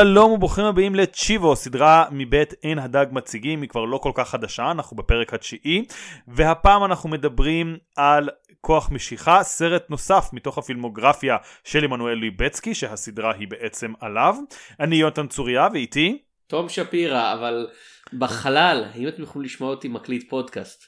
שלום 0.00 0.32
וברוכים 0.32 0.64
הבאים 0.64 0.94
לצ'יבו, 0.94 1.56
סדרה 1.56 2.04
מבית 2.10 2.54
עין 2.62 2.78
הדג 2.78 3.06
מציגים, 3.12 3.62
היא 3.62 3.68
כבר 3.68 3.84
לא 3.84 3.98
כל 3.98 4.12
כך 4.14 4.28
חדשה, 4.28 4.70
אנחנו 4.70 4.96
בפרק 4.96 5.34
התשיעי, 5.34 5.84
והפעם 6.28 6.84
אנחנו 6.84 7.08
מדברים 7.08 7.76
על 7.96 8.28
כוח 8.60 8.90
משיכה, 8.90 9.42
סרט 9.42 9.90
נוסף 9.90 10.28
מתוך 10.32 10.58
הפילמוגרפיה 10.58 11.36
של 11.64 11.84
עמנואל 11.84 12.14
ליבצקי, 12.14 12.74
שהסדרה 12.74 13.32
היא 13.34 13.48
בעצם 13.48 13.92
עליו. 14.00 14.36
אני 14.80 14.96
יונתן 14.96 15.26
צוריה 15.26 15.68
ואיתי. 15.72 16.22
תום 16.46 16.68
שפירא, 16.68 17.34
אבל 17.34 17.68
בחלל, 18.18 18.84
האם 18.94 19.08
אתם 19.08 19.22
יכולים 19.22 19.46
לשמוע 19.46 19.70
אותי 19.70 19.88
מקליט 19.88 20.30
פודקאסט? 20.30 20.84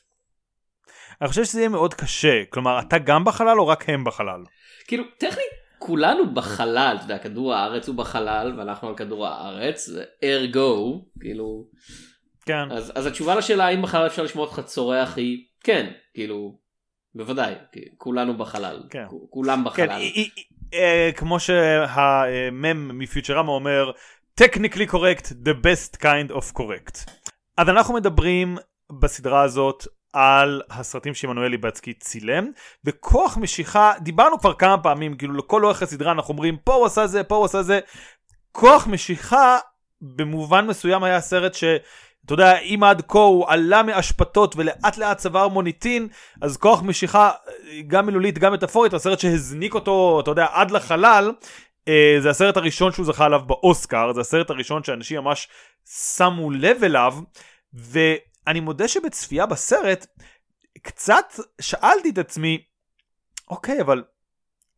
אני 1.21 1.29
חושב 1.29 1.45
שזה 1.45 1.61
יהיה 1.61 1.69
מאוד 1.69 1.95
קשה, 1.95 2.43
כלומר 2.51 2.79
אתה 2.79 2.99
גם 2.99 3.25
בחלל 3.25 3.61
או 3.61 3.67
רק 3.67 3.89
הם 3.89 4.05
בחלל? 4.05 4.45
כאילו, 4.87 5.05
טכנית 5.19 5.62
כולנו 5.87 6.35
בחלל, 6.35 6.95
אתה 6.97 7.05
יודע, 7.05 7.19
כדור 7.19 7.55
הארץ 7.55 7.89
הוא 7.89 7.97
בחלל 7.97 8.55
ואנחנו 8.59 8.89
על 8.89 8.95
כדור 8.97 9.27
הארץ, 9.27 9.89
ארגו, 10.25 11.05
כאילו, 11.21 11.67
כן. 12.47 12.71
אז, 12.73 12.93
אז 12.95 13.07
התשובה 13.07 13.35
לשאלה 13.35 13.67
האם 13.67 13.83
בחלל 13.83 14.07
אפשר 14.07 14.23
לשמוע 14.23 14.45
אותך 14.47 14.61
צורח 14.61 15.17
היא 15.17 15.45
כן, 15.65 15.91
כאילו, 16.15 16.59
בוודאי, 17.15 17.55
כולנו 17.97 18.37
בחלל, 18.39 18.83
כן. 18.91 19.05
כולם 19.31 19.65
בחלל. 19.65 19.87
כן, 19.87 19.93
היא- 19.93 20.13
היא- 20.15 20.45
אה, 20.75 21.11
כמו 21.17 21.41
שהמם 21.41 22.99
מפיוטרמה 22.99 23.53
אומר, 23.53 23.91
technically 24.41 24.89
correct, 24.91 25.27
the 25.27 25.55
best 25.65 25.97
kind 25.97 26.33
of 26.33 26.59
correct. 26.59 27.11
אז 27.59 27.69
אנחנו 27.69 27.95
מדברים 27.95 28.57
בסדרה 29.01 29.43
הזאת 29.43 29.85
על 30.13 30.63
הסרטים 30.71 31.15
שעמנואל 31.15 31.49
ליבצקי 31.49 31.93
צילם, 31.93 32.51
וכוח 32.85 33.37
משיכה, 33.37 33.93
דיברנו 34.01 34.39
כבר 34.39 34.55
כמה 34.55 34.79
פעמים, 34.79 35.17
כאילו 35.17 35.35
לכל 35.35 35.65
אורך 35.65 35.83
הסדרה 35.83 36.13
אנחנו 36.13 36.33
אומרים, 36.33 36.57
פה 36.57 36.75
הוא 36.75 36.87
עשה 36.87 37.07
זה, 37.07 37.25
פה 37.25 37.37
הוא 37.37 37.45
עשה 37.45 37.63
זה. 37.63 37.81
כוח 38.53 38.87
משיכה, 38.87 39.59
במובן 40.01 40.67
מסוים 40.67 41.03
היה 41.03 41.21
סרט 41.21 41.55
ש... 41.55 41.65
אתה 42.27 42.35
יודע, 42.35 42.59
אם 42.59 42.85
עד 42.85 43.03
כה 43.09 43.19
הוא 43.19 43.49
עלה 43.49 43.83
מאשפתות 43.83 44.57
ולאט 44.57 44.97
לאט 44.97 45.19
צבר 45.19 45.49
מוניטין, 45.49 46.09
אז 46.43 46.57
כוח 46.57 46.83
משיכה, 46.83 47.31
גם 47.87 48.07
מילולית, 48.07 48.39
גם 48.39 48.53
מטאפורית, 48.53 48.95
הסרט 48.95 49.19
שהזניק 49.19 49.75
אותו, 49.75 50.21
אתה 50.23 50.31
יודע, 50.31 50.47
עד 50.53 50.71
לחלל, 50.71 51.33
אה, 51.89 52.17
זה 52.19 52.31
הסרט 52.31 52.57
הראשון 52.57 52.93
שהוא 52.93 53.07
זכה 53.07 53.25
עליו 53.25 53.41
באוסקר, 53.47 54.13
זה 54.13 54.21
הסרט 54.21 54.51
הראשון 54.51 54.85
שאנשים 54.85 55.21
ממש 55.21 55.49
שמו 56.17 56.51
לב 56.51 56.85
אליו, 56.85 57.15
ואני 58.47 58.61
מודה 58.61 58.89
שבצפייה 58.89 59.47
בסרט, 59.47 60.07
קצת 60.83 61.33
שאלתי 61.61 62.11
את 62.11 62.19
עצמי, 62.19 62.65
אוקיי, 63.51 63.81
אבל 63.81 64.03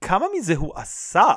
כמה 0.00 0.26
מזה 0.36 0.54
הוא 0.56 0.72
עשה? 0.76 1.32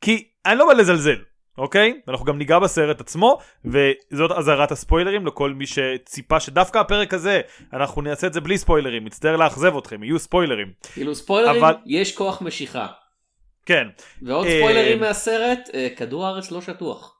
כי 0.00 0.28
אני 0.46 0.58
לא 0.58 0.66
בא 0.66 0.72
לזלזל, 0.72 1.22
אוקיי? 1.58 2.00
אנחנו 2.08 2.24
גם 2.26 2.38
ניגע 2.38 2.58
בסרט 2.58 3.00
עצמו, 3.00 3.38
וזאת 3.64 4.30
אזהרת 4.38 4.72
הספוילרים 4.72 5.26
לכל 5.26 5.52
מי 5.52 5.66
שציפה 5.66 6.40
שדווקא 6.40 6.78
הפרק 6.78 7.14
הזה, 7.14 7.40
אנחנו 7.72 8.02
נעשה 8.02 8.26
את 8.26 8.32
זה 8.32 8.40
בלי 8.40 8.58
ספוילרים, 8.58 9.04
מצטער 9.04 9.36
לאכזב 9.36 9.76
אתכם, 9.76 10.04
יהיו 10.04 10.18
ספוילרים. 10.18 10.72
כאילו 10.92 11.14
ספוילרים, 11.14 11.64
אבל- 11.64 11.74
יש 11.86 12.16
כוח 12.16 12.42
משיכה. 12.42 12.86
כן, 13.66 13.88
ועוד 14.22 14.46
אה, 14.46 14.58
ספוילרים 14.60 15.00
מהסרט, 15.00 15.58
אה, 15.74 15.88
כדור 15.96 16.26
הארץ 16.26 16.50
לא 16.50 16.60
שטוח. 16.60 17.16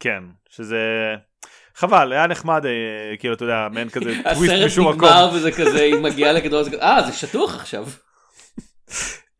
כן, 0.00 0.22
שזה... 0.48 0.78
חבל, 1.76 2.12
היה 2.12 2.26
נחמד, 2.26 2.66
אה, 2.66 3.16
כאילו, 3.16 3.34
אתה 3.34 3.44
יודע, 3.44 3.68
מעין 3.72 3.88
כזה 3.88 4.14
טוויסט 4.34 4.52
הסרט 4.52 4.66
משום 4.66 4.88
מקום. 4.88 5.08
נגמר 5.08 5.30
וזה 5.34 5.52
כזה, 5.52 5.82
היא 5.82 5.94
מגיעה 5.94 6.32
לכדור 6.32 6.62
אה 6.82 7.02
זה 7.06 7.12
שטוח 7.12 7.54
עכשיו. 7.54 7.86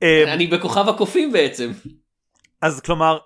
אה, 0.03 0.33
אני 0.33 0.47
בכוכב 0.47 0.89
הקופים 0.89 1.33
בעצם. 1.33 1.73
אז 2.63 2.81
כלומר, 2.81 3.19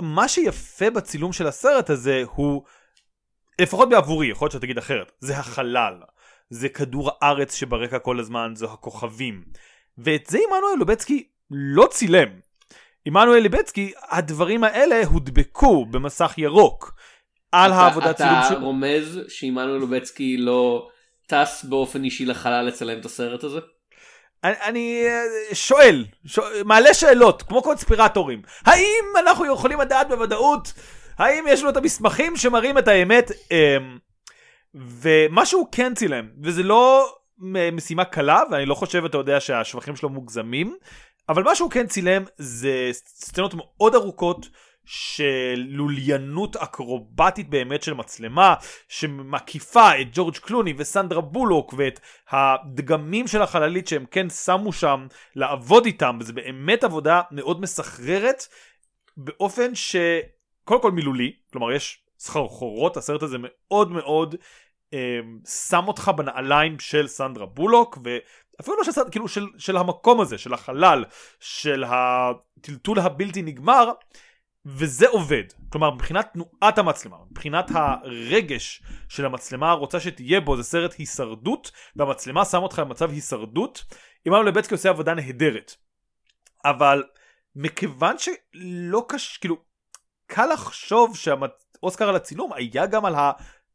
מה 0.00 0.28
שיפה 0.28 0.90
בצילום 0.90 1.32
של 1.32 1.46
הסרט 1.46 1.90
הזה 1.90 2.22
הוא, 2.34 2.62
לפחות 3.60 3.88
בעבורי, 3.88 4.26
יכול 4.26 4.46
להיות 4.46 4.52
שתגיד 4.52 4.78
אחרת, 4.78 5.12
זה 5.20 5.38
החלל. 5.38 5.94
זה 6.50 6.68
כדור 6.68 7.10
הארץ 7.20 7.54
שברקע 7.54 7.98
כל 7.98 8.20
הזמן, 8.20 8.52
זו 8.54 8.72
הכוכבים. 8.72 9.44
ואת 9.98 10.26
זה 10.26 10.38
עמנואל 10.38 10.78
לובצקי 10.78 11.28
לא 11.50 11.88
צילם. 11.90 12.28
עמנואל 13.04 13.38
ליבצקי, 13.38 13.92
הדברים 14.08 14.64
האלה 14.64 15.06
הודבקו 15.06 15.86
במסך 15.86 16.34
ירוק. 16.38 16.94
על 17.52 17.70
אתה- 17.72 17.80
העבודת 17.80 18.16
צילום 18.16 18.32
אתה 18.38 18.48
של... 18.48 18.54
רומז 18.54 19.20
שעמנואל 19.28 19.78
לובצקי 19.78 20.36
לא 20.36 20.88
טס 21.26 21.64
באופן 21.68 22.04
אישי 22.04 22.24
לחלל 22.26 22.64
לצלם 22.66 22.98
את 23.00 23.04
הסרט 23.04 23.44
הזה? 23.44 23.58
אני, 24.44 24.54
אני 24.64 25.02
אה, 25.06 25.54
שואל, 25.54 26.04
שואל, 26.26 26.62
מעלה 26.64 26.94
שאלות, 26.94 27.42
כמו 27.42 27.62
קונספירטורים. 27.62 28.42
האם 28.66 29.04
אנחנו 29.20 29.54
יכולים 29.54 29.80
לדעת 29.80 30.08
בוודאות, 30.08 30.72
האם 31.18 31.44
יש 31.48 31.62
לו 31.62 31.70
את 31.70 31.76
המסמכים 31.76 32.36
שמראים 32.36 32.78
את 32.78 32.88
האמת? 32.88 33.30
אמ, 33.50 33.98
ומה 34.74 35.46
שהוא 35.46 35.66
כן 35.72 35.94
צילם, 35.94 36.28
וזה 36.42 36.62
לא 36.62 37.12
משימה 37.72 38.04
קלה, 38.04 38.42
ואני 38.50 38.66
לא 38.66 38.74
חושב, 38.74 39.04
אתה 39.04 39.18
יודע, 39.18 39.40
שהשבחים 39.40 39.96
שלו 39.96 40.08
מוגזמים, 40.08 40.76
אבל 41.28 41.42
מה 41.42 41.54
שהוא 41.54 41.70
כן 41.70 41.86
צילם 41.86 42.24
זה 42.38 42.90
סצנות 42.92 43.54
מאוד 43.54 43.94
ארוכות. 43.94 44.46
של 44.90 45.66
לוליינות 45.68 46.56
אקרובטית 46.56 47.48
באמת 47.50 47.82
של 47.82 47.94
מצלמה 47.94 48.54
שמקיפה 48.88 50.00
את 50.00 50.06
ג'ורג' 50.12 50.36
קלוני 50.36 50.74
וסנדרה 50.76 51.20
בולוק 51.20 51.74
ואת 51.76 52.00
הדגמים 52.30 53.26
של 53.26 53.42
החללית 53.42 53.88
שהם 53.88 54.04
כן 54.10 54.30
שמו 54.30 54.72
שם 54.72 55.06
לעבוד 55.36 55.84
איתם 55.86 56.18
וזה 56.20 56.32
באמת 56.32 56.84
עבודה 56.84 57.22
מאוד 57.30 57.60
מסחררת 57.60 58.42
באופן 59.16 59.74
שקודם 59.74 60.82
כל 60.82 60.90
מילולי 60.90 61.32
כלומר 61.52 61.72
יש 61.72 62.00
סחרחורות 62.18 62.96
הסרט 62.96 63.22
הזה 63.22 63.36
מאוד 63.40 63.92
מאוד 63.92 64.34
אה, 64.94 65.18
שם 65.68 65.84
אותך 65.88 66.10
בנעליים 66.16 66.78
של 66.78 67.08
סנדרה 67.08 67.46
בולוק 67.46 67.98
ואפילו 68.04 68.76
לא 68.76 68.84
של, 68.84 68.92
סנד- 68.92 69.10
כאילו 69.10 69.28
של, 69.28 69.46
של 69.58 69.76
המקום 69.76 70.20
הזה 70.20 70.38
של 70.38 70.54
החלל 70.54 71.04
של 71.40 71.84
הטלטול 71.86 72.98
הבלתי 72.98 73.42
נגמר 73.42 73.92
וזה 74.66 75.08
עובד. 75.08 75.42
כלומר, 75.68 75.90
מבחינת 75.90 76.32
תנועת 76.32 76.78
המצלמה, 76.78 77.16
מבחינת 77.30 77.70
הרגש 77.74 78.82
של 79.08 79.26
המצלמה 79.26 79.72
רוצה 79.72 80.00
שתהיה 80.00 80.40
בו, 80.40 80.56
זה 80.56 80.62
סרט 80.62 80.94
הישרדות, 80.98 81.70
והמצלמה 81.96 82.44
שם 82.44 82.62
אותך 82.62 82.78
במצב 82.78 83.10
הישרדות. 83.10 83.84
עמנואל 84.24 84.48
לבצקי 84.48 84.74
עושה 84.74 84.88
עבודה 84.88 85.14
נהדרת. 85.14 85.74
אבל 86.64 87.04
מכיוון 87.56 88.16
שלא 88.18 89.04
קש... 89.08 89.36
כאילו, 89.36 89.56
קל 90.26 90.46
לחשוב 90.52 91.16
שהאוסקר 91.16 92.08
על 92.08 92.16
הצילום 92.16 92.52
היה 92.52 92.86
גם 92.86 93.04
על 93.04 93.14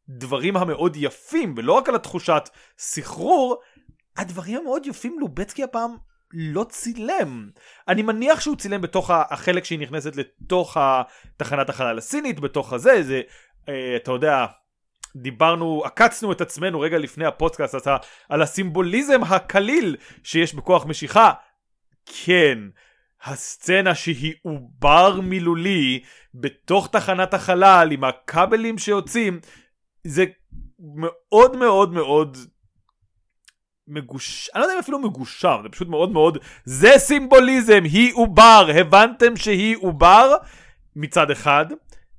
הדברים 0.10 0.58
המאוד 0.58 0.96
יפים, 0.96 1.54
ולא 1.58 1.74
רק 1.74 1.90
על 1.90 1.96
התחושת 1.96 2.50
סחרור, 2.78 3.62
הדברים 4.18 4.58
המאוד 4.58 4.86
יפים 4.86 5.20
לובצקי 5.20 5.64
הפעם 5.64 5.98
לא 6.34 6.66
צילם. 6.70 7.50
אני 7.88 8.02
מניח 8.02 8.40
שהוא 8.40 8.56
צילם 8.56 8.82
בתוך 8.82 9.12
החלק 9.14 9.66
שהיא 9.66 9.80
נכנסת 9.80 10.16
לתוך 10.16 10.78
תחנת 11.38 11.70
החלל 11.70 11.98
הסינית, 11.98 12.40
בתוך 12.40 12.74
הזה, 12.74 13.04
זה, 13.04 13.22
אה, 13.70 13.96
אתה 13.96 14.12
יודע, 14.12 14.46
דיברנו, 15.16 15.82
עקצנו 15.86 16.32
את 16.32 16.42
עצמנו 16.42 16.80
רגע 16.80 16.98
לפני 16.98 17.26
הפודקאסט 17.26 17.88
על 18.30 18.42
הסימבוליזם 18.42 19.24
הקליל 19.24 19.96
שיש 20.24 20.54
בכוח 20.54 20.86
משיכה. 20.86 21.32
כן, 22.06 22.60
הסצנה 23.24 23.96
שהיא 23.96 24.34
עובר 24.42 25.20
מילולי 25.22 26.04
בתוך 26.34 26.88
תחנת 26.92 27.34
החלל 27.34 27.90
עם 27.92 28.04
הכבלים 28.04 28.78
שיוצאים, 28.78 29.40
זה 30.04 30.26
מאוד 30.80 31.56
מאוד 31.56 31.94
מאוד 31.94 32.38
מגוש... 33.88 34.50
אני 34.50 34.60
לא 34.60 34.66
יודע 34.66 34.74
אם 34.74 34.80
אפילו 34.80 35.00
מגושר, 35.00 35.60
זה 35.64 35.70
פשוט 35.70 35.88
מאוד 35.88 36.12
מאוד... 36.12 36.38
זה 36.66 36.92
סימבוליזם, 36.98 37.84
היא 37.84 38.14
עובר, 38.14 38.68
הבנתם 38.80 39.36
שהיא 39.36 39.76
עובר 39.82 40.36
מצד 40.96 41.32
אחד, 41.32 41.66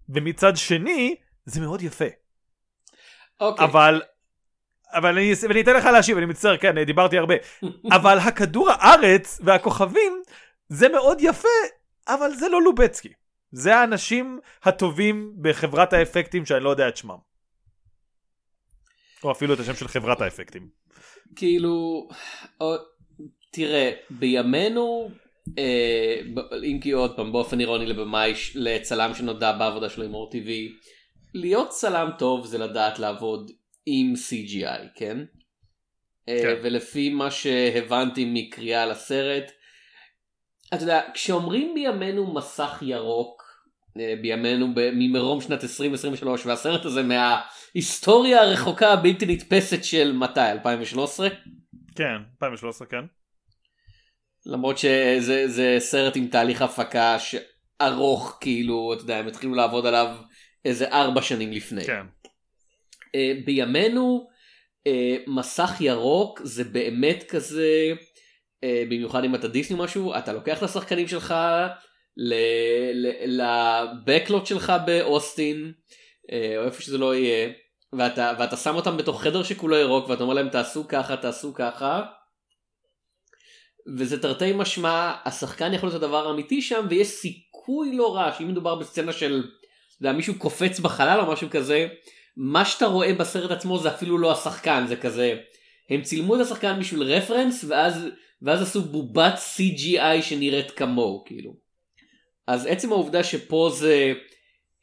ומצד 0.08 0.56
שני, 0.56 1.14
זה 1.44 1.60
מאוד 1.60 1.82
יפה. 1.82 2.04
אוקיי. 3.40 3.66
אבל... 3.66 4.02
אבל 4.92 5.18
אני, 5.18 5.32
ואני 5.48 5.60
אתן 5.60 5.76
לך 5.76 5.84
להשיב, 5.84 6.16
אני 6.16 6.26
מצטער, 6.26 6.56
כן, 6.56 6.84
דיברתי 6.84 7.18
הרבה. 7.18 7.34
אבל 7.96 8.18
הכדור 8.18 8.70
הארץ 8.70 9.40
והכוכבים, 9.44 10.22
זה 10.68 10.88
מאוד 10.88 11.18
יפה, 11.20 11.48
אבל 12.08 12.30
זה 12.34 12.48
לא 12.48 12.62
לובצקי. 12.62 13.12
זה 13.52 13.76
האנשים 13.76 14.40
הטובים 14.62 15.32
בחברת 15.40 15.92
האפקטים 15.92 16.46
שאני 16.46 16.64
לא 16.64 16.70
יודע 16.70 16.88
את 16.88 16.96
שמם. 16.96 17.33
או 19.24 19.32
אפילו 19.32 19.54
את 19.54 19.60
השם 19.60 19.74
של 19.74 19.88
חברת 19.88 20.20
האפקטים. 20.20 20.68
כאילו, 21.36 22.08
או, 22.60 22.74
תראה, 23.52 23.90
בימינו, 24.10 25.10
אה, 25.58 26.16
ב- 26.34 26.54
אם 26.64 26.80
כי 26.82 26.90
עוד 26.90 27.16
פעם 27.16 27.32
באופן 27.32 27.60
אירוני 27.60 27.86
לבמאי, 27.86 28.32
לצלם 28.54 29.14
שנודע 29.14 29.52
בעבודה 29.52 29.88
שלו 29.88 30.04
עם 30.04 30.14
אור 30.14 30.30
TV, 30.32 30.48
להיות 31.34 31.68
צלם 31.68 32.10
טוב 32.18 32.46
זה 32.46 32.58
לדעת 32.58 32.98
לעבוד 32.98 33.50
עם 33.86 34.14
CGI, 34.14 34.88
כן? 34.94 35.18
אה, 36.28 36.38
כן. 36.42 36.60
ולפי 36.62 37.10
מה 37.10 37.30
שהבנתי 37.30 38.24
מקריאה 38.34 38.86
לסרט, 38.86 39.52
אתה 40.74 40.82
יודע, 40.82 41.00
כשאומרים 41.14 41.74
בימינו 41.74 42.34
מסך 42.34 42.82
ירוק, 42.82 43.42
אה, 44.00 44.14
בימינו 44.22 44.68
ממרום 44.74 45.40
שנת 45.40 45.62
2023 45.62 46.46
והסרט 46.46 46.84
הזה 46.84 47.02
מההיסטוריה 47.74 48.42
הרחוקה 48.42 48.92
הבלתי 48.92 49.26
נתפסת 49.26 49.84
של 49.84 50.12
מתי 50.12 50.40
2013 50.40 51.28
כן 51.96 52.16
2013 52.34 52.86
כן 52.86 53.04
למרות 54.46 54.78
שזה 54.78 55.76
סרט 55.78 56.16
עם 56.16 56.26
תהליך 56.26 56.62
הפקה 56.62 57.16
ארוך 57.82 58.38
כאילו 58.40 58.92
אתה 58.94 59.02
יודע 59.02 59.16
הם 59.16 59.26
התחילו 59.26 59.54
לעבוד 59.54 59.86
עליו 59.86 60.16
איזה 60.64 60.88
ארבע 60.88 61.22
שנים 61.22 61.52
לפני. 61.52 61.84
כן. 61.84 62.06
Uh, 63.06 63.44
בימינו 63.44 64.28
uh, 64.88 64.90
מסך 65.26 65.70
ירוק 65.80 66.40
זה 66.44 66.64
באמת 66.64 67.24
כזה 67.28 67.92
uh, 68.64 68.68
במיוחד 68.88 69.24
אם 69.24 69.34
אתה 69.34 69.48
דיסני 69.48 69.76
משהו 69.80 70.14
אתה 70.18 70.32
לוקח 70.32 70.58
את 70.58 70.62
השחקנים 70.62 71.08
שלך 71.08 71.34
לבקלוט 73.26 74.46
שלך 74.46 74.72
באוסטין 74.86 75.72
uh, 76.30 76.32
או 76.58 76.64
איפה 76.64 76.82
שזה 76.82 76.98
לא 76.98 77.14
יהיה 77.14 77.52
ואתה, 77.98 78.32
ואתה 78.38 78.56
שם 78.56 78.74
אותם 78.74 78.96
בתוך 78.96 79.22
חדר 79.22 79.42
שכולו 79.42 79.76
ירוק 79.76 80.08
ואתה 80.08 80.22
אומר 80.22 80.34
להם 80.34 80.48
תעשו 80.48 80.88
ככה 80.88 81.16
תעשו 81.16 81.54
ככה. 81.54 82.02
וזה 83.98 84.22
תרתי 84.22 84.52
משמע 84.52 85.12
השחקן 85.24 85.74
יכול 85.74 85.88
להיות 85.88 86.02
הדבר 86.02 86.28
האמיתי 86.28 86.62
שם 86.62 86.86
ויש 86.90 87.08
סיכוי 87.08 87.96
לא 87.96 88.14
רע 88.14 88.32
שאם 88.32 88.48
מדובר 88.48 88.74
בסצנה 88.74 89.12
של 89.12 89.42
יודע, 90.00 90.12
מישהו 90.12 90.38
קופץ 90.38 90.80
בחלל 90.80 91.20
או 91.20 91.32
משהו 91.32 91.50
כזה, 91.50 91.86
מה 92.36 92.64
שאתה 92.64 92.86
רואה 92.86 93.14
בסרט 93.14 93.50
עצמו 93.50 93.78
זה 93.78 93.88
אפילו 93.94 94.18
לא 94.18 94.32
השחקן, 94.32 94.84
זה 94.88 94.96
כזה, 94.96 95.36
הם 95.90 96.02
צילמו 96.02 96.36
את 96.36 96.40
השחקן 96.40 96.80
בשביל 96.80 97.02
רפרנס 97.02 97.64
ואז, 97.68 98.06
ואז 98.42 98.62
עשו 98.62 98.82
בובת 98.82 99.34
CGI 99.34 100.22
שנראית 100.22 100.70
כמוהו, 100.70 101.24
כאילו. 101.26 101.56
אז 102.46 102.66
עצם 102.66 102.92
העובדה 102.92 103.24
שפה 103.24 103.70
זה, 103.72 104.12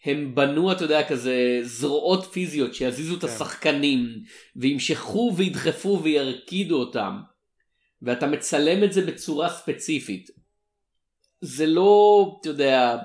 הם 0.05 0.35
בנו, 0.35 0.71
אתה 0.71 0.83
יודע, 0.83 1.07
כזה 1.07 1.59
זרועות 1.63 2.25
פיזיות 2.25 2.73
שיזיזו 2.73 3.15
את 3.15 3.21
כן. 3.21 3.27
השחקנים, 3.27 4.07
וימשכו 4.55 5.33
וידחפו 5.37 5.99
וירקידו 6.03 6.79
אותם, 6.79 7.19
ואתה 8.01 8.27
מצלם 8.27 8.83
את 8.83 8.93
זה 8.93 9.01
בצורה 9.05 9.49
ספציפית. 9.49 10.29
זה 11.41 11.65
לא, 11.65 12.37
אתה 12.41 12.49
יודע, 12.49 12.97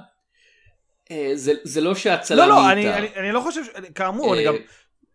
אה, 1.11 1.31
זה, 1.35 1.53
זה 1.65 1.81
לא 1.81 1.95
שהצלם 1.95 2.39
לא, 2.39 2.49
לא, 2.49 2.73
אני, 2.73 2.95
אני, 2.95 3.09
אני 3.17 3.33
לא 3.33 3.41
חושב, 3.41 3.63
כאמור, 3.95 4.35
אני 4.35 4.45
גם 4.45 4.55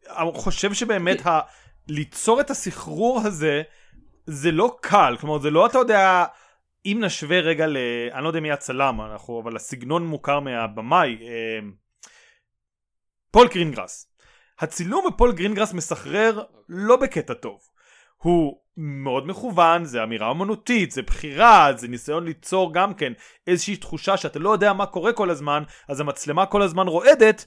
אה, 0.09 0.31
חושב 0.33 0.73
שבאמת 0.73 1.25
ה, 1.25 1.39
ליצור 1.87 2.41
את 2.41 2.49
הסחרור 2.49 3.21
הזה, 3.25 3.61
זה 4.25 4.51
לא 4.51 4.77
קל, 4.81 5.15
כלומר 5.19 5.39
זה 5.39 5.49
לא, 5.49 5.65
אתה 5.65 5.77
יודע, 5.77 6.25
אם 6.85 6.97
נשווה 7.01 7.39
רגע 7.39 7.67
ל... 7.67 7.77
אני 8.13 8.23
לא 8.23 8.27
יודע 8.27 8.39
מי 8.39 8.51
הצלם, 8.51 9.01
אנחנו, 9.01 9.41
אבל 9.43 9.55
הסגנון 9.55 10.05
מוכר 10.05 10.39
מהבמאי, 10.39 11.17
אה, 11.21 11.59
פול 13.31 13.47
גרינגרס. 13.47 14.11
הצילום 14.59 15.05
בפול 15.07 15.31
גרינגרס 15.31 15.73
מסחרר 15.73 16.43
לא 16.69 16.95
בקטע 16.95 17.33
טוב. 17.33 17.59
הוא 18.17 18.61
מאוד 18.77 19.27
מכוון, 19.27 19.85
זה 19.85 20.03
אמירה 20.03 20.31
אמנותית, 20.31 20.91
זה 20.91 21.01
בחירה, 21.01 21.69
זה 21.75 21.87
ניסיון 21.87 22.25
ליצור 22.25 22.73
גם 22.73 22.93
כן 22.93 23.13
איזושהי 23.47 23.77
תחושה 23.77 24.17
שאתה 24.17 24.39
לא 24.39 24.49
יודע 24.49 24.73
מה 24.73 24.85
קורה 24.85 25.13
כל 25.13 25.29
הזמן, 25.29 25.63
אז 25.87 25.99
המצלמה 25.99 26.45
כל 26.45 26.61
הזמן 26.61 26.87
רועדת, 26.87 27.45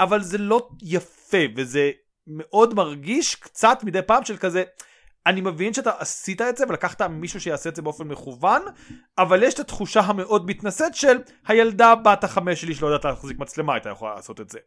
אבל 0.00 0.22
זה 0.22 0.38
לא 0.38 0.68
יפה, 0.82 1.38
וזה 1.56 1.90
מאוד 2.26 2.74
מרגיש 2.74 3.34
קצת 3.34 3.78
מדי 3.84 4.02
פעם 4.02 4.24
של 4.24 4.36
כזה, 4.36 4.64
אני 5.26 5.40
מבין 5.40 5.74
שאתה 5.74 5.90
עשית 5.98 6.42
את 6.42 6.56
זה 6.56 6.64
ולקחת 6.68 7.02
מישהו 7.02 7.40
שיעשה 7.40 7.68
את 7.68 7.76
זה 7.76 7.82
באופן 7.82 8.08
מכוון, 8.08 8.62
אבל 9.18 9.42
יש 9.42 9.54
את 9.54 9.58
התחושה 9.58 10.00
המאוד 10.00 10.46
מתנשאת 10.46 10.94
של 10.94 11.16
הילדה 11.46 11.94
בת 11.94 12.24
החמש 12.24 12.60
שלי 12.60 12.74
שלא 12.74 12.86
יודעת 12.86 13.04
להחזיק 13.04 13.38
מצלמה 13.38 13.74
הייתה 13.74 13.90
יכולה 13.90 14.14
לעשות 14.14 14.40
את 14.40 14.50
זה. 14.50 14.58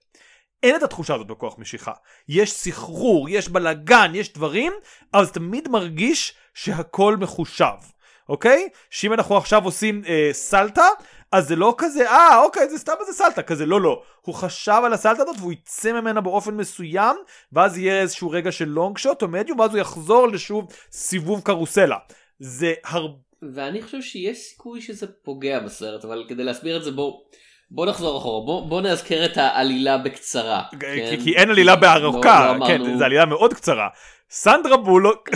אין 0.63 0.75
את 0.75 0.83
התחושה 0.83 1.15
הזאת 1.15 1.27
בכוח 1.27 1.59
משיכה. 1.59 1.91
יש 2.29 2.53
סחרור, 2.53 3.29
יש 3.29 3.49
בלאגן, 3.49 4.11
יש 4.15 4.33
דברים, 4.33 4.73
זה 5.21 5.31
תמיד 5.31 5.67
מרגיש 5.67 6.33
שהכל 6.53 7.17
מחושב, 7.17 7.94
אוקיי? 8.29 8.69
שאם 8.89 9.13
אנחנו 9.13 9.37
עכשיו 9.37 9.65
עושים 9.65 10.01
אה, 10.07 10.29
סלטה, 10.31 10.87
אז 11.31 11.47
זה 11.47 11.55
לא 11.55 11.75
כזה, 11.77 12.09
אה, 12.09 12.41
אוקיי, 12.43 12.69
זה 12.69 12.77
סתם 12.77 12.93
איזה 13.01 13.13
סלטה, 13.13 13.41
כזה, 13.41 13.65
לא, 13.65 13.81
לא. 13.81 14.01
הוא 14.21 14.35
חשב 14.35 14.81
על 14.85 14.93
הסלטה 14.93 15.21
הזאת 15.21 15.35
והוא 15.39 15.51
יצא 15.51 15.91
ממנה 15.91 16.21
באופן 16.21 16.53
מסוים, 16.53 17.15
ואז 17.53 17.77
יהיה 17.77 18.01
איזשהו 18.01 18.29
רגע 18.29 18.51
של 18.51 18.65
לונג 18.65 18.97
שוט 18.97 19.21
או 19.21 19.27
מדיום, 19.27 19.59
ואז 19.59 19.71
הוא 19.71 19.79
יחזור 19.79 20.27
לשוב 20.27 20.67
סיבוב 20.91 21.41
קרוסלה. 21.41 21.97
זה 22.39 22.73
הרבה... 22.85 23.13
ואני 23.53 23.81
חושב 23.81 24.01
שיש 24.01 24.37
סיכוי 24.37 24.81
שזה 24.81 25.07
פוגע 25.23 25.59
בסרט, 25.59 26.05
אבל 26.05 26.25
כדי 26.29 26.43
להסביר 26.43 26.77
את 26.77 26.83
זה 26.83 26.91
בואו... 26.91 27.25
בוא 27.71 27.85
נחזור 27.85 28.17
אחורה, 28.17 28.45
בוא, 28.45 28.69
בוא 28.69 28.81
נזכר 28.81 29.25
את 29.25 29.37
העלילה 29.37 29.97
בקצרה. 29.97 30.63
כן? 30.79 30.95
כי, 31.09 31.23
כי 31.23 31.35
אין 31.35 31.49
עלילה 31.49 31.75
בארוכה, 31.75 32.47
לא, 32.47 32.59
לא 32.59 32.67
כן, 32.67 32.81
אמרנו... 32.81 32.97
זו 32.97 33.05
עלילה 33.05 33.25
מאוד 33.25 33.53
קצרה. 33.53 33.87
סנדרה 34.29 34.77
בולוק... 34.77 35.29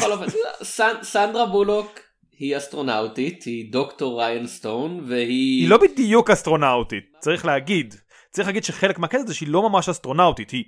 סנדרה 1.04 1.46
בולוק 1.46 2.00
היא 2.40 2.58
אסטרונאוטית, 2.58 3.44
היא 3.44 3.72
דוקטור 3.72 4.22
ריין 4.22 4.48
סטון, 4.48 5.04
והיא... 5.08 5.62
היא 5.62 5.70
לא 5.70 5.78
בדיוק 5.78 6.30
אסטרונאוטית, 6.30 7.04
צריך 7.20 7.46
להגיד. 7.46 7.96
צריך 8.32 8.48
להגיד 8.48 8.64
שחלק 8.64 9.00
מהקטע 9.00 9.26
זה 9.26 9.34
שהיא 9.34 9.50
לא 9.50 9.70
ממש 9.70 9.90
אסטרונאוטית, 9.90 10.50
היא 10.50 10.64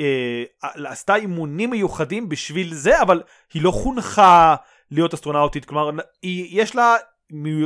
אה, 0.00 0.44
עשתה 0.90 1.14
אימונים 1.14 1.70
מיוחדים 1.70 2.28
בשביל 2.28 2.74
זה, 2.74 3.02
אבל 3.02 3.22
היא 3.54 3.62
לא 3.62 3.70
חונכה 3.70 4.56
להיות 4.90 5.14
אסטרונאוטית, 5.14 5.64
כלומר, 5.64 6.02
היא, 6.22 6.60
יש 6.60 6.76
לה 6.76 6.96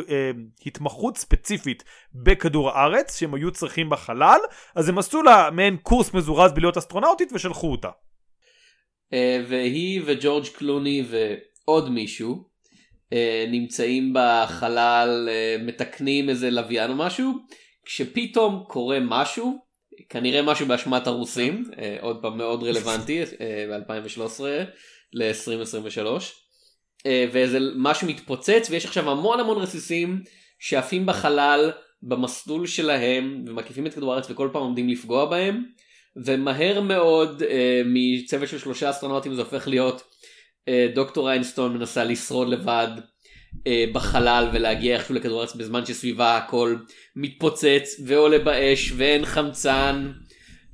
אה, 0.08 0.30
התמחות 0.66 1.16
ספציפית 1.16 1.84
בכדור 2.14 2.70
הארץ 2.70 3.18
שהם 3.18 3.34
היו 3.34 3.50
צריכים 3.50 3.90
בחלל 3.90 4.40
אז 4.74 4.88
הם 4.88 4.98
עשו 4.98 5.22
לה 5.22 5.50
מעין 5.52 5.76
קורס 5.76 6.14
מזורז 6.14 6.52
בלהיות 6.52 6.76
אסטרונאוטית 6.76 7.32
ושלחו 7.32 7.72
אותה. 7.72 7.90
אה, 9.12 9.44
והיא 9.48 10.02
וג'ורג' 10.06 10.46
קלוני 10.46 11.04
ועוד 11.10 11.90
מישהו 11.90 12.53
נמצאים 13.48 14.14
בחלל 14.14 15.28
מתקנים 15.60 16.28
איזה 16.28 16.50
לוויין 16.50 16.90
או 16.90 16.96
משהו 16.96 17.32
כשפתאום 17.84 18.64
קורה 18.68 18.98
משהו 19.00 19.58
כנראה 20.08 20.42
משהו 20.42 20.66
באשמת 20.66 21.06
הרוסים 21.06 21.64
עוד 22.00 22.22
פעם 22.22 22.38
מאוד 22.38 22.62
רלוונטי 22.62 23.22
ב-2013 23.70 24.42
ל-2023 25.12 26.06
אה, 27.06 27.26
ואיזה 27.32 27.58
משהו 27.76 28.08
מתפוצץ 28.08 28.68
ויש 28.70 28.84
עכשיו 28.84 29.10
המון 29.10 29.40
המון 29.40 29.58
רסיסים 29.58 30.22
שעפים 30.58 31.06
בחלל 31.06 31.72
במסלול 32.02 32.66
שלהם 32.66 33.44
ומקיפים 33.46 33.86
את 33.86 33.94
כדור 33.94 34.12
הארץ 34.12 34.30
וכל 34.30 34.48
פעם 34.52 34.62
עומדים 34.62 34.88
לפגוע 34.88 35.24
בהם 35.24 35.64
ומהר 36.24 36.80
מאוד 36.80 37.42
אה, 37.42 37.82
מצוות 37.84 38.48
של 38.48 38.58
שלושה 38.58 38.90
אסטרונאוטים 38.90 39.34
זה 39.34 39.42
הופך 39.42 39.68
להיות 39.68 39.96
אה, 40.00 40.06
דוקטור 40.94 41.30
איינסטון 41.30 41.72
מנסה 41.72 42.04
לשרוד 42.04 42.48
לבד 42.48 42.88
אה, 43.66 43.84
בחלל 43.92 44.48
ולהגיע 44.52 44.96
איכשהו 44.96 45.14
לכדור 45.14 45.40
הארץ 45.40 45.54
בזמן 45.54 45.86
שסביבה 45.86 46.36
הכל 46.36 46.76
מתפוצץ 47.16 48.00
ועולה 48.06 48.38
באש 48.38 48.92
ואין 48.96 49.24
חמצן 49.24 50.12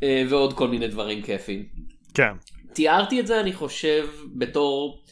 אה, 0.02 0.22
ועוד 0.28 0.52
כל 0.52 0.68
מיני 0.68 0.88
דברים 0.88 1.22
כיפים. 1.22 1.66
כן. 2.14 2.32
תיארתי 2.72 3.20
את 3.20 3.26
זה 3.26 3.40
אני 3.40 3.52
חושב 3.52 4.08
בתור 4.36 5.04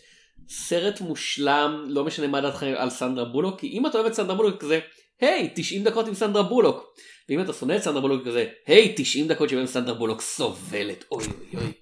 סרט 0.49 1.01
מושלם 1.01 1.85
לא 1.89 2.05
משנה 2.05 2.27
מה 2.27 2.41
דעתכם 2.41 2.73
על 2.77 2.91
סנדרה 2.91 3.25
בולוק 3.25 3.61
כי 3.61 3.67
אם 3.67 3.87
אתה 3.87 3.99
אוהב 3.99 4.07
את 4.07 4.15
סנדרה 4.15 4.37
בולוק 4.37 4.61
כזה 4.61 4.81
היי 5.21 5.53
90 5.55 5.85
דקות 5.85 6.09
עם 6.09 6.15
סנדרה 6.15 6.43
בולוק 6.43 6.95
ואם 7.29 7.41
אתה 7.41 7.53
שונא 7.53 7.77
את 7.77 7.83
סנדרה 7.83 8.01
בולוק 8.01 8.27
כזה 8.27 8.47
היי 8.67 8.93
90 8.97 9.29
דקות 9.29 9.49
שבהם 9.49 9.67
סנדרה 9.67 9.95
בולוק 9.95 10.21
סובלת 10.21 11.05
אוי 11.13 11.25
אוי 11.25 11.63
אוי. 11.63 11.73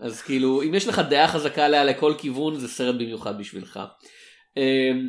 אז 0.00 0.22
כאילו 0.22 0.62
אם 0.62 0.74
יש 0.74 0.88
לך 0.88 0.98
דעה 0.98 1.28
חזקה 1.28 1.66
עליה 1.66 1.84
לכל 1.84 2.14
כיוון 2.18 2.54
זה 2.54 2.68
סרט 2.68 2.94
במיוחד 2.94 3.38
בשבילך. 3.38 3.80
אמ, 4.56 5.08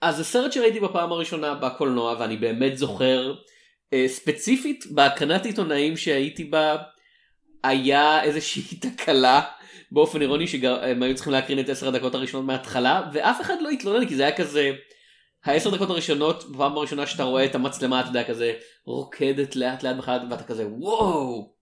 אז 0.00 0.16
זה 0.16 0.24
סרט 0.24 0.52
שראיתי 0.52 0.80
בפעם 0.80 1.12
הראשונה 1.12 1.54
בקולנוע 1.54 2.16
ואני 2.18 2.36
באמת 2.36 2.76
זוכר 2.76 3.34
אה, 3.92 4.04
ספציפית 4.08 4.84
בהקרנת 4.90 5.46
עיתונאים 5.46 5.96
שהייתי 5.96 6.44
בה 6.44 6.76
היה 7.64 8.22
איזושהי 8.22 8.62
תקלה 8.82 9.42
באופן 9.92 10.22
אירוני 10.22 10.46
שהם 10.46 11.02
היו 11.02 11.14
צריכים 11.14 11.32
להקרין 11.32 11.60
את 11.60 11.68
10 11.68 11.88
הדקות 11.88 12.14
הראשונות 12.14 12.46
מההתחלה 12.46 13.02
ואף 13.12 13.40
אחד 13.40 13.54
לא 13.60 13.68
התלונן 13.68 14.06
כי 14.06 14.16
זה 14.16 14.22
היה 14.22 14.36
כזה 14.36 14.72
העשר 15.44 15.70
דקות 15.70 15.90
הראשונות 15.90 16.44
בפעם 16.52 16.76
הראשונה 16.76 17.06
שאתה 17.06 17.22
רואה 17.22 17.44
את 17.44 17.54
המצלמה 17.54 18.00
אתה 18.00 18.08
יודע 18.08 18.24
כזה 18.24 18.52
רוקדת 18.84 19.56
לאט 19.56 19.82
לאט 19.82 19.96
בחלל 19.96 20.26
ואתה 20.30 20.44
כזה 20.44 20.66
וואו. 20.66 21.57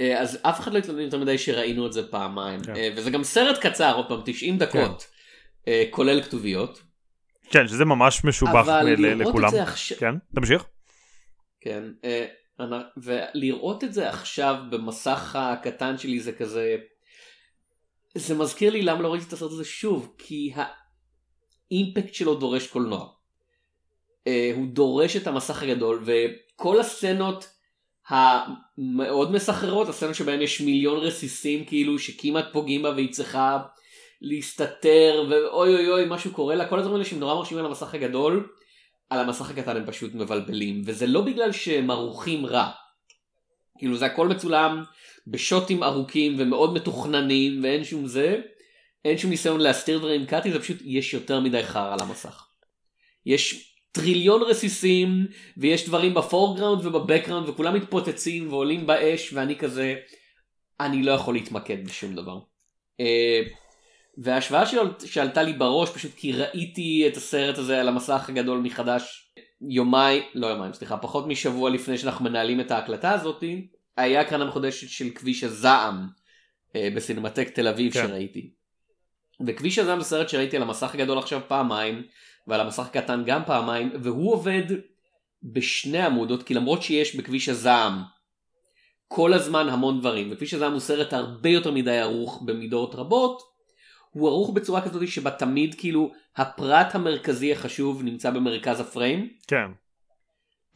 אה, 0.00 0.20
אז 0.20 0.38
אף 0.42 0.60
אחד 0.60 0.72
לא 0.72 0.78
התלונן 0.78 1.00
יותר 1.00 1.18
מדי 1.18 1.38
שראינו 1.38 1.86
את 1.86 1.92
זה 1.92 2.10
פעמיים 2.10 2.60
כן. 2.60 2.76
אה, 2.76 2.88
וזה 2.96 3.10
גם 3.10 3.24
סרט 3.24 3.58
קצר 3.58 3.96
עוד 3.96 4.08
פעם 4.08 4.20
90 4.24 4.58
דקות 4.58 5.06
כן. 5.66 5.72
כולל 5.90 6.22
כתוביות. 6.22 6.82
כן 7.50 7.68
שזה 7.68 7.84
ממש 7.84 8.24
משובח 8.24 8.66
לכולם. 9.18 9.48
עכשיו... 9.62 9.98
כן 9.98 10.14
תמשיך. 10.34 10.64
כן 11.60 11.82
ולראות 12.96 13.84
את 13.84 13.92
זה 13.92 14.08
עכשיו 14.08 14.56
במסך 14.70 15.36
הקטן 15.36 15.98
שלי 15.98 16.20
זה 16.20 16.32
כזה 16.32 16.76
זה 18.14 18.34
מזכיר 18.34 18.72
לי 18.72 18.82
למה 18.82 19.02
לא 19.02 19.12
ראיתי 19.12 19.26
את 19.26 19.32
הסרט 19.32 19.50
הזה 19.50 19.64
שוב 19.64 20.14
כי 20.18 20.52
האימפקט 21.70 22.14
שלו 22.14 22.34
דורש 22.34 22.66
קולנוע. 22.66 23.08
הוא 24.54 24.66
דורש 24.72 25.16
את 25.16 25.26
המסך 25.26 25.62
הגדול 25.62 26.04
וכל 26.04 26.80
הסצנות 26.80 27.48
המאוד 28.78 29.32
מסחררות 29.32 29.88
הסצנות 29.88 30.14
שבהן 30.14 30.42
יש 30.42 30.60
מיליון 30.60 30.98
רסיסים 30.98 31.64
כאילו 31.64 31.98
שכמעט 31.98 32.44
פוגעים 32.52 32.82
בה 32.82 32.90
והיא 32.90 33.12
צריכה 33.12 33.58
להסתתר 34.20 35.26
ואוי 35.30 35.74
אוי 35.74 35.90
אוי 35.90 36.04
משהו 36.08 36.32
קורה 36.32 36.54
לה 36.54 36.68
כל 36.68 36.78
הדברים 36.78 36.94
האלה 36.94 37.04
שהם 37.04 37.20
נורא 37.20 37.34
מרשימים 37.34 37.64
על 37.64 37.70
המסך 37.70 37.94
הגדול 37.94 38.48
על 39.10 39.20
המסך 39.20 39.50
הקטן 39.50 39.76
הם 39.76 39.86
פשוט 39.86 40.14
מבלבלים 40.14 40.82
וזה 40.84 41.06
לא 41.06 41.20
בגלל 41.20 41.52
שהם 41.52 41.90
ערוכים 41.90 42.46
רע. 42.46 42.70
כאילו 43.78 43.96
זה 43.96 44.06
הכל 44.06 44.28
מצולם 44.28 44.84
בשוטים 45.26 45.82
ארוכים 45.82 46.36
ומאוד 46.38 46.74
מתוכננים 46.74 47.62
ואין 47.62 47.84
שום 47.84 48.06
זה 48.06 48.40
אין 49.04 49.18
שום 49.18 49.30
ניסיון 49.30 49.60
להסתיר 49.60 49.98
דברים 49.98 50.26
קאטי 50.26 50.52
זה 50.52 50.60
פשוט 50.60 50.76
יש 50.84 51.14
יותר 51.14 51.40
מדי 51.40 51.62
חרא 51.62 51.92
על 51.92 52.00
המסך. 52.00 52.46
יש 53.26 53.71
טריליון 53.92 54.42
רסיסים 54.42 55.26
ויש 55.56 55.86
דברים 55.86 56.14
בפורגראונד 56.14 56.86
ובבקראונד 56.86 57.48
וכולם 57.48 57.74
מתפוצצים 57.74 58.52
ועולים 58.52 58.86
באש 58.86 59.32
ואני 59.32 59.56
כזה 59.56 59.94
אני 60.80 61.02
לא 61.02 61.12
יכול 61.12 61.34
להתמקד 61.34 61.84
בשום 61.84 62.14
דבר. 62.14 62.38
אה, 63.00 63.40
וההשוואה 64.18 64.66
של, 64.66 64.78
שעלתה 65.06 65.42
לי 65.42 65.52
בראש 65.52 65.90
פשוט 65.90 66.14
כי 66.16 66.32
ראיתי 66.32 67.04
את 67.06 67.16
הסרט 67.16 67.58
הזה 67.58 67.80
על 67.80 67.88
המסך 67.88 68.28
הגדול 68.28 68.58
מחדש 68.58 69.32
יומיים 69.68 70.22
לא 70.34 70.46
יומיים 70.46 70.72
סליחה 70.72 70.96
פחות 70.96 71.26
משבוע 71.26 71.70
לפני 71.70 71.98
שאנחנו 71.98 72.24
מנהלים 72.24 72.60
את 72.60 72.70
ההקלטה 72.70 73.12
הזאתי 73.12 73.68
היה 73.96 74.20
הקרנה 74.20 74.44
מחודשת 74.44 74.88
של 74.88 75.10
כביש 75.10 75.44
הזעם 75.44 76.06
אה, 76.76 76.88
בסינמטק 76.94 77.48
תל 77.48 77.68
אביב 77.68 77.92
כן. 77.92 78.06
שראיתי. 78.06 78.50
וכביש 79.46 79.78
הזעם 79.78 80.00
זה 80.00 80.04
סרט 80.04 80.28
שראיתי 80.28 80.56
על 80.56 80.62
המסך 80.62 80.94
הגדול 80.94 81.18
עכשיו 81.18 81.40
פעמיים 81.48 82.02
ועל 82.46 82.60
המסך 82.60 82.86
הקטן 82.86 83.22
גם 83.26 83.42
פעמיים 83.46 83.90
והוא 84.02 84.32
עובד 84.32 84.62
בשני 85.42 86.02
עמודות 86.02 86.42
כי 86.42 86.54
למרות 86.54 86.82
שיש 86.82 87.16
בכביש 87.16 87.48
הזעם 87.48 88.02
כל 89.08 89.32
הזמן 89.32 89.68
המון 89.68 90.00
דברים 90.00 90.28
וכביש 90.32 90.54
הזעם 90.54 90.72
הוא 90.72 90.80
סרט 90.80 91.12
הרבה 91.12 91.48
יותר 91.48 91.70
מדי 91.70 91.98
ערוך 91.98 92.42
במידות 92.46 92.94
רבות 92.94 93.52
הוא 94.10 94.28
ערוך 94.28 94.50
בצורה 94.50 94.80
כזאת 94.80 95.08
שבה 95.08 95.30
תמיד 95.30 95.74
כאילו 95.74 96.12
הפרט 96.36 96.94
המרכזי 96.94 97.52
החשוב 97.52 98.02
נמצא 98.02 98.30
במרכז 98.30 98.80
הפריים. 98.80 99.28
כן. 99.48 99.70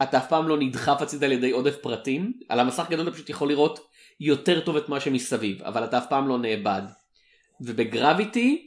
אתה 0.01 0.17
אף 0.17 0.29
פעם 0.29 0.47
לא 0.47 0.57
נדחף 0.57 1.01
הצידה 1.01 1.25
על 1.25 1.31
ידי 1.31 1.51
עודף 1.51 1.75
פרטים 1.81 2.33
על 2.49 2.59
המסך 2.59 2.85
גדול 2.89 3.07
אתה 3.07 3.15
פשוט 3.15 3.29
יכול 3.29 3.49
לראות 3.49 3.79
יותר 4.19 4.59
טוב 4.59 4.75
את 4.77 4.89
מה 4.89 4.99
שמסביב 4.99 5.63
אבל 5.63 5.83
אתה 5.83 5.97
אף 5.97 6.05
פעם 6.09 6.27
לא 6.27 6.37
נאבד. 6.37 6.81
ובגרביטי 7.61 8.66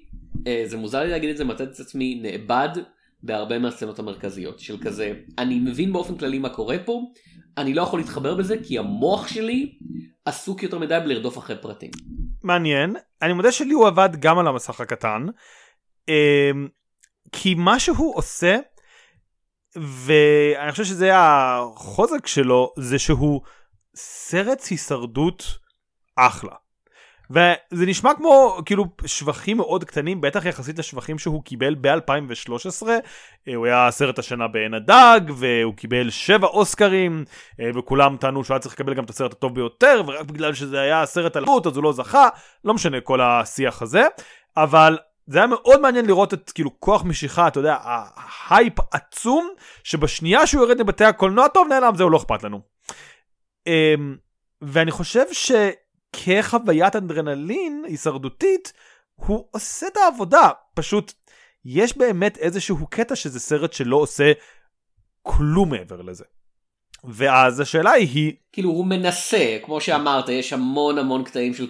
זה 0.65 0.77
מוזר 0.77 1.01
לי 1.01 1.11
להגיד 1.11 1.31
את 1.31 1.37
זה 1.37 1.45
מצאתי 1.45 1.73
את 1.73 1.81
עצמי 1.81 2.21
נאבד 2.23 2.69
בהרבה 3.23 3.59
מהסצנות 3.59 3.99
המרכזיות 3.99 4.59
של 4.59 4.77
כזה 4.83 5.15
אני 5.39 5.59
מבין 5.59 5.93
באופן 5.93 6.17
כללי 6.17 6.39
מה 6.39 6.49
קורה 6.49 6.77
פה 6.85 7.03
אני 7.59 7.75
לא 7.75 7.83
יכול 7.83 8.01
להתחבר 8.01 8.35
בזה 8.35 8.57
כי 8.65 8.79
המוח 8.79 9.29
שלי 9.29 9.79
עסוק 10.25 10.63
יותר 10.63 10.79
מדי 10.79 10.99
בלרדוף 11.05 11.39
אחרי 11.39 11.57
פרטים. 11.63 11.91
מעניין 12.43 12.97
אני 13.23 13.33
מודה 13.33 13.53
שלי 13.53 13.73
הוא 13.73 13.87
עבד 13.87 14.09
גם 14.21 14.39
על 14.39 14.47
המסך 14.47 14.81
הקטן 14.81 15.27
אה, 16.09 16.51
כי 17.33 17.55
מה 17.55 17.81
שהוא 17.81 18.17
עושה 18.17 18.59
ואני 19.77 20.71
חושב 20.71 20.85
שזה 20.85 21.11
החוזק 21.15 22.27
שלו 22.27 22.73
זה 22.79 22.99
שהוא 22.99 23.41
סרט 23.97 24.63
הישרדות 24.71 25.45
אחלה. 26.17 26.55
וזה 27.31 27.87
נשמע 27.87 28.15
כמו 28.15 28.59
כאילו 28.67 28.85
שבחים 29.07 29.57
מאוד 29.57 29.85
קטנים 29.85 30.21
בטח 30.21 30.45
יחסית 30.45 30.79
לשבחים 30.79 31.19
שהוא 31.19 31.45
קיבל 31.45 31.75
ב-2013 31.81 32.89
אה, 33.49 33.55
הוא 33.55 33.67
היה 33.67 33.91
סרט 33.91 34.19
השנה 34.19 34.49
בעין 34.49 34.75
הדג 34.75 35.21
והוא 35.35 35.75
קיבל 35.75 36.11
שבע 36.11 36.47
אוסקרים 36.47 37.25
אה, 37.61 37.71
וכולם 37.75 38.17
טענו 38.17 38.45
שהוא 38.45 38.55
היה 38.55 38.61
צריך 38.61 38.75
לקבל 38.75 38.95
גם 38.95 39.05
את 39.05 39.11
הסרט 39.11 39.33
הטוב 39.33 39.55
ביותר 39.55 40.03
ורק 40.07 40.27
בגלל 40.27 40.55
שזה 40.55 40.81
היה 40.81 41.07
סרט 41.07 41.37
על 41.37 41.45
אז 41.67 41.77
הוא 41.77 41.85
לא 41.85 41.93
זכה. 41.93 42.29
לא 42.65 42.75
משנה 42.75 43.01
כל 43.01 43.21
השיח 43.21 43.83
הזה. 43.83 44.03
אבל 44.57 44.99
זה 45.27 45.39
היה 45.39 45.47
מאוד 45.47 45.81
מעניין 45.81 46.07
לראות 46.07 46.35
את 46.35 46.51
כאילו 46.51 46.81
כוח 46.81 47.05
משיכה, 47.05 47.49
אתה 47.49 47.61
יודע, 47.61 47.77
ההייפ 47.83 48.75
עצום, 48.93 49.51
שבשנייה 49.85 50.47
שהוא 50.47 50.63
יורד 50.63 50.83
מבתי 50.83 51.05
הקולנוע, 51.05 51.49
טוב 51.49 51.69
נעלם, 51.69 51.95
זהו, 51.97 52.11
לא 52.11 52.17
אכפת 52.17 52.43
לנו. 52.43 52.61
אמ, 53.67 54.17
ואני 54.63 54.91
חושב 54.91 55.25
שכחוויית 56.17 56.97
אנדרנלין 56.97 57.85
הישרדותית, 57.87 58.73
הוא 59.15 59.47
עושה 59.51 59.87
את 59.87 59.97
העבודה, 59.97 60.49
פשוט 60.75 61.13
יש 61.65 61.99
באמת 61.99 62.39
איזשהו 62.39 62.87
קטע 62.91 63.17
שזה 63.17 63.41
סרט 63.41 63.73
שלא 63.73 63.97
עושה 63.97 64.33
כלום 65.23 65.71
מעבר 65.71 66.03
לזה. 66.03 66.25
ואז 67.05 67.61
השאלה 67.61 67.91
היא... 67.91 68.33
כאילו 68.53 68.71
הוא 68.71 68.87
מנסה, 68.87 69.59
כמו 69.65 69.81
שאמרת, 69.81 70.29
יש 70.29 70.53
המון 70.53 70.99
המון 70.99 71.25
קטעים 71.25 71.55
של... 71.55 71.67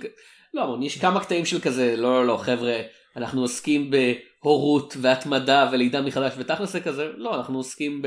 לא 0.55 0.65
המון, 0.65 0.83
יש 0.83 0.99
כמה 0.99 1.21
קטעים 1.21 1.45
של 1.45 1.61
כזה, 1.61 1.97
לא 1.97 2.13
לא 2.13 2.27
לא 2.27 2.37
חבר'ה. 2.37 2.81
אנחנו 3.17 3.41
עוסקים 3.41 3.91
בהורות 3.91 4.97
והתמדה 5.01 5.69
ולידה 5.73 6.03
מחדש 6.03 6.33
ותכלס 6.39 6.73
זה 6.73 6.81
כזה 6.81 7.09
לא 7.17 7.35
אנחנו 7.35 7.59
עוסקים 7.59 8.03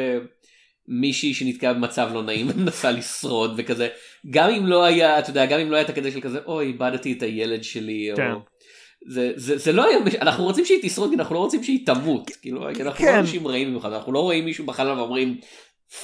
במישהי 0.87 1.33
שנתקעה 1.33 1.73
במצב 1.73 2.09
לא 2.13 2.23
נעים 2.23 2.47
ומנסה 2.49 2.91
לשרוד 2.91 3.53
וכזה 3.57 3.87
גם 4.29 4.49
אם 4.49 4.67
לא 4.67 4.83
היה 4.83 5.19
אתה 5.19 5.29
יודע 5.29 5.45
גם 5.45 5.59
אם 5.59 5.71
לא 5.71 5.75
היה 5.75 5.85
את 5.85 5.89
הקטע 5.89 6.11
של 6.11 6.21
כזה 6.21 6.39
אוי 6.45 6.65
איבדתי 6.65 7.13
את 7.13 7.23
הילד 7.23 7.63
שלי 7.63 8.09
כן. 8.15 8.31
או 8.31 8.39
זה, 9.07 9.31
זה, 9.35 9.57
זה 9.57 9.71
לא 9.71 9.85
היה, 9.85 9.97
אנחנו 10.21 10.43
רוצים 10.43 10.65
שהיא 10.65 10.79
תשרוד 10.81 11.09
כי 11.09 11.15
אנחנו 11.15 11.35
לא 11.35 11.39
רוצים 11.39 11.63
שהיא 11.63 11.85
תמות, 11.85 12.29
כאילו, 12.41 12.69
אנחנו 12.69 12.85
לא 12.85 12.91
כן. 12.91 13.13
לא 13.13 13.19
אנשים 13.19 13.47
רעים 13.47 13.67
במיוחד, 13.67 13.93
אנחנו 13.93 14.11
לא 14.11 14.19
רואים 14.19 14.45
מישהו 14.45 14.65
בחלל 14.65 14.99
ואומרים 14.99 15.37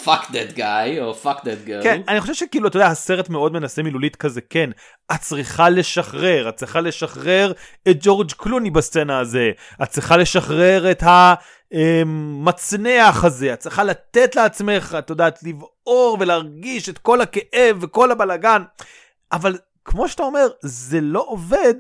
fuck 0.03 0.24
that 0.31 0.58
guy 0.58 1.01
או 1.01 1.15
fuck 1.24 1.38
that 1.38 1.67
girl. 1.67 1.84
כן, 1.84 2.01
אני 2.08 2.22
חושב 2.22 2.34
שכאילו, 2.34 2.67
אתה 2.67 2.77
יודע, 2.77 2.88
הסרט 2.88 3.29
מאוד 3.29 3.53
מנסה 3.53 3.84
מילולית 3.84 4.15
כזה, 4.15 4.41
כן, 4.41 4.69
את 5.12 5.19
צריכה 5.19 5.69
לשחרר, 5.69 6.50
את 6.50 6.55
צריכה 6.55 6.81
לשחרר 6.81 7.53
את 7.89 7.98
ג'ורג' 8.00 8.31
קלוני 8.31 8.69
בסצנה 8.69 9.19
הזה, 9.19 9.51
את 9.84 9.89
צריכה 9.89 10.17
לשחרר 10.17 10.91
את 10.91 11.03
המצנח 11.72 13.24
הזה, 13.24 13.53
את 13.53 13.60
צריכה 13.60 13.84
לתת 13.84 14.36
לעצמך, 14.36 14.96
את 15.00 15.10
יודעת, 15.10 15.43
לבעור 15.43 16.17
ולהרגיש 16.19 16.89
את 16.89 16.98
כל 16.98 17.22
הכאב 17.22 17.77
וכל 17.81 18.12
הבלגן, 18.12 18.63
אבל 19.31 19.58
כמו 19.86 20.10
שאתה 20.10 20.24
אומר, 20.24 20.48
זה 20.62 21.01
לא 21.01 21.25
עובד, 21.27 21.74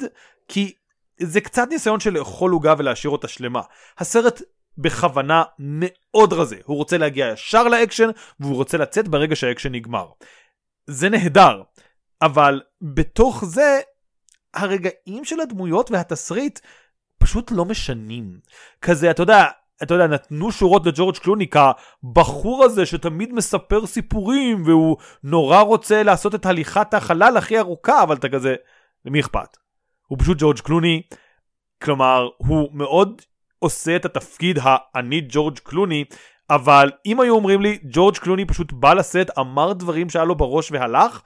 כי 0.47 0.73
זה 1.21 1.41
קצת 1.41 1.67
ניסיון 1.69 1.99
של 1.99 2.13
לאכול 2.13 2.51
עוגה 2.51 2.73
ולהשאיר 2.77 3.11
אותה 3.11 3.27
שלמה. 3.27 3.61
הסרט 3.97 4.41
בכוונה 4.81 5.43
מאוד 5.59 6.33
רזה. 6.33 6.57
הוא 6.65 6.77
רוצה 6.77 6.97
להגיע 6.97 7.31
ישר 7.33 7.63
לאקשן, 7.63 8.09
והוא 8.39 8.55
רוצה 8.55 8.77
לצאת 8.77 9.07
ברגע 9.07 9.35
שהאקשן 9.35 9.71
נגמר. 9.71 10.07
זה 10.87 11.09
נהדר, 11.09 11.61
אבל 12.21 12.61
בתוך 12.81 13.45
זה, 13.45 13.79
הרגעים 14.53 15.25
של 15.25 15.39
הדמויות 15.39 15.91
והתסריט 15.91 16.59
פשוט 17.17 17.51
לא 17.51 17.65
משנים. 17.65 18.39
כזה, 18.81 19.11
אתה 19.11 19.23
יודע, 19.23 19.45
אתה 19.83 19.93
יודע, 19.93 20.07
נתנו 20.07 20.51
שורות 20.51 20.85
לג'ורג' 20.85 21.17
קלוני 21.17 21.47
כבחור 21.49 22.63
הזה 22.63 22.85
שתמיד 22.85 23.33
מספר 23.33 23.85
סיפורים 23.85 24.63
והוא 24.65 24.97
נורא 25.23 25.61
רוצה 25.61 26.03
לעשות 26.03 26.35
את 26.35 26.45
הליכת 26.45 26.93
החלל 26.93 27.37
הכי 27.37 27.59
ארוכה, 27.59 28.03
אבל 28.03 28.15
אתה 28.15 28.29
כזה, 28.29 28.55
למי 29.05 29.19
אכפת? 29.19 29.57
הוא 30.07 30.17
פשוט 30.19 30.37
ג'ורג' 30.39 30.59
קלוני, 30.59 31.01
כלומר, 31.83 32.29
הוא 32.37 32.69
מאוד 32.73 33.21
עושה 33.59 33.95
את 33.95 34.05
התפקיד 34.05 34.59
ה"אני 34.61 35.21
ג'ורג' 35.29 35.59
קלוני", 35.63 36.05
אבל 36.49 36.91
אם 37.05 37.19
היו 37.19 37.35
אומרים 37.35 37.61
לי 37.61 37.77
ג'ורג' 37.83 38.17
קלוני 38.17 38.45
פשוט 38.45 38.71
בא 38.71 38.93
לסט, 38.93 39.29
אמר 39.39 39.73
דברים 39.73 40.09
שהיה 40.09 40.25
לו 40.25 40.35
בראש 40.35 40.71
והלך, 40.71 41.21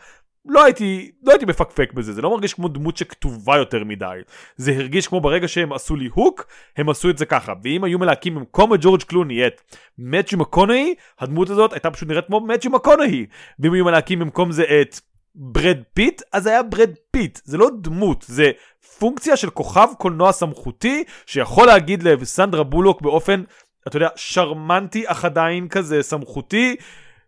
לא 0.46 0.64
הייתי, 0.64 1.12
לא 1.24 1.32
הייתי 1.32 1.46
מפקפק 1.46 1.94
בזה, 1.94 2.14
זה 2.14 2.22
לא 2.22 2.30
מרגיש 2.30 2.54
כמו 2.54 2.68
דמות 2.68 2.98
שכתובה 2.98 3.58
יותר 3.58 3.84
מדי. 3.84 4.20
זה 4.56 4.72
הרגיש 4.72 5.08
כמו 5.08 5.22
ברגע 5.22 5.48
שהם 5.48 5.74
עשו 5.74 5.96
לי 5.96 6.10
הוק, 6.14 6.46
הם 6.78 6.90
עשו 6.90 7.10
את 7.10 7.18
זה 7.18 7.26
ככה. 7.26 7.54
ואם 7.64 7.84
היו 7.84 8.00
מלהקים 8.00 8.36
במקום 8.36 8.74
את 8.74 8.80
ג'ורג' 8.82 9.04
קלוני 9.04 9.48
את 9.48 9.62
מת'יו 9.98 10.36
מקונוהיי, 10.36 10.96
הדמות 11.20 11.50
הזאת 11.50 11.74
הייתה 11.74 11.92
פשוט 11.92 12.10
נראית 12.10 12.26
כמו 12.28 12.40
מת'יו 12.40 12.70
מקונוהיי. 12.70 13.26
ואם 13.60 13.74
היו 13.74 13.86
מלהקים 13.86 14.20
במקום 14.20 14.52
זה 14.52 14.64
את 14.82 15.00
ברד 15.36 15.78
פיט, 15.94 16.22
אז 16.32 16.48
היה 16.48 16.64
ברד 16.64 16.92
פיט. 17.12 17.40
זה 17.44 17.58
לא 17.58 17.70
דמות, 17.82 18.26
זה 18.28 18.52
פונקציה 19.00 19.38
של 19.38 19.50
כוכב 19.50 19.88
קולנוע 19.98 20.32
סמכותי, 20.32 21.04
שיכול 21.26 21.68
להגיד 21.68 22.04
לסנדרה 22.04 22.64
בולוק 22.64 23.02
באופן, 23.02 23.44
אתה 23.88 23.98
יודע, 23.98 24.10
שרמנטי 24.16 25.04
אך 25.08 25.26
עדיין 25.26 25.68
כזה 25.68 26.04
סמכותי, 26.04 26.76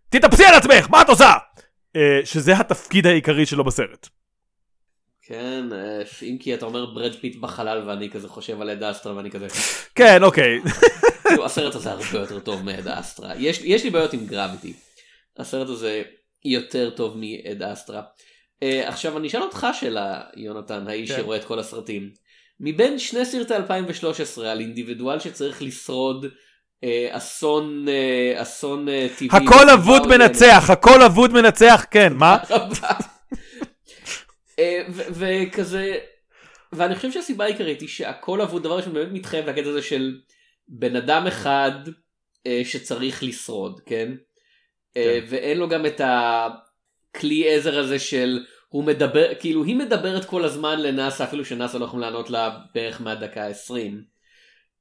תתאפסי 0.09 0.45
על 0.45 0.55
עצמך, 0.55 0.89
מה 0.89 1.01
את 1.01 1.09
עושה? 1.09 1.33
אה, 1.97 1.99
שזה 2.25 2.57
התפקיד 2.57 3.07
העיקרי 3.07 3.45
שלו 3.45 3.63
בסרט. 3.63 4.07
כן, 5.27 5.63
אה, 5.71 6.01
אם 6.21 6.37
כי 6.39 6.53
אתה 6.53 6.65
אומר 6.65 6.85
ברד 6.85 7.15
פיט 7.15 7.35
בחלל 7.35 7.83
ואני 7.87 8.09
כזה 8.09 8.27
חושב 8.27 8.61
על 8.61 8.69
עד 8.69 8.83
אסטרה 8.83 9.15
ואני 9.15 9.31
כזה... 9.31 9.47
כן, 9.95 10.23
אוקיי. 10.23 10.59
הסרט 11.45 11.75
הזה 11.75 11.91
הרבה 11.91 12.19
יותר 12.19 12.39
טוב 12.39 12.63
מעד 12.63 12.87
אסטרה. 12.87 13.35
יש 13.37 13.83
לי 13.83 13.89
בעיות 13.89 14.13
עם 14.13 14.25
גרביטי. 14.25 14.73
הסרט 15.37 15.69
הזה 15.69 16.03
יותר 16.45 16.89
טוב 16.89 17.17
מעד 17.17 17.63
אסטרה. 17.63 18.01
Uh, 18.63 18.87
עכשיו 18.87 19.17
אני 19.17 19.27
אשאל 19.27 19.41
אותך 19.41 19.67
שאלה, 19.73 20.21
יונתן, 20.35 20.87
האיש 20.87 21.11
כן. 21.11 21.17
שרואה 21.17 21.37
את 21.37 21.45
כל 21.45 21.59
הסרטים. 21.59 22.09
מבין 22.59 22.99
שני 22.99 23.25
סרטי 23.25 23.55
2013 23.55 24.51
על 24.51 24.59
אינדיבידואל 24.59 25.19
שצריך 25.19 25.61
לשרוד 25.61 26.25
אה, 26.83 27.07
אסון 27.11 27.85
אה, 27.87 28.41
אסון 28.41 28.89
אה, 28.89 29.07
טבעי. 29.17 29.29
הכל 29.47 29.69
אבוד 29.69 30.07
מנצח, 30.07 30.69
הכל 30.69 31.01
אבוד 31.01 31.33
מנצח, 31.33 31.85
כן, 31.91 32.13
מה? 32.13 32.37
אה, 34.59 34.81
וכזה, 34.89 35.97
ואני 36.73 36.95
חושב 36.95 37.11
שהסיבה 37.11 37.45
העיקרית 37.45 37.81
היא 37.81 37.89
שהכל 37.89 38.41
אבוד 38.41 38.63
דבר 38.63 38.77
ראשון 38.77 38.93
באמת 38.93 39.11
מתחייב 39.11 39.49
לקטע 39.49 39.69
הזה 39.69 39.81
של 39.81 40.17
בן 40.67 40.95
אדם 40.95 41.27
אחד 41.27 41.71
אה, 42.47 42.61
שצריך 42.63 43.23
לשרוד, 43.23 43.81
כן? 43.85 44.11
אה, 44.97 45.03
כן. 45.21 45.25
ואין 45.29 45.57
לו 45.57 45.69
גם 45.69 45.85
את 45.85 46.01
הכלי 46.03 47.49
עזר 47.55 47.79
הזה 47.79 47.99
של 47.99 48.43
הוא 48.69 48.83
מדבר, 48.83 49.27
כאילו 49.39 49.63
היא 49.63 49.75
מדברת 49.75 50.25
כל 50.25 50.45
הזמן 50.45 50.81
לנאסא 50.81 51.23
אפילו 51.23 51.45
שנאסא 51.45 51.77
לא 51.77 51.85
יכולים 51.85 52.01
לענות 52.01 52.29
לה 52.29 52.57
בערך 52.75 53.01
מהדקה 53.01 53.47
ה-20. 53.47 53.73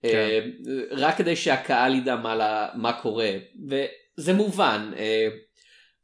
אה, 0.05 0.41
רק 0.91 1.17
כדי 1.17 1.37
שהקהל 1.37 1.95
ידע 1.95 2.17
מה, 2.17 2.35
לה- 2.35 2.69
מה 2.75 2.93
קורה, 2.93 3.31
וזה 3.69 4.33
מובן. 4.33 4.91
אה, 4.97 5.29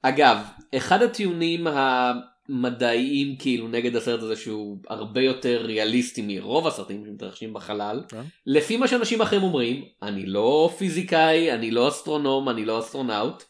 אגב, 0.02 0.38
אחד 0.76 1.02
הטיעונים 1.02 1.67
המדעיים 1.67 3.37
כאילו 3.37 3.69
נגד 3.69 3.97
הסרט 3.97 4.23
הזה 4.23 4.37
שהוא 4.37 4.79
הרבה 4.88 5.21
יותר 5.21 5.62
ריאליסטי 5.64 6.23
מרוב 6.26 6.67
הסרטים 6.67 7.05
שמתרחשים 7.07 7.52
בחלל, 7.52 8.02
כן. 8.09 8.21
לפי 8.47 8.76
מה 8.76 8.88
שאנשים 8.88 9.21
אחרים 9.23 9.43
אומרים, 9.43 9.85
אני 10.02 10.26
לא 10.26 10.71
פיזיקאי, 10.79 11.52
אני 11.52 11.71
לא 11.71 11.88
אסטרונום, 11.88 12.49
אני 12.49 12.64
לא 12.64 12.79
אסטרונאוט. 12.79 13.45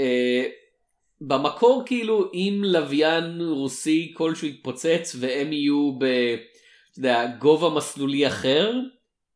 אה, 0.00 0.44
במקור 1.20 1.82
כאילו 1.86 2.30
אם 2.34 2.62
לוויין 2.64 3.40
רוסי 3.40 4.14
כלשהו 4.16 4.48
יתפוצץ 4.48 5.16
והם 5.20 5.52
יהיו 5.52 5.92
ב... 5.98 6.04
אתה 6.90 6.98
יודע, 6.98 7.26
גובה 7.38 7.70
מסלולי 7.70 8.26
אחר, 8.26 8.72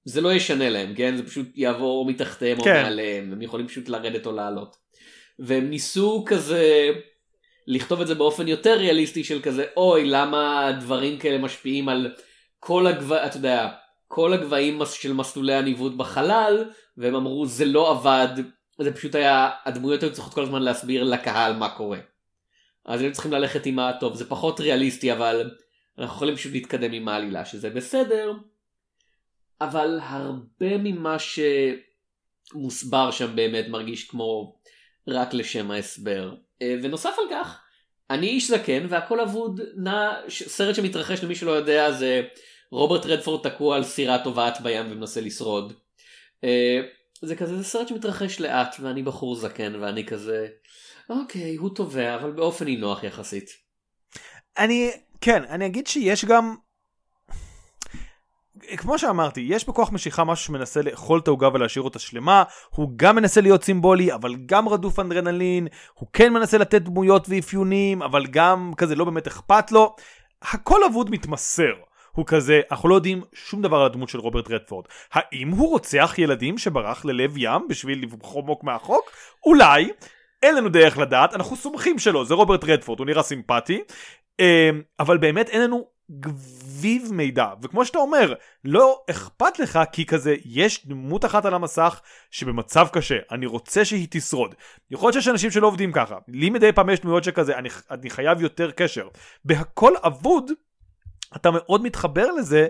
זה 0.05 0.21
לא 0.21 0.33
ישנה 0.33 0.71
להם, 0.71 0.95
כן? 0.95 1.17
זה 1.17 1.27
פשוט 1.27 1.47
יעבור 1.55 2.07
מתחתיהם 2.07 2.59
או 2.59 2.65
כן. 2.65 2.83
מעליהם, 2.83 3.33
הם 3.33 3.43
יכולים 3.43 3.69
פשוט 3.69 3.89
לרדת 3.89 4.27
או 4.27 4.33
לעלות. 4.33 4.77
והם 5.39 5.71
ניסו 5.71 6.25
כזה 6.27 6.91
לכתוב 7.67 8.01
את 8.01 8.07
זה 8.07 8.15
באופן 8.15 8.49
יותר 8.49 8.79
ריאליסטי 8.79 9.25
של 9.25 9.43
כזה, 9.43 9.65
אוי, 9.77 10.05
למה 10.05 10.73
דברים 10.81 11.19
כאלה 11.19 11.39
משפיעים 11.39 11.89
על 11.89 12.15
כל 12.59 12.87
הגבהים, 12.87 13.27
אתה 13.27 13.37
יודע, 13.37 13.69
כל 14.09 14.33
הגבהים 14.33 14.81
של 14.93 15.13
מסלולי 15.13 15.55
הניווט 15.55 15.93
בחלל, 15.93 16.65
והם 16.97 17.15
אמרו 17.15 17.47
זה 17.47 17.65
לא 17.65 17.91
עבד, 17.91 18.29
זה 18.79 18.95
פשוט 18.95 19.15
היה, 19.15 19.51
הדמויות 19.65 20.03
היו 20.03 20.13
צריכות 20.13 20.35
כל 20.35 20.43
הזמן 20.43 20.63
להסביר 20.63 21.05
לקהל 21.05 21.53
מה 21.53 21.69
קורה. 21.69 21.99
אז 22.85 23.03
הם 23.03 23.13
צריכים 23.13 23.33
ללכת 23.33 23.67
עם 23.67 23.79
הטוב, 23.79 24.15
זה 24.15 24.29
פחות 24.29 24.61
ריאליסטי, 24.61 25.13
אבל 25.13 25.51
אנחנו 25.99 26.15
יכולים 26.15 26.37
פשוט 26.37 26.53
להתקדם 26.53 26.93
עם 26.93 27.09
העלילה, 27.09 27.45
שזה 27.45 27.71
בסדר, 27.71 28.33
אבל 29.61 29.99
הרבה 30.03 30.79
ממה 30.79 31.17
שמוסבר 32.53 33.11
שם 33.11 33.37
באמת 33.37 33.69
מרגיש 33.69 34.09
כמו 34.09 34.59
רק 35.09 35.35
לשם 35.35 35.71
ההסבר. 35.71 36.35
אה, 36.63 36.77
ונוסף 36.83 37.17
על 37.19 37.25
כך, 37.31 37.61
אני 38.11 38.27
איש 38.27 38.51
זקן 38.51 38.87
והכל 38.89 39.21
אבוד 39.21 39.61
נע, 39.77 40.13
סרט 40.29 40.75
שמתרחש 40.75 41.25
למי 41.25 41.35
שלא 41.35 41.51
יודע 41.51 41.93
זה 41.93 42.23
רוברט 42.71 43.07
רדפורד 43.07 43.51
תקוע 43.51 43.77
על 43.77 43.85
סירה 43.85 44.25
טובעת 44.25 44.61
בים 44.61 44.93
ומנסה 44.93 45.21
לשרוד. 45.21 45.73
זה 47.23 47.37
כזה 47.37 47.57
זה 47.57 47.65
סרט 47.65 47.89
שמתרחש 47.89 48.41
לאט 48.41 48.77
ואני 48.81 49.03
בחור 49.03 49.35
זקן 49.35 49.75
ואני 49.75 50.07
כזה 50.07 50.49
אוקיי 51.11 51.57
הוא 51.57 51.71
טובע 51.75 52.15
אבל 52.15 52.33
באופן 52.33 52.65
נינוח 52.65 53.05
יחסית. 53.05 53.51
אני, 54.59 54.91
כן, 55.21 55.43
אני 55.45 55.67
אגיד 55.67 55.87
שיש 55.87 56.25
גם... 56.25 56.55
כמו 58.77 58.99
שאמרתי, 58.99 59.41
יש 59.41 59.69
בכוח 59.69 59.93
משיכה 59.93 60.25
משהו 60.25 60.45
שמנסה 60.47 60.83
לאכול 60.83 61.21
את 61.21 61.29
העוגה 61.29 61.49
ולהשאיר 61.55 61.83
אותה 61.83 61.99
שלמה, 61.99 62.43
הוא 62.71 62.91
גם 62.97 63.17
מנסה 63.17 63.41
להיות 63.41 63.65
סימבולי, 63.65 64.15
אבל 64.15 64.35
גם 64.47 64.69
רדוף 64.69 64.99
אנדרנלין, 64.99 65.69
הוא 65.95 66.09
כן 66.13 66.33
מנסה 66.33 66.59
לתת 66.59 66.83
דמויות 66.83 67.27
ואפיונים, 67.29 68.03
אבל 68.03 68.27
גם 68.27 68.73
כזה 68.77 68.95
לא 68.95 69.05
באמת 69.05 69.27
אכפת 69.27 69.73
לו. 69.73 69.97
הכל 70.43 70.81
אבוד 70.85 71.11
מתמסר. 71.11 71.73
הוא 72.13 72.27
כזה, 72.27 72.61
אנחנו 72.71 72.89
לא 72.89 72.95
יודעים 72.95 73.23
שום 73.35 73.63
דבר 73.63 73.77
על 73.77 73.87
הדמות 73.87 74.09
של 74.09 74.19
רוברט 74.19 74.51
רדפורד. 74.51 74.85
האם 75.13 75.51
הוא 75.51 75.71
רוצח 75.71 76.15
ילדים 76.19 76.59
שברח 76.59 77.05
ללב 77.05 77.35
ים 77.37 77.69
בשביל 77.69 78.05
לחמוק 78.23 78.65
מהחוק? 78.65 79.11
אולי. 79.47 79.91
אין 80.43 80.55
לנו 80.55 80.69
דרך 80.69 80.99
לדעת, 80.99 81.35
אנחנו 81.35 81.57
סומכים 81.57 81.99
שלו, 81.99 82.25
זה 82.25 82.35
רוברט 82.35 82.65
רדפורד, 82.65 82.99
הוא 82.99 83.07
נראה 83.07 83.23
סימפטי. 83.23 83.83
אמ, 84.41 84.83
אבל 85.01 85.19
באמת 85.19 85.49
אין 85.49 85.63
לנו 85.63 85.87
גביב 86.11 87.13
מידע, 87.13 87.47
וכמו 87.63 87.85
שאתה 87.85 87.99
אומר, 87.99 88.35
לא 88.65 89.03
אכפת 89.11 89.59
לך 89.59 89.79
כי 89.93 90.07
כזה, 90.07 90.35
יש 90.45 90.87
דמות 90.87 91.25
אחת 91.25 91.45
על 91.45 91.55
המסך 91.55 92.01
שבמצב 92.31 92.87
קשה, 92.93 93.19
אני 93.31 93.47
רוצה 93.47 93.85
שהיא 93.85 94.07
תשרוד. 94.11 94.55
יכול 94.91 95.07
להיות 95.07 95.15
שיש 95.15 95.29
אנשים 95.29 95.51
שלא 95.51 95.67
עובדים 95.67 95.93
ככה, 95.93 96.19
לי 96.29 96.51
מדי 96.51 96.73
פעם 96.73 96.91
יש 96.91 97.01
דמויות 97.01 97.25
שכזה, 97.25 97.59
אני, 97.59 97.69
אני 97.91 98.11
חייב 98.11 98.43
יותר 98.43 98.71
קשר. 98.71 99.09
בהכל 99.45 99.93
אבוד, 100.07 100.51
אתה 101.37 101.51
מאוד 101.51 101.83
מתחבר 101.83 102.27
לזה, 102.33 102.67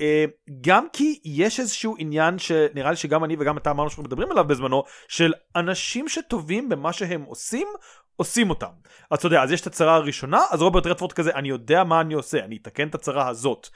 אה, 0.00 0.24
גם 0.60 0.86
כי 0.92 1.20
יש 1.24 1.60
איזשהו 1.60 1.94
עניין 1.98 2.38
שנראה 2.38 2.90
לי 2.90 2.96
שגם 2.96 3.24
אני 3.24 3.36
וגם 3.38 3.58
אתה 3.58 3.70
אמרנו 3.70 3.90
שאנחנו 3.90 4.02
מדברים 4.02 4.30
עליו 4.30 4.44
בזמנו, 4.44 4.84
של 5.08 5.32
אנשים 5.56 6.08
שטובים 6.08 6.68
במה 6.68 6.92
שהם 6.92 7.22
עושים, 7.22 7.68
עושים 8.16 8.50
אותם. 8.50 8.70
אז 9.10 9.18
אתה 9.18 9.26
יודע, 9.26 9.42
אז 9.42 9.52
יש 9.52 9.60
את 9.60 9.66
הצרה 9.66 9.94
הראשונה, 9.94 10.40
אז 10.50 10.62
רוברט 10.62 10.86
רדפורד 10.86 11.12
כזה, 11.12 11.30
אני 11.34 11.48
יודע 11.48 11.84
מה 11.84 12.00
אני 12.00 12.14
עושה, 12.14 12.44
אני 12.44 12.56
אתקן 12.56 12.88
את 12.88 12.94
הצרה 12.94 13.28
הזאת. 13.28 13.68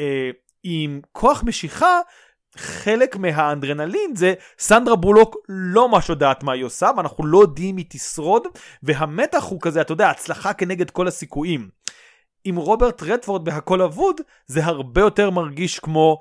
אה, 0.00 0.30
עם 0.64 1.00
כוח 1.12 1.42
משיכה, 1.42 2.00
חלק 2.56 3.16
מהאנדרנלין 3.16 4.16
זה 4.16 4.34
סנדרה 4.58 4.96
בולוק 4.96 5.36
לא 5.48 5.88
ממש 5.88 6.08
יודעת 6.08 6.42
מה 6.42 6.52
היא 6.52 6.64
עושה 6.64 6.90
ואנחנו 6.96 7.26
לא 7.26 7.38
יודעים 7.38 7.68
אם 7.68 7.76
היא 7.76 7.86
תשרוד 7.88 8.42
והמתח 8.82 9.44
הוא 9.44 9.60
כזה 9.60 9.80
אתה 9.80 9.92
יודע 9.92 10.10
הצלחה 10.10 10.52
כנגד 10.52 10.90
כל 10.90 11.08
הסיכויים. 11.08 11.68
עם 12.44 12.56
רוברט 12.56 13.02
רדפורד 13.02 13.44
בהכל 13.44 13.82
אבוד 13.82 14.20
זה 14.46 14.64
הרבה 14.64 15.00
יותר 15.00 15.30
מרגיש 15.30 15.78
כמו 15.78 16.18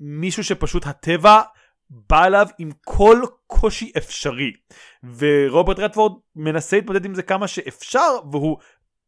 מישהו 0.00 0.44
שפשוט 0.44 0.86
הטבע 0.86 1.42
בא 1.90 2.24
אליו 2.24 2.46
עם 2.58 2.70
כל 2.84 3.22
קושי 3.46 3.92
אפשרי 3.96 4.52
ורוברט 5.18 5.78
רדפורד 5.78 6.12
מנסה 6.36 6.76
להתמודד 6.76 7.04
עם 7.04 7.14
זה 7.14 7.22
כמה 7.22 7.48
שאפשר 7.48 8.18
והוא 8.32 8.56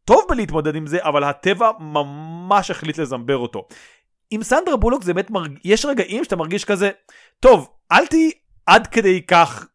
טוב 0.04 0.24
בלהתמודד 0.28 0.74
עם 0.74 0.86
זה 0.86 0.98
אבל 1.02 1.24
הטבע 1.24 1.70
ממש 1.80 2.70
החליט 2.70 2.98
לזמבר 2.98 3.36
אותו. 3.36 3.68
עם 4.30 4.42
סנדרה 4.42 4.76
בולוק 4.76 5.02
זה 5.02 5.14
באמת 5.14 5.30
מרג... 5.30 5.58
יש 5.64 5.84
רגעים 5.84 6.24
שאתה 6.24 6.36
מרגיש 6.36 6.64
כזה 6.64 6.90
טוב 7.40 7.68
אל 7.92 8.06
תהיי 8.06 8.30
עד 8.66 8.86
כדי 8.86 9.22
כך 9.26 9.66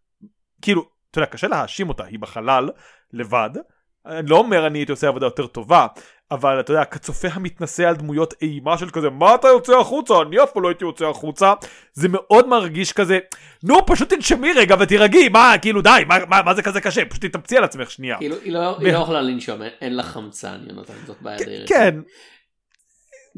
כאילו 0.61 0.85
אתה 1.11 1.19
יודע 1.19 1.31
קשה 1.31 1.47
להאשים 1.47 1.89
אותה 1.89 2.05
היא 2.05 2.19
בחלל 2.19 2.69
לבד 3.13 3.49
אני 4.05 4.29
לא 4.29 4.37
אומר 4.37 4.67
אני 4.67 4.79
הייתי 4.79 4.91
עושה 4.91 5.07
עבודה 5.07 5.25
יותר 5.25 5.47
טובה 5.47 5.87
אבל 6.33 6.59
אתה 6.59 6.71
יודע 6.71 6.85
כצופה 6.85 7.27
המתנשא 7.31 7.87
על 7.87 7.95
דמויות 7.95 8.33
אימה 8.41 8.77
של 8.77 8.89
כזה 8.89 9.09
מה 9.09 9.35
אתה 9.35 9.47
יוצא 9.47 9.73
החוצה? 9.79 10.13
אני 10.21 10.43
אף 10.43 10.51
פעם 10.51 10.63
לא 10.63 10.67
הייתי 10.67 10.83
יוצא 10.85 11.05
החוצה. 11.05 11.53
זה 11.93 12.07
מאוד 12.11 12.47
מרגיש 12.47 12.91
כזה 12.93 13.19
נו 13.63 13.85
פשוט 13.85 14.13
תנשמי 14.13 14.53
רגע 14.53 14.75
ותירגעי. 14.79 15.29
מה 15.29 15.53
כאילו 15.61 15.81
די 15.81 15.89
מה, 16.07 16.17
מה, 16.29 16.41
מה 16.41 16.53
זה 16.53 16.61
כזה 16.61 16.81
קשה? 16.81 17.05
פשוט 17.05 17.25
תתאמצי 17.25 17.57
על 17.57 17.63
עצמך 17.63 17.91
שנייה. 17.91 18.17
כאילו 18.17 18.35
היא 18.43 18.51
לא 18.53 18.77
היא 18.79 18.93
לא 18.93 18.97
יכולה 18.97 19.21
לנשום 19.21 19.61
אין- 19.61 19.71
אין 19.81 19.95
לה 19.95 20.03
חמצן 20.03 20.59
יונתן 20.69 20.93
זאת 21.07 21.21
בעיה 21.21 21.37
די 21.37 21.43
רצינית. 21.43 21.67
כן. 21.69 21.99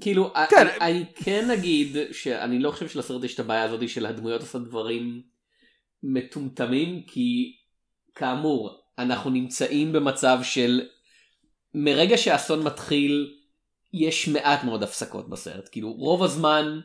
כאילו 0.02 0.34
כן. 0.50 0.68
אני, 0.68 0.92
אני 0.92 1.06
כן 1.16 1.52
אגיד 1.52 1.98
שאני 2.12 2.60
לא 2.60 2.72
חושב 2.72 2.88
שלסרט 2.88 3.24
יש 3.24 3.34
את 3.36 3.40
הבעיה 3.40 3.64
הזאת 3.64 3.90
של 3.90 4.06
הדמויות 4.06 4.42
עושות 4.42 4.64
דברים 4.68 5.22
מטומטמים 6.04 7.02
כי 7.08 7.52
כאמור 8.16 8.82
אנחנו 9.00 9.30
נמצאים 9.30 9.94
במצב 9.94 10.40
של 10.44 10.82
מרגע 11.76 12.18
שהאסון 12.18 12.64
מתחיל 12.64 13.34
יש 13.94 14.28
מעט 14.28 14.64
מאוד 14.64 14.84
הפסקות 14.84 15.30
בסרט. 15.30 15.70
כאילו 15.72 15.92
רוב 15.92 16.24
הזמן 16.24 16.80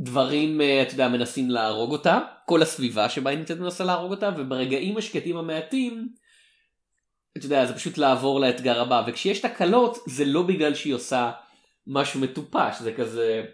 דברים 0.00 0.60
אה, 0.60 0.82
אתה 0.82 0.94
יודע 0.94 1.08
מנסים 1.08 1.50
להרוג 1.50 1.92
אותה. 1.92 2.20
כל 2.46 2.62
הסביבה 2.62 3.08
שבה 3.08 3.30
היא 3.30 3.38
נמצאת 3.38 3.58
מנסה 3.58 3.84
להרוג 3.84 4.10
אותה 4.10 4.30
וברגעים 4.36 4.96
השקטים 4.96 5.36
המעטים 5.36 6.08
אתה 7.38 7.46
יודע 7.46 7.66
זה 7.66 7.74
פשוט 7.74 7.98
לעבור 7.98 8.40
לאתגר 8.40 8.80
הבא. 8.80 9.02
וכשיש 9.06 9.40
תקלות 9.40 9.98
זה 10.06 10.24
לא 10.24 10.42
בגלל 10.42 10.74
שהיא 10.74 10.94
עושה 10.94 11.30
משהו 11.86 12.20
מטופש. 12.20 12.80
זה 12.80 12.92
כזה 12.92 13.44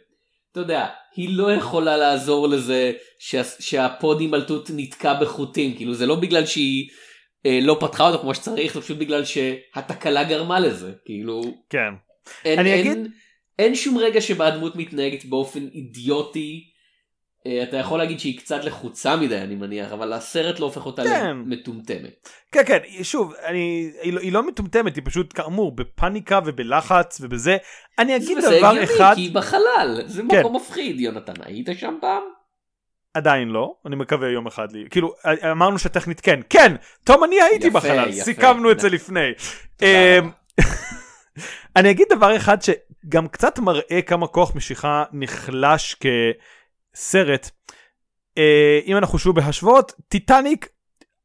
אתה 0.52 0.60
יודע 0.60 0.86
היא 1.16 1.36
לא 1.38 1.52
יכולה 1.52 1.96
לעזור 1.96 2.48
לזה 2.48 2.92
שה, 3.18 3.44
שהפוד 3.44 4.20
הימלטות 4.20 4.70
נתקע 4.74 5.14
בחוטים. 5.14 5.76
כאילו 5.76 5.94
זה 5.94 6.06
לא 6.06 6.14
בגלל 6.14 6.46
שהיא 6.46 6.88
לא 7.44 7.76
פתחה 7.80 8.06
אותו 8.08 8.18
כמו 8.18 8.34
שצריך 8.34 8.74
זה 8.74 8.80
פשוט 8.80 8.98
בגלל 8.98 9.24
שהתקלה 9.24 10.24
גרמה 10.24 10.60
לזה 10.60 10.92
כאילו 11.04 11.40
כן 11.70 11.92
אין, 12.44 12.58
אני 12.58 12.72
אין, 12.72 12.80
אגיד- 12.90 13.10
אין 13.58 13.74
שום 13.74 13.98
רגע 13.98 14.20
שבה 14.20 14.46
הדמות 14.46 14.76
מתנהגת 14.76 15.24
באופן 15.24 15.66
אידיוטי. 15.74 16.70
אה, 17.46 17.62
אתה 17.62 17.76
יכול 17.76 17.98
להגיד 17.98 18.20
שהיא 18.20 18.38
קצת 18.38 18.64
לחוצה 18.64 19.16
מדי 19.16 19.38
אני 19.38 19.54
מניח 19.54 19.92
אבל 19.92 20.12
הסרט 20.12 20.60
לא 20.60 20.64
הופך 20.64 20.86
אותה 20.86 21.04
כן. 21.04 21.26
למטומטמת. 21.26 22.28
כן 22.52 22.62
כן 22.66 22.78
שוב 23.02 23.32
אני 23.44 23.90
היא 24.02 24.12
לא, 24.12 24.20
היא 24.20 24.32
לא 24.32 24.46
מטומטמת 24.46 24.96
היא 24.96 25.02
פשוט 25.06 25.32
כאמור 25.34 25.76
בפאניקה 25.76 26.40
ובלחץ 26.46 27.18
ובזה 27.20 27.56
אני 27.98 28.16
אגיד 28.16 28.40
זה 28.40 28.58
דבר 28.58 28.66
הגיוני 28.66 28.84
אחד 28.84 29.12
כי 29.14 29.20
היא 29.20 29.34
בחלל 29.34 30.02
זה 30.06 30.22
כן. 30.30 30.40
מקום 30.40 30.56
מפחיד 30.56 31.00
יונתן 31.00 31.32
היית 31.44 31.68
שם 31.78 31.98
פעם? 32.00 32.22
עדיין 33.16 33.48
לא, 33.48 33.74
אני 33.86 33.96
מקווה 33.96 34.28
יום 34.28 34.46
אחד 34.46 34.72
לי. 34.72 34.84
כאילו, 34.90 35.14
אמרנו 35.50 35.78
שטכנית 35.78 36.20
כן. 36.20 36.40
כן! 36.50 36.74
תום, 37.04 37.24
אני 37.24 37.42
הייתי 37.42 37.66
יפה, 37.66 37.78
בחלל, 37.78 38.08
יפה. 38.08 38.24
סיכמנו 38.24 38.70
את 38.70 38.80
זה 38.80 38.88
לפני. 38.88 39.30
תודה 39.76 39.90
אמ, 40.18 40.30
אני 41.76 41.90
אגיד 41.90 42.06
דבר 42.10 42.36
אחד 42.36 42.56
שגם 42.62 43.28
קצת 43.28 43.58
מראה 43.58 44.02
כמה 44.06 44.26
כוח 44.26 44.54
משיכה 44.54 45.04
נחלש 45.12 45.96
כסרט. 46.94 47.50
אה, 48.38 48.80
אם 48.86 48.96
אנחנו 48.96 49.18
שוב 49.18 49.36
בהשוואות, 49.36 49.92
טיטניק, 50.08 50.68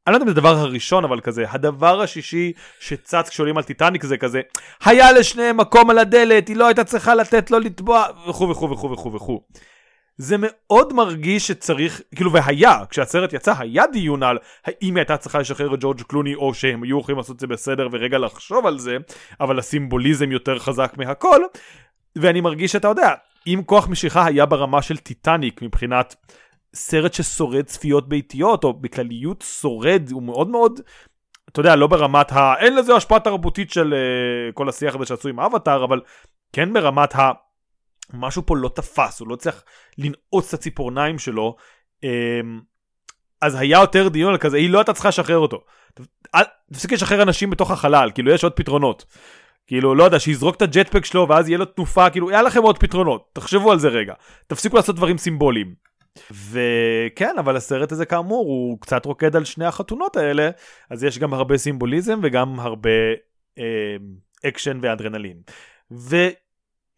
אני 0.08 0.14
לא 0.14 0.18
יודע 0.18 0.24
אם 0.24 0.30
זה 0.30 0.40
הדבר 0.40 0.58
הראשון 0.58 1.04
אבל 1.04 1.20
כזה, 1.22 1.46
הדבר 1.50 2.02
השישי 2.02 2.54
שצץ 2.80 3.30
כשעולים 3.30 3.58
על 3.58 3.64
טיטניק 3.64 4.04
זה 4.04 4.18
כזה, 4.18 4.42
היה 4.86 5.12
לשניהם 5.12 5.58
מקום 5.58 5.90
על 5.90 5.98
הדלת, 5.98 6.48
היא 6.48 6.56
לא 6.56 6.68
הייתה 6.68 6.84
צריכה 6.84 7.16
לתת 7.16 7.52
לו 7.52 7.60
לטבוע, 7.60 8.06
וכו' 8.30 8.50
וכו' 8.50 8.92
וכו' 8.92 9.14
וכו'. 9.14 9.42
זה 10.22 10.36
מאוד 10.40 10.94
מרגיש 10.94 11.48
שצריך, 11.48 12.02
כאילו 12.16 12.32
והיה, 12.32 12.78
כשהסרט 12.90 13.34
יצא 13.34 13.54
היה 13.58 13.88
דיון 13.88 14.24
על 14.24 14.38
האם 14.66 14.76
היא 14.82 14.96
הייתה 14.96 15.18
צריכה 15.18 15.40
לשחרר 15.40 15.74
את 15.74 15.80
ג'ורג' 15.80 16.02
קלוני 16.02 16.36
או 16.36 16.54
שהם 16.54 16.84
היו 16.84 17.00
יכולים 17.00 17.18
לעשות 17.18 17.36
את 17.36 17.40
זה 17.40 17.48
בסדר 17.48 17.88
ורגע 17.92 18.18
לחשוב 18.18 18.66
על 18.66 18.78
זה, 18.78 18.98
אבל 19.40 19.60
הסימבוליזם 19.60 20.32
יותר 20.32 20.60
חזק 20.60 20.94
מהכל, 20.98 21.42
ואני 22.16 22.42
מרגיש 22.42 22.72
שאתה 22.72 22.88
יודע, 22.88 23.14
אם 23.48 23.62
כוח 23.66 23.88
משיכה 23.88 24.26
היה 24.26 24.46
ברמה 24.46 24.82
של 24.82 24.98
טיטניק 24.98 25.62
מבחינת 25.62 26.16
סרט 26.76 27.14
ששורד 27.14 27.66
צפיות 27.66 28.10
ביתיות, 28.10 28.64
או 28.64 28.74
בכלליות 28.74 29.44
שורד, 29.62 30.12
הוא 30.12 30.24
מאוד 30.24 30.50
מאוד, 30.50 30.80
אתה 31.50 31.60
יודע, 31.60 31.76
לא 31.76 31.88
ברמת 31.88 32.32
ה... 32.32 32.54
אין 32.60 32.76
לזה 32.76 32.96
השפעה 32.96 33.20
תרבותית 33.20 33.72
של 33.72 33.94
uh, 33.94 34.54
כל 34.54 34.70
השיח 34.70 34.96
הזה 34.96 35.06
שעשו 35.06 35.30
עם 35.30 35.40
אבטאר, 35.40 35.84
אבל 35.84 36.02
כן 36.54 36.74
ברמת 36.74 37.16
ה... 37.16 37.32
משהו 38.14 38.46
פה 38.46 38.58
לא 38.58 38.70
תפס, 38.76 39.20
הוא 39.20 39.28
לא 39.28 39.36
צריך 39.36 39.64
לנעוץ 39.98 40.48
את 40.48 40.54
הציפורניים 40.54 41.20
שלו. 41.20 41.56
Um, 42.06 42.08
אז 43.42 43.56
היה 43.56 43.80
יותר 43.80 44.08
דיון 44.08 44.32
על 44.32 44.38
כזה, 44.38 44.58
היא 44.58 44.70
לא 44.70 44.78
הייתה 44.78 44.94
צריכה 44.94 45.10
לשחרר 45.10 45.38
אותו. 45.38 45.64
תפסיק 46.74 46.92
לשחרר 46.92 47.22
אנשים 47.22 47.50
בתוך 47.50 47.72
החלל, 47.72 48.12
כאילו 48.14 48.32
יש 48.32 48.44
עוד 48.44 48.54
פתרונות. 48.54 49.06
כאילו, 49.68 49.96
לא 49.96 50.04
יודע, 50.04 50.20
שיזרוק 50.20 50.56
את 50.56 50.62
ה-jetpack 50.62 51.06
שלו 51.06 51.30
ואז 51.30 51.50
יהיה 51.50 51.58
לו 51.58 51.66
תנופה, 51.66 52.10
כאילו, 52.10 52.30
היה 52.30 52.42
לכם 52.42 52.62
עוד 52.62 52.78
פתרונות, 52.78 53.30
תחשבו 53.34 53.72
על 53.72 53.80
זה 53.80 53.88
רגע. 53.88 54.14
תפסיקו 54.48 54.76
לעשות 54.76 54.96
דברים 54.96 55.18
סימבוליים. 55.18 55.74
וכן, 56.32 57.36
אבל 57.40 57.56
הסרט 57.56 57.92
הזה 57.92 58.06
כאמור, 58.06 58.46
הוא 58.46 58.82
קצת 58.82 59.06
רוקד 59.06 59.36
על 59.36 59.46
שני 59.46 59.66
החתונות 59.66 60.16
האלה, 60.18 60.50
אז 60.90 61.04
יש 61.04 61.20
גם 61.20 61.34
הרבה 61.34 61.58
סימבוליזם 61.58 62.20
וגם 62.24 62.60
הרבה 62.60 62.90
אה, 63.60 63.96
אקשן 64.46 64.80
ואדרנלין. 64.82 65.38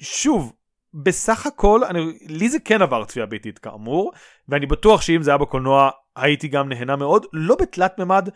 ושוב, 0.01 0.53
בסך 0.93 1.45
הכל, 1.45 1.83
אני, 1.83 2.17
לי 2.27 2.49
זה 2.49 2.59
כן 2.59 2.81
עבר 2.81 3.05
צפייה 3.05 3.25
ביתית 3.25 3.59
כאמור, 3.59 4.11
ואני 4.49 4.65
בטוח 4.65 5.01
שאם 5.01 5.23
זה 5.23 5.31
היה 5.31 5.37
בקולנוע, 5.37 5.89
הייתי 6.15 6.47
גם 6.47 6.69
נהנה 6.69 6.95
מאוד, 6.95 7.25
לא 7.33 7.55
בתלת 7.55 7.99
מימד, 7.99 8.29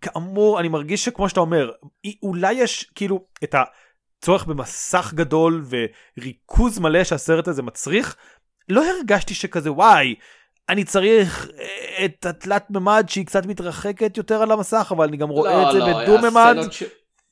כאמור, 0.00 0.60
אני 0.60 0.68
מרגיש 0.68 1.04
שכמו 1.04 1.28
שאתה 1.28 1.40
אומר, 1.40 1.70
אולי 2.22 2.52
יש 2.52 2.90
כאילו 2.94 3.24
את 3.44 3.54
הצורך 3.54 4.46
במסך 4.46 5.12
גדול 5.14 5.64
וריכוז 6.18 6.78
מלא 6.78 7.04
שהסרט 7.04 7.48
הזה 7.48 7.62
מצריך, 7.62 8.16
לא 8.68 8.84
הרגשתי 8.90 9.34
שכזה 9.34 9.72
וואי, 9.72 10.14
אני 10.68 10.84
צריך 10.84 11.48
אה, 11.58 12.04
את 12.04 12.26
התלת 12.26 12.70
מימד 12.70 13.06
שהיא 13.08 13.26
קצת 13.26 13.46
מתרחקת 13.46 14.16
יותר 14.16 14.42
על 14.42 14.52
המסך, 14.52 14.92
אבל 14.96 15.08
אני 15.08 15.16
גם 15.16 15.28
רואה 15.28 15.68
את 15.68 15.72
זה 15.72 15.78
בדו. 15.80 16.16
לא, 16.16 16.20
הסצנות 16.58 16.72
ש- 16.72 16.82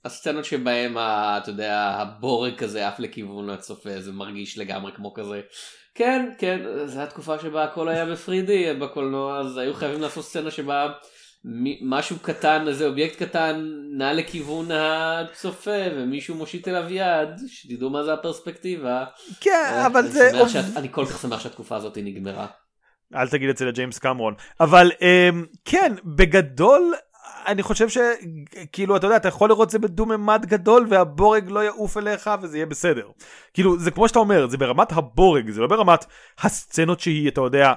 הסצנות 0.07 0.45
שבהם, 0.45 0.97
ה- 0.99 1.39
אתה 1.43 1.51
יודע, 1.51 1.79
הבורג 1.99 2.55
כזה 2.57 2.89
עף 2.89 2.99
לכיוון 2.99 3.51
הצופה, 3.51 4.01
זה 4.01 4.13
מרגיש 4.13 4.59
לגמרי 4.59 4.93
כמו 4.93 5.15
כזה. 5.15 5.41
כן, 5.95 6.31
כן, 6.39 6.61
זו 6.87 7.01
התקופה 7.01 7.39
שבה 7.39 7.65
הכל 7.65 7.89
היה 7.89 8.07
ב-3D 8.07 8.51
בקולנוע, 8.81 9.39
אז 9.39 9.57
היו 9.57 9.75
חייבים 9.75 10.01
לעשות 10.03 10.25
סצנה 10.25 10.51
שבה 10.51 10.89
משהו 11.83 12.17
קטן, 12.23 12.65
איזה 12.69 12.87
אובייקט 12.87 13.23
קטן, 13.23 13.65
נע 13.99 14.13
לכיוון 14.13 14.69
הצופה, 14.73 15.71
ומישהו 15.97 16.35
מושיט 16.35 16.69
אליו 16.69 16.85
יד, 16.93 17.29
שתדעו 17.49 17.91
מה 17.91 18.05
זה 18.05 18.13
הפרספקטיבה. 18.13 19.05
כן, 19.41 19.83
אבל 19.87 20.01
אני 20.01 20.09
זה... 20.09 20.31
שמח 20.33 20.49
שאת- 20.49 20.77
אני 20.77 20.89
כל 20.91 21.07
כך 21.07 21.23
שמח 21.23 21.41
שהתקופה 21.41 21.77
הזאת 21.77 21.99
נגמרה. 21.99 22.47
אל 23.15 23.29
תגיד 23.29 23.49
את 23.49 23.57
זה 23.57 23.65
לג'יימס 23.65 23.99
קמרון. 23.99 24.35
אבל 24.61 24.91
אמ, 24.93 25.47
כן, 25.65 25.93
בגדול, 26.05 26.95
אני 27.47 27.63
חושב 27.63 27.89
שכאילו, 27.89 28.97
אתה 28.97 29.07
יודע, 29.07 29.17
אתה 29.17 29.29
יכול 29.29 29.49
לראות 29.49 29.71
זה 29.71 29.79
בדו-ממד 29.79 30.47
גדול, 30.47 30.87
והבורג 30.91 31.51
לא 31.51 31.65
יעוף 31.65 31.97
אליך 31.97 32.31
וזה 32.43 32.57
יהיה 32.57 32.67
בסדר. 32.67 33.11
כאילו, 33.55 33.79
זה 33.79 33.91
כמו 33.91 34.09
שאתה 34.09 34.19
אומר, 34.19 34.47
זה 34.47 34.57
ברמת 34.57 34.93
הבורג, 34.93 35.51
זה 35.51 35.61
לא 35.61 35.67
ברמת 35.67 36.05
הסצנות 36.39 37.01
שהיא, 37.01 37.29
אתה 37.29 37.41
יודע, 37.41 37.73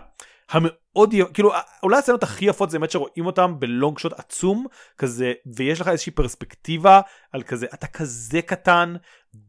המאוד, 0.49 1.13
כאילו, 1.33 1.51
אולי 1.83 1.97
הסצנות 1.97 2.23
הכי 2.23 2.45
יפות 2.45 2.69
זה 2.69 2.79
באמת 2.79 2.91
שרואים 2.91 3.25
אותם 3.25 3.55
בלונג 3.59 3.97
שוט 3.97 4.13
עצום, 4.19 4.65
כזה, 4.97 5.33
ויש 5.55 5.81
לך 5.81 5.87
איזושהי 5.87 6.11
פרספקטיבה 6.11 7.01
על 7.31 7.43
כזה, 7.43 7.65
אתה 7.73 7.87
כזה 7.87 8.41
קטן, 8.41 8.95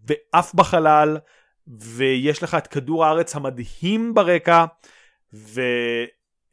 ועף 0.06 0.54
בחלל, 0.54 1.18
ויש 1.78 2.42
לך 2.42 2.54
את 2.54 2.66
כדור 2.66 3.04
הארץ 3.04 3.36
המדהים 3.36 4.14
ברקע, 4.14 4.64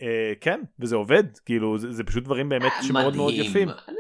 וכן, 0.04 0.62
וזה 0.80 0.96
עובד, 0.96 1.24
כאילו, 1.46 1.78
זה, 1.78 1.92
זה 1.92 2.04
פשוט 2.04 2.24
דברים 2.24 2.50
באמת 2.50 2.72
שמאוד 2.82 3.16
מאוד. 3.16 3.34
יפים. 3.34 3.70
אני, 3.70 3.98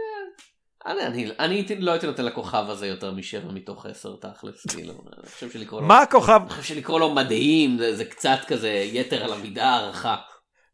אני, 0.85 1.05
אני, 1.07 1.31
אני 1.39 1.79
לא 1.81 1.91
הייתי 1.91 2.07
נותן 2.07 2.25
לכוכב 2.25 2.65
הזה 2.69 2.87
יותר 2.87 3.11
משבע 3.11 3.51
מתוך 3.51 3.85
עשר 3.85 4.15
תכלס, 4.15 4.67
כאילו, 4.67 4.93
אני 4.93 5.29
חושב 5.29 5.51
שלקרוא 5.51 5.81
לו, 5.81 5.87
מה 5.87 5.99
הכוכב, 6.01 6.39
אני 6.41 6.49
חושב 6.49 6.63
שלקרוא 6.63 6.99
לו 6.99 7.13
מדהים 7.15 7.77
זה, 7.77 7.95
זה 7.95 8.05
קצת 8.05 8.37
כזה 8.47 8.69
יתר 8.69 9.23
על 9.23 9.33
המידה 9.33 9.65
הערכה. 9.69 10.15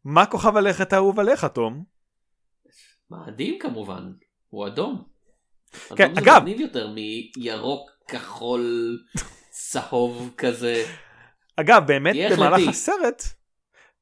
מה 0.04 0.26
כוכב 0.26 0.56
הלכת 0.56 0.92
האהוב 0.92 1.20
עליך, 1.20 1.44
תום? 1.44 1.84
מדהים 3.10 3.58
כמובן, 3.60 4.12
הוא 4.48 4.66
אדום. 4.66 5.02
כן, 5.96 6.04
אדום 6.04 6.14
זה 6.14 6.20
אגב- 6.20 6.42
מגניב 6.42 6.60
יותר 6.60 6.88
מירוק 6.90 7.90
כחול 8.08 8.98
צהוב 9.50 10.30
כזה. 10.36 10.84
אגב, 11.56 11.86
באמת, 11.86 12.16
במהלך. 12.32 12.68
הסרט, 12.68 13.22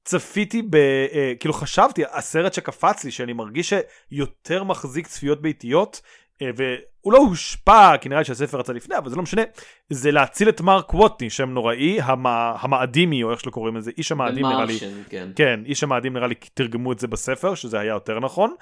צפיתי 0.05 0.63
ב... 0.63 0.75
אה, 0.77 1.33
כאילו 1.41 1.55
חשבתי, 1.55 2.03
הסרט 2.13 2.55
שקפץ 2.55 3.05
לי, 3.05 3.11
שאני 3.11 3.33
מרגיש 3.33 3.73
שיותר 4.11 4.65
מחזיק 4.65 5.07
צפיות 5.07 5.43
ביתיות, 5.43 6.01
אה, 6.43 6.51
והוא 6.57 7.13
לא 7.13 7.19
הושפע, 7.19 7.97
כי 7.97 8.09
נראה 8.09 8.21
לי 8.21 8.25
שהספר 8.25 8.61
יצא 8.61 8.73
לפני, 8.73 8.99
אבל 8.99 9.11
זה 9.11 9.17
לא 9.17 9.23
משנה, 9.23 9.43
זה 9.91 10.11
להציל 10.11 10.49
את 10.49 10.61
מרק 10.61 10.95
ווטני, 10.95 11.31
שם 11.31 11.51
נוראי, 11.51 12.01
המ... 12.01 12.27
המאדימי, 12.27 13.23
או 13.23 13.31
איך 13.31 13.41
שלא 13.41 13.51
קוראים 13.51 13.77
לזה, 13.77 13.91
איש 13.99 14.13
המאדים 14.13 14.47
נראה 14.47 14.65
לי. 14.65 14.79
כן. 15.09 15.29
כן, 15.37 15.61
איש 15.65 15.83
המאדים 15.83 16.13
נראה 16.13 16.27
לי 16.27 16.35
תרגמו 16.55 16.93
את 16.93 16.99
זה 16.99 17.07
בספר, 17.07 17.55
שזה 17.55 17.81
היה 17.81 17.93
יותר 17.93 18.21
נכון. 18.21 18.55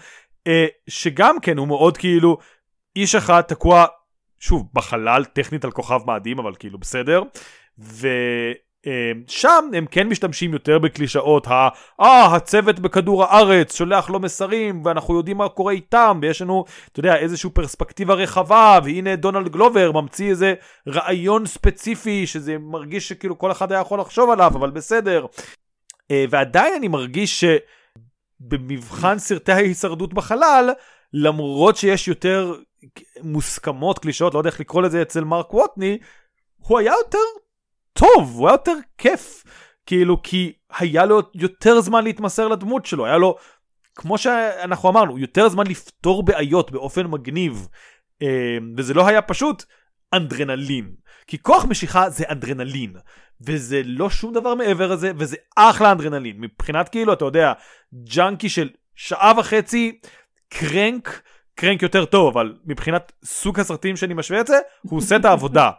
אה, 0.46 0.66
שגם 0.88 1.40
כן 1.42 1.59
הוא 1.59 1.68
מאוד 1.68 1.96
כאילו, 1.96 2.38
איש 2.96 3.14
אחד 3.14 3.40
תקוע, 3.40 3.87
שוב, 4.40 4.68
בחלל, 4.72 5.24
טכנית 5.24 5.64
על 5.64 5.70
כוכב 5.70 6.00
מאדים, 6.07 6.38
אבל 6.38 6.55
כאילו 6.59 6.79
בסדר. 6.79 7.22
ושם 8.86 9.64
הם 9.74 9.86
כן 9.90 10.08
משתמשים 10.08 10.52
יותר 10.52 10.78
בקלישאות, 10.78 11.46
ה- 11.46 11.68
אה, 12.00 12.34
הצוות 12.36 12.78
בכדור 12.78 13.24
הארץ 13.24 13.76
שולח 13.76 14.10
לו 14.10 14.20
מסרים, 14.20 14.82
ואנחנו 14.84 15.16
יודעים 15.16 15.36
מה 15.36 15.48
קורה 15.48 15.72
איתם, 15.72 16.18
ויש 16.22 16.42
לנו, 16.42 16.64
אתה 16.92 17.00
יודע, 17.00 17.16
איזושהי 17.16 17.50
פרספקטיבה 17.50 18.14
רחבה, 18.14 18.78
והנה 18.84 19.16
דונלד 19.16 19.48
גלובר 19.48 19.92
ממציא 19.92 20.30
איזה 20.30 20.54
רעיון 20.88 21.46
ספציפי, 21.46 22.26
שזה 22.26 22.58
מרגיש 22.58 23.08
שכאילו 23.08 23.38
כל 23.38 23.52
אחד 23.52 23.72
היה 23.72 23.80
יכול 23.80 24.00
לחשוב 24.00 24.30
עליו, 24.30 24.50
אבל 24.54 24.70
בסדר. 24.70 25.26
אה, 26.10 26.24
ועדיין 26.30 26.74
אני 26.76 26.88
מרגיש 26.88 27.44
שבמבחן 28.40 29.18
סרטי 29.18 29.52
ההישרדות 29.52 30.14
בחלל, 30.14 30.70
למרות 31.12 31.76
שיש 31.76 32.08
יותר 32.08 32.54
מוסכמות, 33.22 33.98
קלישאות, 33.98 34.34
לא 34.34 34.38
יודע 34.38 34.50
איך 34.50 34.60
לקרוא 34.60 34.82
לזה 34.82 35.02
אצל 35.02 35.24
מרק 35.24 35.54
ווטני, 35.54 35.98
הוא 36.56 36.78
היה 36.78 36.92
יותר 37.04 37.18
טוב, 37.92 38.35
הוא 38.35 38.48
היה 38.48 38.55
יותר 38.55 38.76
כיף. 38.98 39.44
כאילו, 39.87 40.22
כי 40.22 40.53
היה 40.79 41.05
לו 41.05 41.20
יותר 41.35 41.81
זמן 41.81 42.05
להתמסר 42.05 42.48
לדמות 42.48 42.87
שלו, 42.87 43.07
היה 43.07 43.18
לו, 43.18 43.37
כמו 43.94 44.18
שאנחנו 44.18 44.88
אמרנו, 44.88 45.18
יותר 45.18 45.48
זמן 45.48 45.66
לפתור 45.66 46.22
בעיות 46.22 46.70
באופן 46.70 47.07
מגניב. 47.07 47.68
אה, 48.22 48.59
וזה 48.76 48.94
לא 48.94 49.07
היה 49.07 49.22
פשוט 49.22 49.64
אנדרנלין. 50.12 50.94
כי 51.26 51.38
כוח 51.42 51.64
משיכה 51.64 52.11
זה 52.11 52.24
אדרנלין. 52.30 52.92
וזה 53.40 53.83
לא 53.85 54.11
שום 54.11 54.33
דבר 54.35 54.55
מעבר 54.55 54.92
לזה, 54.92 55.12
וזה 55.16 55.37
אחלה 55.57 55.92
אדרנלין. 55.92 56.36
מבחינת 56.40 56.88
כאילו, 56.88 57.12
אתה 57.12 57.24
יודע, 57.24 57.53
ג'אנקי 58.14 58.48
של 58.48 58.68
שעה 58.94 59.33
וחצי, 59.38 59.98
Crank, 60.48 61.22
Crank 61.54 61.82
יותר 61.83 62.05
טוב, 62.05 62.29
אבל 62.29 62.55
מבחינת 62.64 63.12
סוג 63.24 63.61
הסרטים 63.61 63.96
שאני 63.96 64.14
משווה 64.14 64.40
את 64.40 64.46
זה, 64.46 64.59
הוא 64.83 64.98
עושה 64.98 65.16
את 65.16 65.24
העבודה. 65.24 65.70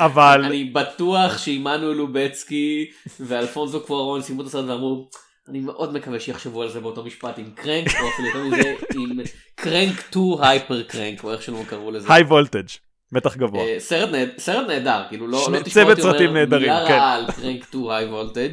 אבל... 0.00 0.42
אני 0.44 0.64
בטוח 0.64 1.38
שעמנואל 1.38 1.96
לובצקי 1.96 2.90
ואלפונסו 3.20 3.80
קוארון 3.80 4.22
סיימו 4.22 4.42
את 4.42 4.46
הסרט 4.46 4.64
ואמרו 4.68 5.08
אני 5.48 5.60
מאוד 5.60 5.94
מקווה 5.94 6.20
שיחשבו 6.20 6.62
על 6.62 6.68
זה 6.70 6.80
באותו 6.80 7.04
משפט 7.04 7.38
עם 7.38 7.50
Crank 7.54 7.88
או 8.00 8.08
אפילו 8.08 8.28
יותר 8.28 8.44
מזה 8.44 8.74
עם 8.94 9.20
Crank 9.54 10.00
2 10.10 10.24
Hyper 10.40 10.82
Crank 10.82 11.24
או 11.24 11.32
איך 11.32 11.42
שלא 11.42 11.62
קראו 11.68 11.90
לזה. 11.90 12.14
High 12.14 12.22
Voltage, 12.22 12.66
מתח 13.12 13.36
גבוה. 13.36 13.60
אה, 13.64 13.74
סרט 13.78 14.08
נהד- 14.10 14.38
סרט 14.38 14.66
נהדר 14.66 15.02
כאילו 15.08 15.26
לא 15.26 15.38
לא 15.52 15.60
תשמע 15.62 15.82
אותי 15.82 16.26
אומר 16.26 16.44
מילה 16.46 16.86
כן. 16.88 16.92
רעה 16.94 17.14
על 17.14 17.32
קרנק 17.32 17.64
2 17.68 17.88
היי 17.90 18.06
וולטג'. 18.06 18.52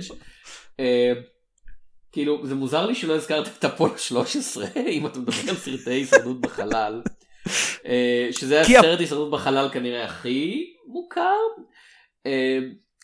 אה, 0.80 1.13
כאילו 2.12 2.47
זה 2.47 2.56
מוזר 2.56 2.86
לי 2.86 2.95
שלא 2.95 3.15
הזכרת 3.15 3.47
את 3.60 3.65
אפולו 3.65 3.97
13 3.97 4.65
אם 4.88 5.06
אתה 5.08 5.19
מדבר 5.19 5.50
על 5.50 5.56
סרטי 5.56 5.89
הישרדות 5.91 6.41
בחלל. 6.41 7.02
אה, 7.86 8.28
שזה 8.32 8.62
הסרט 8.62 9.00
הישרדות 9.00 9.32
בחלל 9.32 9.69
כנראה 9.73 10.06
הכי 10.06 10.65
מוכר. 10.88 11.38
אה, 12.26 12.60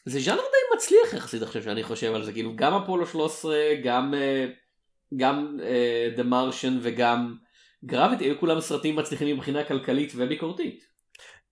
זה 0.05 0.19
ז'אנר 0.19 0.37
די 0.37 0.75
מצליח 0.75 1.13
יחסית 1.13 1.41
עכשיו 1.41 1.63
שאני 1.63 1.83
חושב 1.83 2.13
על 2.15 2.23
זה 2.23 2.33
כאילו 2.33 2.55
גם 2.55 2.73
אפולו 2.73 3.07
13 3.07 3.55
גם 3.83 4.13
אה, 4.13 4.45
גם 5.17 5.57
אה, 5.63 6.09
The 6.17 6.21
Martian 6.21 6.73
וגם 6.81 7.35
גרביטי 7.85 8.23
היו 8.23 8.39
כולם 8.39 8.59
סרטים 8.59 8.95
מצליחים 8.95 9.35
מבחינה 9.35 9.63
כלכלית 9.63 10.13
וביקורתית. 10.15 10.93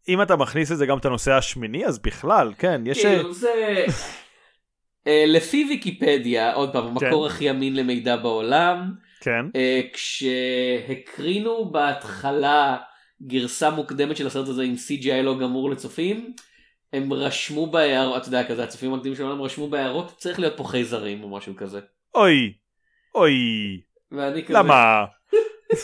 אם 0.08 0.22
אתה 0.22 0.36
מכניס 0.36 0.72
לזה 0.72 0.86
גם 0.86 0.98
את 0.98 1.06
הנושא 1.06 1.32
השמיני 1.32 1.86
אז 1.86 2.00
בכלל 2.00 2.54
כן 2.58 2.82
יש 2.86 3.06
כאילו 3.06 3.34
זה 3.34 3.86
אה, 5.08 5.24
לפי 5.28 5.66
ויקיפדיה 5.70 6.54
עוד 6.54 6.74
פעם 6.74 6.88
המקור 6.88 7.26
הכי 7.26 7.50
אמין 7.50 7.76
למידע 7.76 8.16
בעולם 8.16 8.92
כן 9.22 9.46
אה, 9.56 9.82
כשהקרינו 9.94 11.72
בהתחלה 11.72 12.78
גרסה 13.28 13.70
מוקדמת 13.70 14.18
של 14.18 14.28
הסרט 14.28 14.48
הזה 14.48 14.64
עם 14.64 14.74
CGI 14.74 15.22
לא 15.24 15.40
גמור 15.40 15.70
לצופים 15.70 16.34
הם 16.94 17.14
רשמו 17.14 17.68
בהערות 17.68 18.22
אתה 18.22 18.28
יודע 18.28 18.48
כזה 18.48 18.64
הצופים 18.64 18.94
המקדימים 18.94 19.18
שלנו 19.18 19.44
רשמו 19.44 19.70
בהערות 19.70 20.18
צריך 20.18 20.40
להיות 20.40 20.58
פה 20.58 20.64
חייזרים 20.64 21.24
או 21.24 21.30
משהו 21.30 21.56
כזה. 21.56 21.80
אוי 22.16 22.54
אוי 23.16 23.34
ואני 24.12 24.46
כזה 24.46 24.58
למה 24.58 25.06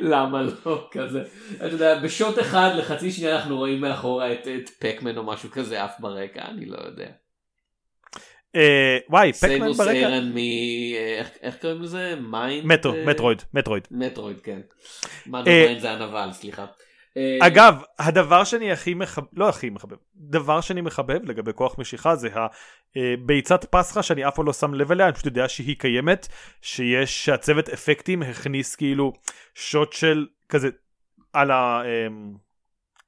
למה 0.00 0.42
לא 0.42 0.88
כזה 0.90 1.24
אתה 1.56 1.66
יודע 1.66 1.98
בשוט 1.98 2.38
אחד 2.38 2.70
לחצי 2.78 3.12
שנייה 3.12 3.36
אנחנו 3.36 3.56
רואים 3.56 3.80
מאחורה 3.80 4.32
את, 4.32 4.48
את 4.48 4.68
Pac-Man 4.68 5.18
או 5.18 5.24
משהו 5.24 5.50
כזה 5.50 5.84
עף 5.84 6.00
ברקע 6.00 6.48
אני 6.48 6.66
לא 6.66 6.78
יודע. 6.86 7.10
אה, 8.56 8.98
וואי 9.10 9.32
Pac-Man 9.32 9.72
ברקע 9.72 9.90
ארן 10.06 10.32
מ... 10.32 10.36
אה, 10.36 11.16
איך- 11.18 11.30
איך 11.42 11.56
קוראים 11.60 11.82
לזה? 11.82 12.14
מיינד? 12.30 12.66
מטרו 12.66 12.94
אה, 12.94 13.04
Metroid 13.06 13.42
Metroid 13.54 13.88
Metroid 13.90 14.40
כן. 14.40 14.60
אה, 15.34 15.40
מיינד 15.44 15.78
זה 15.80 15.90
הנבל 15.90 16.28
סליחה. 16.32 16.66
אה, 17.16 17.38
אגב 17.40 17.82
הדבר 17.98 18.44
שאני 18.44 18.72
הכי 18.72 18.94
מחבב 18.94 19.24
לא 19.32 19.48
הכי 19.48 19.70
מחבב 19.70 19.96
דבר 20.16 20.60
שאני 20.60 20.80
מחבב 20.80 21.24
לגבי 21.30 21.50
כוח 21.54 21.78
משיכה 21.78 22.16
זה 22.16 22.28
הביצת 22.96 23.64
פסחא 23.70 24.02
שאני 24.02 24.28
אף 24.28 24.34
פעם 24.34 24.46
לא 24.46 24.52
שם 24.52 24.74
לב 24.74 24.92
אליה 24.92 25.06
אני 25.06 25.12
פשוט 25.14 25.26
יודע 25.26 25.48
שהיא 25.48 25.76
קיימת 25.78 26.28
שיש 26.62 27.24
שהצוות 27.24 27.68
אפקטים 27.68 28.22
הכניס 28.22 28.74
כאילו 28.76 29.12
שוט 29.54 29.92
של 29.92 30.26
כזה 30.48 30.68
על 31.32 31.50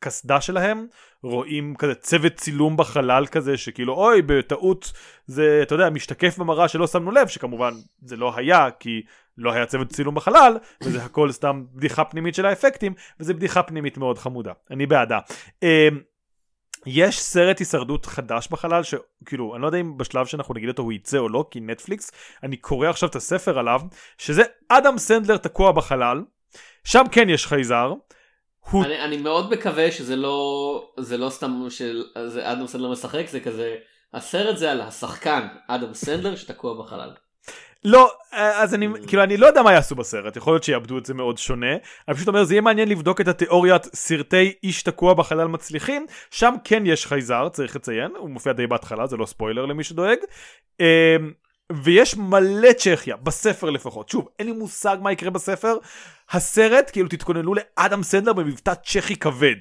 הקסדה 0.07 0.41
שלהם 0.41 0.87
רואים 1.23 1.75
כזה 1.75 1.95
צוות 1.95 2.35
צילום 2.35 2.77
בחלל 2.77 3.27
כזה 3.27 3.57
שכאילו 3.57 3.95
אוי 3.95 4.23
בטעות 4.23 4.93
זה 5.27 5.61
אתה 5.63 5.75
יודע 5.75 5.91
משתקף 5.91 6.39
במראה 6.39 6.69
שלא 6.69 6.87
שמנו 6.87 7.11
לב 7.11 7.29
שכמובן 7.29 7.73
זה 8.03 8.17
לא 8.17 8.33
היה 8.37 8.69
כי 8.81 9.03
לא 9.39 9.53
היה 9.53 9.67
צוות 9.67 9.89
צילום 9.89 10.15
בחלל 10.15 10.59
וזה 10.83 11.05
הכל 11.05 11.33
סתם 11.33 11.65
בדיחה 11.75 12.05
פנימית 12.05 12.35
של 12.35 12.47
האפקטים 12.47 12.95
וזה 13.21 13.35
בדיחה 13.35 13.63
פנימית 13.63 13.99
מאוד 13.99 14.19
חמודה 14.19 14.53
אני 14.71 14.87
בעדה. 14.87 15.19
אמ, 15.63 16.01
יש 16.87 17.21
סרט 17.21 17.59
הישרדות 17.59 18.07
חדש 18.07 18.49
בחלל 18.51 18.83
שכאילו 18.83 19.55
אני 19.55 19.63
לא 19.63 19.67
יודע 19.67 19.79
אם 19.79 19.97
בשלב 19.97 20.27
שאנחנו 20.27 20.55
נגיד 20.55 20.69
אותו 20.69 20.83
הוא 20.83 20.93
יצא 20.93 21.19
או 21.19 21.29
לא 21.29 21.47
כי 21.51 21.61
נטפליקס 21.61 22.13
אני 22.43 22.57
קורא 22.57 22.89
עכשיו 22.89 23.09
את 23.09 23.17
הספר 23.17 23.59
עליו 23.59 23.81
שזה 24.19 24.43
אדם 24.69 24.99
סנדלר 24.99 25.37
תקוע 25.37 25.73
בחלל 25.73 26.23
שם 26.85 27.05
כן 27.13 27.29
יש 27.29 27.47
חייזר. 27.47 27.93
הוא 28.71 28.85
אני, 28.85 29.01
אני 29.01 29.17
מאוד 29.17 29.51
מקווה 29.51 29.91
שזה 29.91 30.17
לא 30.17 30.91
זה 31.01 31.17
לא 31.17 31.31
סתם 31.31 31.67
של 31.69 32.05
זה 32.27 32.53
אדם 32.53 32.67
סנדלר 32.67 32.91
משחק 32.91 33.25
זה 33.29 33.41
כזה 33.41 33.75
הסרט 34.15 34.57
זה 34.57 34.73
על 34.73 34.81
השחקן 34.81 35.47
אדם 35.69 35.95
סנדלר 35.95 36.37
שתקוע 36.37 36.83
בחלל. 36.83 37.11
לא, 37.85 38.13
אז 38.33 38.75
אני, 38.75 38.89
כאילו, 39.07 39.23
אני 39.23 39.37
לא 39.37 39.47
יודע 39.47 39.63
מה 39.63 39.73
יעשו 39.73 39.95
בסרט, 39.95 40.37
יכול 40.37 40.53
להיות 40.53 40.65
שיעבדו 40.65 40.99
את 40.99 41.07
זה 41.07 41.15
מאוד 41.15 41.39
שונה. 41.39 41.73
אני 42.09 42.17
פשוט 42.17 42.29
אומר, 42.29 42.45
זה 42.45 42.55
יהיה 42.55 42.61
מעניין 42.61 42.89
לבדוק 42.89 43.21
את 43.21 43.29
התיאוריית 43.29 43.85
סרטי 43.85 44.53
איש 44.63 44.83
תקוע 44.83 45.15
בחלל 45.15 45.49
מצליחים, 45.49 46.07
שם 46.31 46.55
כן 46.65 46.83
יש 46.87 47.07
חייזר, 47.07 47.49
צריך 47.49 47.77
לציין, 47.77 48.11
הוא 48.19 48.31
מופיע 48.31 48.53
די 48.53 48.67
בהתחלה, 48.67 49.07
זה 49.07 49.17
לא 49.17 49.27
ספוילר 49.27 49.67
למי 49.67 49.85
שדואג. 49.85 50.19
ויש 51.73 52.17
מלא 52.17 52.73
צ'כיה, 52.73 53.17
בספר 53.17 53.71
לפחות. 53.71 54.09
שוב, 54.09 54.29
אין 54.39 54.47
לי 54.47 54.53
מושג 54.53 54.97
מה 55.01 55.13
יקרה 55.13 55.31
בספר. 55.31 55.77
הסרט, 56.31 56.91
כאילו, 56.93 57.09
תתכוננו 57.09 57.55
לאדם 57.55 58.03
סנדלר 58.03 58.33
במבטא 58.33 58.75
צ'כי 58.75 59.17
כבד. 59.17 59.57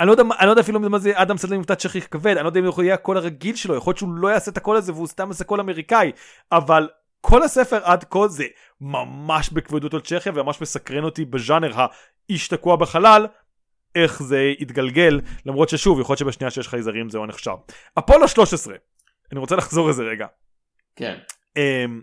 אני 0.00 0.06
לא 0.06 0.12
יודע, 0.12 0.22
אני 0.38 0.46
לא 0.46 0.52
יודע 0.52 0.62
אפילו 0.62 0.80
מה 0.80 0.98
זה 0.98 1.12
אדם 1.14 1.36
סנדלר 1.36 1.56
במבטא 1.56 1.74
צ'כי 1.74 2.00
כבד, 2.00 2.36
אני 2.36 2.42
לא 2.42 2.48
יודע 2.48 2.60
אם 2.60 2.66
הוא 2.66 2.82
יהיה 2.82 2.94
הקול 2.94 3.16
הרגיל 3.16 3.56
שלו, 3.56 3.76
יכול 3.76 3.90
להיות 3.90 3.98
שהוא 3.98 4.14
לא 4.14 4.28
יעשה 4.28 4.50
את 4.50 4.56
הקול 4.56 4.76
הזה 4.76 4.92
והוא 4.92 5.06
סתם 5.06 5.28
יעשה 5.28 5.44
קול 5.44 5.60
אמריקאי, 5.60 6.12
אבל 6.52 6.88
כל 7.20 7.42
הספר 7.42 7.80
עד 7.84 8.04
כה 8.04 8.28
זה 8.28 8.44
ממש 8.80 9.50
בכבדות 9.50 9.94
על 9.94 10.00
צ'כיה 10.00 10.32
וממש 10.34 10.60
מסקרן 10.60 11.04
אותי 11.04 11.24
בז'אנר 11.24 11.72
האיש 11.74 12.48
תקוע 12.48 12.76
בחלל, 12.76 13.26
איך 13.94 14.22
זה 14.22 14.52
יתגלגל, 14.58 15.20
למרות 15.46 15.68
ששוב, 15.68 16.00
יכול 16.00 16.12
להיות 16.12 16.18
שבשנייה 16.18 16.50
שיש 16.50 16.68
חייזרים 16.68 17.10
זה 17.10 17.18
לא 17.18 17.26
נחשב. 17.26 17.54
אפולו 17.98 18.28
13, 18.28 18.74
אני 19.32 19.40
רוצה 19.40 19.56
לחזור 19.56 19.88
לזה 19.88 20.02
רגע. 20.02 20.26
כן. 20.96 21.18
אמ, 21.56 22.00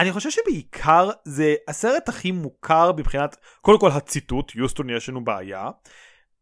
אני 0.00 0.12
חושב 0.12 0.30
שבעיקר 0.30 1.10
זה 1.24 1.54
הסרט 1.68 2.08
הכי 2.08 2.32
מוכר 2.32 2.92
מבחינת, 2.92 3.36
קודם 3.60 3.78
כל 3.78 3.90
הציטוט, 3.90 4.52
יוסטון 4.54 4.90
יש 4.90 5.08
לנו 5.08 5.24
בעיה, 5.24 5.70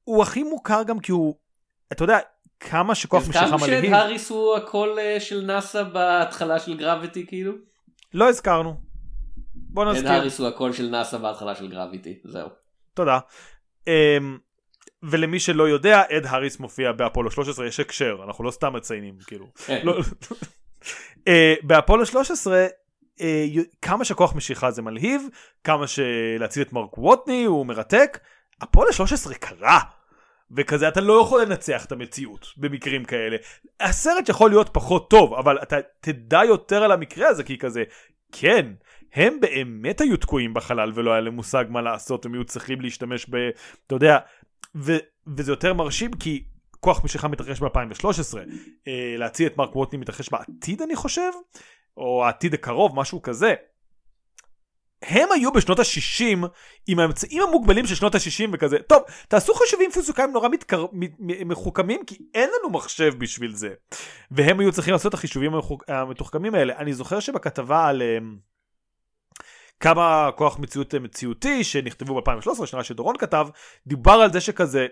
הוא 0.05 0.23
הכי 0.23 0.43
מוכר 0.43 0.83
גם 0.83 1.01
כי 1.01 1.12
הוא, 1.12 1.35
אתה 1.93 2.05
יודע, 2.05 2.19
כמה 2.61 2.95
שכוח 2.95 3.23
משיכה 3.23 3.45
הזכרנו 3.45 3.67
מלהיב, 3.67 3.91
שהאריס 3.91 4.31
הוא 4.31 4.57
הקול 4.57 4.99
אה, 4.99 5.21
של 5.21 5.41
נאסא 5.41 5.83
בהתחלה 5.83 6.59
של 6.59 6.77
גרביטי 6.77 7.27
כאילו? 7.27 7.53
לא 8.14 8.29
הזכרנו. 8.29 8.81
בוא 9.55 9.85
נזכיר. 9.85 10.12
האריס 10.12 10.41
הוא 10.41 10.49
הקול 10.49 10.73
של 10.73 10.88
נאסא 10.88 11.19
בהתחלה 11.19 11.55
של 11.55 11.69
גרביטי 11.69 12.19
זהו. 12.25 12.49
תודה. 12.95 13.19
Um, 13.85 13.91
ולמי 15.03 15.41
שלא 15.41 15.69
יודע, 15.69 16.03
אד 16.11 16.27
האריס 16.27 16.61
מופיע 16.61 16.93
באפולו 16.93 17.31
13, 17.31 17.67
יש 17.67 17.81
הקשר, 17.81 18.17
אנחנו 18.27 18.45
לא 18.45 18.51
סתם 18.51 18.73
מציינים, 18.73 19.19
כאילו. 19.27 19.47
כן. 19.67 19.81
לא, 19.85 19.99
באפולו 21.62 22.07
13, 22.07 22.67
uh, 23.19 23.23
כמה 23.83 24.05
שכוח 24.05 24.35
משיכה 24.35 24.71
זה 24.71 24.83
מלהיב, 24.83 25.23
כמה 25.64 25.87
שלהציל 25.87 26.62
את 26.62 26.73
מרק 26.73 26.99
ווטני 26.99 27.45
הוא 27.45 27.67
מרתק, 27.67 28.19
אפולו 28.62 28.93
13 28.93 29.35
קרה. 29.35 29.81
וכזה 30.51 30.88
אתה 30.88 31.01
לא 31.01 31.21
יכול 31.23 31.43
לנצח 31.43 31.85
את 31.85 31.93
המציאות 31.93 32.47
במקרים 32.57 33.05
כאלה. 33.05 33.37
הסרט 33.81 34.29
יכול 34.29 34.51
להיות 34.51 34.69
פחות 34.73 35.11
טוב, 35.11 35.35
אבל 35.35 35.59
אתה 35.62 35.77
תדע 36.01 36.41
יותר 36.45 36.83
על 36.83 36.93
המקרה 36.93 37.29
הזה, 37.29 37.45
כי 37.45 37.59
כזה, 37.59 37.83
כן, 38.33 38.67
הם 39.14 39.41
באמת 39.41 40.01
היו 40.01 40.17
תקועים 40.17 40.55
בחלל 40.55 40.93
ולא 40.95 41.12
היה 41.12 41.21
להם 41.21 41.35
מושג 41.35 41.64
מה 41.69 41.83
לעשות, 41.83 42.27
הם 42.27 42.35
היו 42.35 42.45
צריכים 42.45 42.81
להשתמש 42.81 43.27
ב... 43.31 43.37
אתה 43.87 43.95
יודע, 43.95 44.19
ו, 44.75 44.97
וזה 45.27 45.53
יותר 45.53 45.75
מרשים 45.75 46.12
כי 46.12 46.45
כוח 46.81 47.05
משיכה 47.05 47.29
מתרחש 47.29 47.61
ב-2013, 47.61 48.38
אה, 48.88 49.14
להציל 49.19 49.47
את 49.47 49.57
מרק 49.57 49.77
ווטני 49.77 49.99
מתרחש 49.99 50.29
בעתיד 50.33 50.83
אני 50.83 50.97
חושב, 50.97 51.31
או 51.97 52.25
העתיד 52.25 52.55
הקרוב, 52.55 52.97
משהו 52.97 53.23
כזה. 53.23 53.55
הם 55.03 55.29
היו 55.35 55.53
בשנות 55.53 55.79
ה-60 55.79 56.47
עם 56.87 56.99
האמצעים 56.99 57.43
המוגבלים 57.43 57.87
של 57.87 57.95
שנות 57.95 58.14
ה-60 58.14 58.49
וכזה. 58.53 58.79
טוב, 58.79 59.03
תעשו 59.29 59.55
חישובים 59.55 59.91
פיזיקאים 59.91 60.33
נורא 60.33 60.49
מתקר... 60.49 60.87
מחוכמים 61.21 62.05
כי 62.07 62.19
אין 62.35 62.51
לנו 62.59 62.71
מחשב 62.71 63.14
בשביל 63.19 63.55
זה. 63.55 63.75
והם 64.31 64.61
היו 64.61 64.73
צריכים 64.73 64.93
לעשות 64.93 65.09
את 65.09 65.14
החישובים. 65.14 65.53
המתוחכמים 65.88 66.55
האלה. 66.55 66.77
אני 66.77 66.93
זוכר 66.93 67.21
שבכתבה 67.21 67.87
על 67.87 68.03
um, 68.03 68.25
כמה 69.81 70.31
כוח 70.37 70.59
מציאות 70.59 70.95
אה, 70.95 71.01
מציאותי 71.01 71.64
שנכתבו 71.64 72.21
ב-2013, 72.21 72.67
שנה 72.67 72.85
שדורון 72.85 73.17
כתב, 73.19 73.49
דיבר 73.87 74.12
על 74.12 74.33
זה 74.33 74.41
שכזה, 74.41 74.87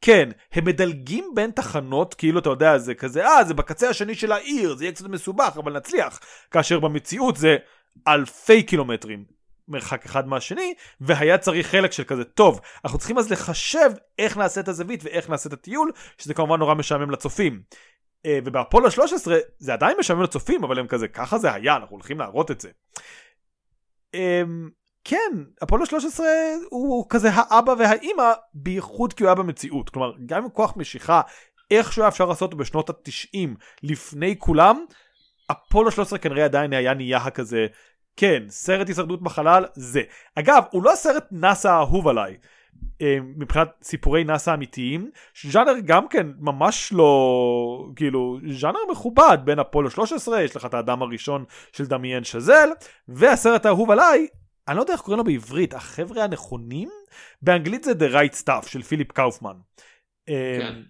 כן, 0.00 0.28
הם 0.52 0.64
מדלגים 0.64 1.30
בין 1.34 1.50
תחנות, 1.50 2.14
כאילו 2.14 2.38
אתה 2.38 2.50
יודע, 2.50 2.78
זה 2.78 2.94
כזה, 2.94 3.26
אה, 3.26 3.44
זה 3.44 3.54
בקצה 3.54 3.88
השני 3.88 4.14
של 4.14 4.32
העיר, 4.32 4.76
זה 4.76 4.84
יהיה 4.84 4.92
קצת 4.92 5.06
מסובך, 5.08 5.56
אבל 5.56 5.76
נצליח. 5.76 6.20
כאשר 6.50 6.80
במציאות 6.80 7.36
זה 7.36 7.56
אלפי 8.08 8.62
קילומטרים 8.62 9.24
מרחק 9.68 10.04
אחד 10.04 10.28
מהשני, 10.28 10.74
והיה 11.00 11.38
צריך 11.38 11.66
חלק 11.66 11.92
של 11.92 12.04
כזה, 12.04 12.24
טוב, 12.24 12.60
אנחנו 12.84 12.98
צריכים 12.98 13.18
אז 13.18 13.30
לחשב 13.30 13.90
איך 14.18 14.36
נעשה 14.36 14.60
את 14.60 14.68
הזווית 14.68 15.04
ואיך 15.04 15.30
נעשה 15.30 15.48
את 15.48 15.52
הטיול, 15.52 15.92
שזה 16.18 16.34
כמובן 16.34 16.58
נורא 16.58 16.74
משעמם 16.74 17.10
לצופים. 17.10 17.62
אה, 18.26 18.38
ובאפולו 18.44 18.90
13 18.90 19.38
זה 19.58 19.72
עדיין 19.72 19.96
משעמם 20.00 20.22
לצופים, 20.22 20.64
אבל 20.64 20.78
הם 20.78 20.86
כזה, 20.86 21.08
ככה 21.08 21.38
זה 21.38 21.52
היה, 21.52 21.76
אנחנו 21.76 21.96
הולכים 21.96 22.18
להראות 22.18 22.50
את 22.50 22.60
זה. 22.60 22.70
כן, 25.04 25.32
אפולו 25.62 25.86
13 25.86 26.26
הוא 26.70 27.06
כזה 27.08 27.28
האבא 27.32 27.74
והאימא, 27.78 28.32
בייחוד 28.54 29.12
כי 29.12 29.22
הוא 29.22 29.28
היה 29.28 29.34
במציאות. 29.34 29.90
כלומר, 29.90 30.12
גם 30.26 30.42
עם 30.42 30.50
כוח 30.50 30.76
משיכה, 30.76 31.20
איכשהו 31.70 32.02
היה 32.02 32.08
אפשר 32.08 32.24
לעשות 32.24 32.54
בשנות 32.54 32.90
ה-90 32.90 33.48
לפני 33.82 34.38
כולם, 34.38 34.84
אפולו 35.50 35.90
13 35.90 36.18
כנראה 36.18 36.44
עדיין 36.44 36.72
היה 36.72 36.94
נהיה 36.94 37.18
הכזה, 37.18 37.66
כן, 38.16 38.42
סרט 38.48 38.88
הישרדות 38.88 39.22
בחלל, 39.22 39.64
זה. 39.74 40.02
אגב, 40.34 40.62
הוא 40.70 40.82
לא 40.82 40.92
הסרט 40.92 41.26
נאסא 41.30 41.68
האהוב 41.68 42.08
עליי. 42.08 42.36
אה, 43.02 43.18
מבחינת 43.36 43.68
סיפורי 43.82 44.24
נאסא 44.24 44.54
אמיתיים, 44.54 45.10
ז'אנר 45.50 45.74
גם 45.84 46.08
כן 46.08 46.26
ממש 46.38 46.92
לא, 46.92 47.88
כאילו, 47.96 48.38
ז'אנר 48.50 48.78
מכובד 48.90 49.38
בין 49.44 49.58
אפולו 49.58 49.90
13, 49.90 50.42
יש 50.42 50.56
לך 50.56 50.64
את 50.64 50.74
האדם 50.74 51.02
הראשון 51.02 51.44
של 51.72 51.86
דמיין 51.86 52.24
שזל, 52.24 52.68
והסרט 53.08 53.66
האהוב 53.66 53.90
עליי, 53.90 54.26
אני 54.68 54.76
לא 54.76 54.82
יודע 54.82 54.92
איך 54.92 55.00
קוראים 55.00 55.18
לו 55.18 55.24
בעברית, 55.24 55.74
החבר'ה 55.74 56.24
הנכונים? 56.24 56.88
באנגלית 57.42 57.84
זה 57.84 57.92
The 57.92 58.12
Right 58.12 58.42
Stuff 58.42 58.68
של 58.68 58.82
פיליפ 58.82 59.12
קאופמן. 59.12 59.56
אה, 60.28 60.58
כן. 60.60 60.82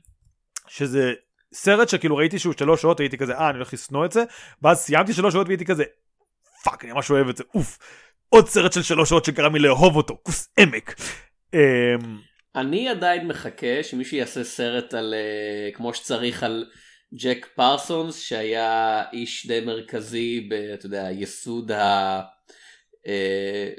שזה 0.68 1.12
סרט 1.54 1.88
שכאילו 1.88 2.16
ראיתי 2.16 2.38
שהוא 2.38 2.54
שלוש 2.58 2.82
שעות, 2.82 3.00
הייתי 3.00 3.18
כזה, 3.18 3.34
אה, 3.34 3.50
אני 3.50 3.56
הולך 3.56 3.72
לשנוא 3.74 4.04
את 4.04 4.12
זה, 4.12 4.24
ואז 4.62 4.78
סיימתי 4.78 5.12
שלוש 5.12 5.34
שעות 5.34 5.46
והייתי 5.46 5.64
כזה, 5.64 5.84
פאק, 6.64 6.84
אני 6.84 6.92
ממש 6.92 7.10
אוהב 7.10 7.28
את 7.28 7.36
זה, 7.36 7.44
אוף. 7.54 7.78
עוד 8.28 8.48
סרט 8.48 8.72
של 8.72 8.82
שלוש 8.82 9.08
שעות 9.08 9.24
שגרם 9.24 9.54
לי 9.54 9.60
לאהוב 9.60 9.96
אותו, 9.96 10.18
כוס 10.22 10.48
עמק. 10.58 10.94
אמ, 11.54 12.18
אני 12.54 12.88
עדיין 12.88 13.28
מחכה 13.28 13.82
שמישהו 13.82 14.16
יעשה 14.16 14.44
סרט 14.44 14.94
על 14.94 15.14
אה, 15.14 15.76
כמו 15.76 15.94
שצריך 15.94 16.42
על 16.42 16.64
ג'ק 17.14 17.46
פרסונס 17.54 18.20
שהיה 18.20 19.02
איש 19.12 19.46
די 19.46 19.60
מרכזי 19.60 20.48
ב... 20.50 20.52
אתה 20.52 20.86
יודע, 20.86 21.08
יסוד 21.10 21.72
ה... 21.72 22.20
אה, 23.04 23.08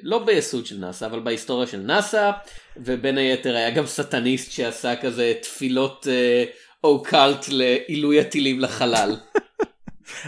לא 0.04 0.26
ביסוד 0.26 0.66
של 0.66 0.78
נאסא 0.78 1.06
אבל 1.06 1.20
בהיסטוריה 1.20 1.68
של 1.68 1.78
נאסא 1.78 2.32
ובין 2.78 3.18
היתר 3.18 3.56
היה 3.56 3.70
גם 3.70 3.86
סטניסט 3.86 4.52
שעשה 4.52 4.96
כזה 4.96 5.34
תפילות 5.42 6.08
אה, 6.08 6.50
אוקולט 6.84 7.46
לעילוי 7.50 8.20
הטילים 8.20 8.60
לחלל. 8.60 9.16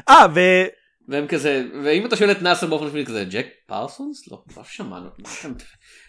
אה, 0.10 0.26
ו... 0.36 0.40
והם 1.08 1.28
כזה 1.28 1.64
ואם 1.84 2.06
אתה 2.06 2.16
שואל 2.16 2.32
את 2.32 2.42
נאסא 2.42 2.66
באופן 2.66 2.90
רשמי 2.90 3.06
כזה 3.06 3.26
ג'ק 3.30 3.48
פרסונס 3.66 4.28
לא 4.32 4.44
לא 4.58 4.64
שמענו 4.64 5.10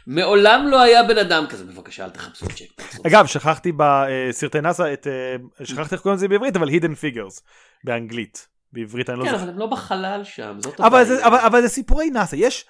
מעולם 0.06 0.68
לא 0.68 0.82
היה 0.82 1.02
בן 1.02 1.18
אדם 1.18 1.44
כזה 1.48 1.64
בבקשה 1.64 2.04
אל 2.04 2.10
תחפשו 2.10 2.46
את 2.46 2.50
ג'ק 2.50 2.72
פרסונס. 2.76 3.06
אגב, 3.06 3.26
שכחתי 3.26 3.72
בסרטי 3.76 4.60
נאסא 4.60 4.92
את... 4.92 5.06
אה, 5.06 5.64
שכחתי 5.66 5.94
איך 5.94 6.02
קוראים 6.02 6.16
לזה 6.16 6.28
בעברית, 6.28 6.56
אבל 6.56 6.68
Hidden 6.68 6.94
Figures, 7.02 7.40
באנגלית. 7.84 8.53
בעברית 8.74 9.10
אני 9.10 9.18
לא 9.18 9.24
כן 9.24 9.30
זוכר. 9.30 9.42
אבל 9.42 9.50
הם 9.52 9.58
לא 9.58 9.66
בחלל 9.66 10.20
שם 10.24 10.56
זאת 10.60 10.80
הבעיה. 10.80 11.26
אבל- 11.26 11.38
אבל 11.46 11.60
זה 11.62 11.68
סיפורי 11.68 12.10
נאסא. 12.10 12.36
יש 12.36 12.64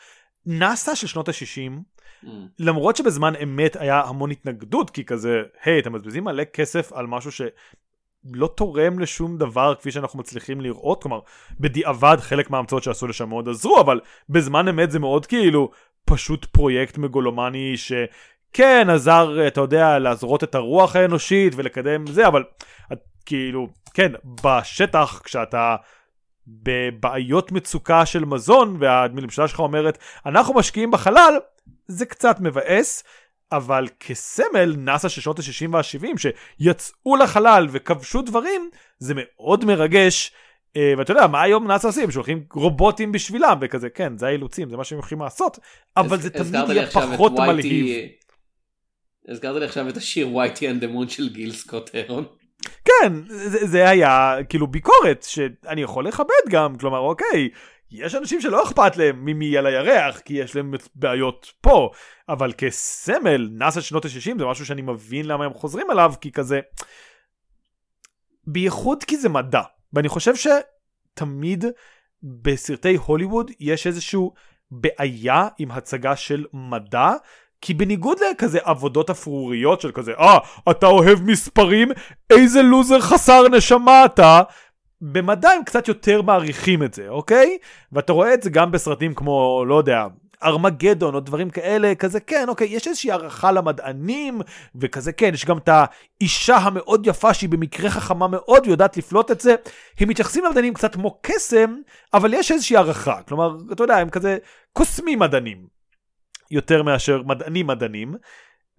נאסא 0.46 0.94
של 0.94 1.06
שנות 1.06 1.28
ה-60, 1.28 1.72
Mm. 2.24 2.26
למרות 2.58 2.96
שבזמן 2.96 3.32
אמת 3.42 3.76
היה 3.76 4.00
המון 4.00 4.30
התנגדות, 4.30 4.90
כי 4.90 5.04
כזה, 5.04 5.42
היי, 5.64 5.78
אתם 5.78 5.92
מבזבזים 5.92 6.24
מלא 6.24 6.44
כסף 6.44 6.92
על 6.92 7.06
משהו 7.06 7.32
שלא 7.32 8.50
תורם 8.56 8.98
לשום 8.98 9.38
דבר 9.38 9.74
כפי 9.74 9.90
שאנחנו 9.90 10.18
מצליחים 10.18 10.60
לראות, 10.60 11.02
כלומר, 11.02 11.20
בדיעבד 11.60 12.16
חלק 12.20 12.50
מההמצאות 12.50 12.82
שעשו 12.82 13.06
לשם 13.06 13.28
מאוד 13.28 13.48
עזרו, 13.48 13.80
אבל 13.80 14.00
בזמן 14.28 14.68
אמת 14.68 14.90
זה 14.90 14.98
מאוד 14.98 15.26
כאילו 15.26 15.70
פשוט 16.04 16.44
פרויקט 16.44 16.98
מגולומני 16.98 17.74
שכן 17.76 18.86
עזר, 18.90 19.46
אתה 19.46 19.60
יודע, 19.60 19.98
להזרות 19.98 20.44
את 20.44 20.54
הרוח 20.54 20.96
האנושית 20.96 21.52
ולקדם 21.56 22.06
זה, 22.06 22.26
אבל 22.26 22.44
כאילו, 23.26 23.68
כן, 23.94 24.12
בשטח 24.42 25.20
כשאתה... 25.24 25.76
בבעיות 26.46 27.52
מצוקה 27.52 28.06
של 28.06 28.24
מזון 28.24 28.76
והממשלה 28.80 29.48
שלך 29.48 29.60
אומרת 29.60 29.98
אנחנו 30.26 30.54
משקיעים 30.54 30.90
בחלל 30.90 31.34
זה 31.88 32.06
קצת 32.06 32.36
מבאס 32.40 33.04
אבל 33.52 33.88
כסמל 34.00 34.74
נאסא 34.78 35.08
של 35.08 35.20
שנות 35.20 35.38
ה-60 35.38 35.68
וה-70 35.72 36.18
שיצאו 36.18 37.16
לחלל 37.16 37.66
וכבשו 37.70 38.22
דברים 38.22 38.70
זה 38.98 39.14
מאוד 39.16 39.64
מרגש 39.64 40.32
אה, 40.76 40.94
ואתה 40.98 41.12
יודע 41.12 41.26
מה 41.26 41.42
היום 41.42 41.66
נאסא 41.68 41.86
עושים 41.86 42.10
שולחים 42.10 42.44
רובוטים 42.52 43.12
בשבילם 43.12 43.58
וכזה 43.60 43.90
כן 43.90 44.18
זה 44.18 44.26
האילוצים 44.26 44.70
זה 44.70 44.76
מה 44.76 44.84
שהם 44.84 44.98
יכולים 44.98 45.22
לעשות 45.22 45.58
אבל 45.96 46.20
זה 46.20 46.30
תמיד 46.30 46.54
יהיה 46.54 46.86
פחות 46.86 47.32
מלהיב. 47.32 48.08
הזכרת 49.28 49.56
לי 49.56 49.66
עכשיו 49.66 49.88
את 49.88 49.96
השיר 49.96 50.28
Whitey 50.28 50.58
and 50.58 50.84
the 50.84 50.86
Moon 50.86 51.08
של 51.08 51.28
גיל 51.28 51.52
סקוט 51.52 51.90
הרון. 51.94 52.24
כן, 52.84 53.12
זה, 53.26 53.66
זה 53.66 53.88
היה 53.88 54.36
כאילו 54.48 54.66
ביקורת 54.66 55.22
שאני 55.22 55.82
יכול 55.82 56.08
לכבד 56.08 56.50
גם, 56.50 56.76
כלומר 56.76 56.98
אוקיי, 56.98 57.48
יש 57.90 58.14
אנשים 58.14 58.40
שלא 58.40 58.64
אכפת 58.64 58.96
להם 58.96 59.24
ממי 59.24 59.58
על 59.58 59.66
הירח, 59.66 60.18
כי 60.18 60.34
יש 60.34 60.56
להם 60.56 60.74
בעיות 60.94 61.52
פה, 61.60 61.90
אבל 62.28 62.52
כסמל, 62.58 63.48
נאסא 63.52 63.80
שנות 63.80 64.04
ה-60 64.04 64.38
זה 64.38 64.46
משהו 64.46 64.66
שאני 64.66 64.82
מבין 64.82 65.26
למה 65.26 65.44
הם 65.44 65.54
חוזרים 65.54 65.90
אליו, 65.90 66.14
כי 66.20 66.32
כזה, 66.32 66.60
בייחוד 68.46 69.04
כי 69.04 69.16
זה 69.16 69.28
מדע, 69.28 69.62
ואני 69.92 70.08
חושב 70.08 70.32
שתמיד 70.34 71.64
בסרטי 72.22 72.96
הוליווד 72.96 73.50
יש 73.60 73.86
איזשהו 73.86 74.34
בעיה 74.70 75.48
עם 75.58 75.70
הצגה 75.70 76.16
של 76.16 76.44
מדע, 76.52 77.12
כי 77.64 77.74
בניגוד 77.74 78.18
לכזה 78.30 78.58
עבודות 78.64 79.10
אפרוריות 79.10 79.80
של 79.80 79.92
כזה, 79.92 80.12
אה, 80.18 80.38
אתה 80.70 80.86
אוהב 80.86 81.22
מספרים? 81.22 81.88
איזה 82.30 82.62
לוזר 82.62 83.00
חסר 83.00 83.48
נשמה 83.48 84.04
אתה? 84.04 84.42
במדע 85.00 85.50
הם 85.50 85.64
קצת 85.64 85.88
יותר 85.88 86.22
מעריכים 86.22 86.82
את 86.82 86.94
זה, 86.94 87.08
אוקיי? 87.08 87.58
ואתה 87.92 88.12
רואה 88.12 88.34
את 88.34 88.42
זה 88.42 88.50
גם 88.50 88.70
בסרטים 88.70 89.14
כמו, 89.14 89.64
לא 89.68 89.74
יודע, 89.74 90.06
ארמגדון 90.42 91.14
או 91.14 91.20
דברים 91.20 91.50
כאלה, 91.50 91.94
כזה 91.94 92.20
כן, 92.20 92.44
אוקיי, 92.48 92.68
יש 92.70 92.88
איזושהי 92.88 93.10
הערכה 93.10 93.52
למדענים, 93.52 94.40
וכזה 94.76 95.12
כן, 95.12 95.30
יש 95.34 95.44
גם 95.44 95.58
את 95.58 95.68
האישה 95.68 96.56
המאוד 96.56 97.06
יפה 97.06 97.34
שהיא 97.34 97.50
במקרה 97.50 97.90
חכמה 97.90 98.28
מאוד 98.28 98.66
ויודעת 98.66 98.96
לפלוט 98.96 99.30
את 99.30 99.40
זה. 99.40 99.54
הם 100.00 100.08
מתייחסים 100.08 100.44
למדענים 100.44 100.74
קצת 100.74 100.94
כמו 100.94 101.18
קסם, 101.22 101.74
אבל 102.14 102.34
יש 102.34 102.52
איזושהי 102.52 102.76
הערכה. 102.76 103.22
כלומר, 103.28 103.56
אתה 103.72 103.84
יודע, 103.84 103.96
הם 103.96 104.10
כזה 104.10 104.38
קוסמים 104.72 105.18
מדענים, 105.18 105.73
יותר 106.54 106.82
מאשר 106.82 107.22
מדענים 107.22 107.66
מדענים. 107.66 108.14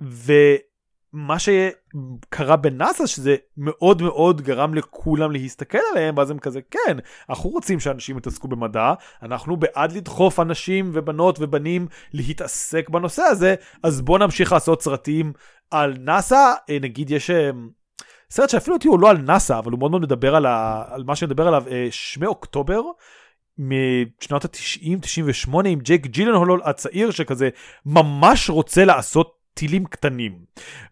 ומה 0.01 1.37
שקרה 1.39 2.55
בנאסא 2.55 3.05
שזה 3.05 3.35
מאוד 3.57 4.01
מאוד 4.01 4.41
גרם 4.41 4.73
לכולם 4.73 5.31
להסתכל 5.31 5.77
עליהם 5.91 6.17
ואז 6.17 6.31
הם 6.31 6.39
כזה 6.39 6.59
כן 6.71 6.97
אנחנו 7.29 7.49
רוצים 7.49 7.79
שאנשים 7.79 8.17
יתעסקו 8.17 8.47
במדע 8.47 8.93
אנחנו 9.23 9.57
בעד 9.57 9.91
לדחוף 9.91 10.39
אנשים 10.39 10.91
ובנות 10.93 11.37
ובנים 11.39 11.87
להתעסק 12.13 12.89
בנושא 12.89 13.21
הזה 13.21 13.55
אז 13.83 14.01
בוא 14.01 14.19
נמשיך 14.19 14.51
לעשות 14.51 14.81
סרטים 14.81 15.33
על 15.71 15.93
נאסא 15.99 16.53
אה, 16.69 16.77
נגיד 16.81 17.11
יש 17.11 17.29
אה, 17.29 17.49
סרט 18.29 18.49
שאפילו 18.49 18.75
אותי 18.75 18.87
הוא 18.87 18.99
לא 18.99 19.09
על 19.09 19.17
נאסא 19.17 19.59
אבל 19.59 19.71
הוא 19.71 19.79
מאוד 19.79 19.91
מאוד 19.91 20.01
מדבר 20.01 20.35
על, 20.35 20.45
ה... 20.45 20.83
על 20.89 21.03
מה 21.03 21.15
שמדבר 21.15 21.47
עליו 21.47 21.63
אה, 21.71 21.87
שמי 21.91 22.25
אוקטובר. 22.25 22.81
משנות 23.57 24.45
ה-90, 24.45 24.99
98 25.01 25.69
עם 25.69 25.79
ג'ייק 25.79 26.05
ג'ילנהול 26.05 26.61
הצעיר 26.63 27.11
שכזה 27.11 27.49
ממש 27.85 28.49
רוצה 28.49 28.85
לעשות 28.85 29.35
טילים 29.53 29.85
קטנים. 29.85 30.39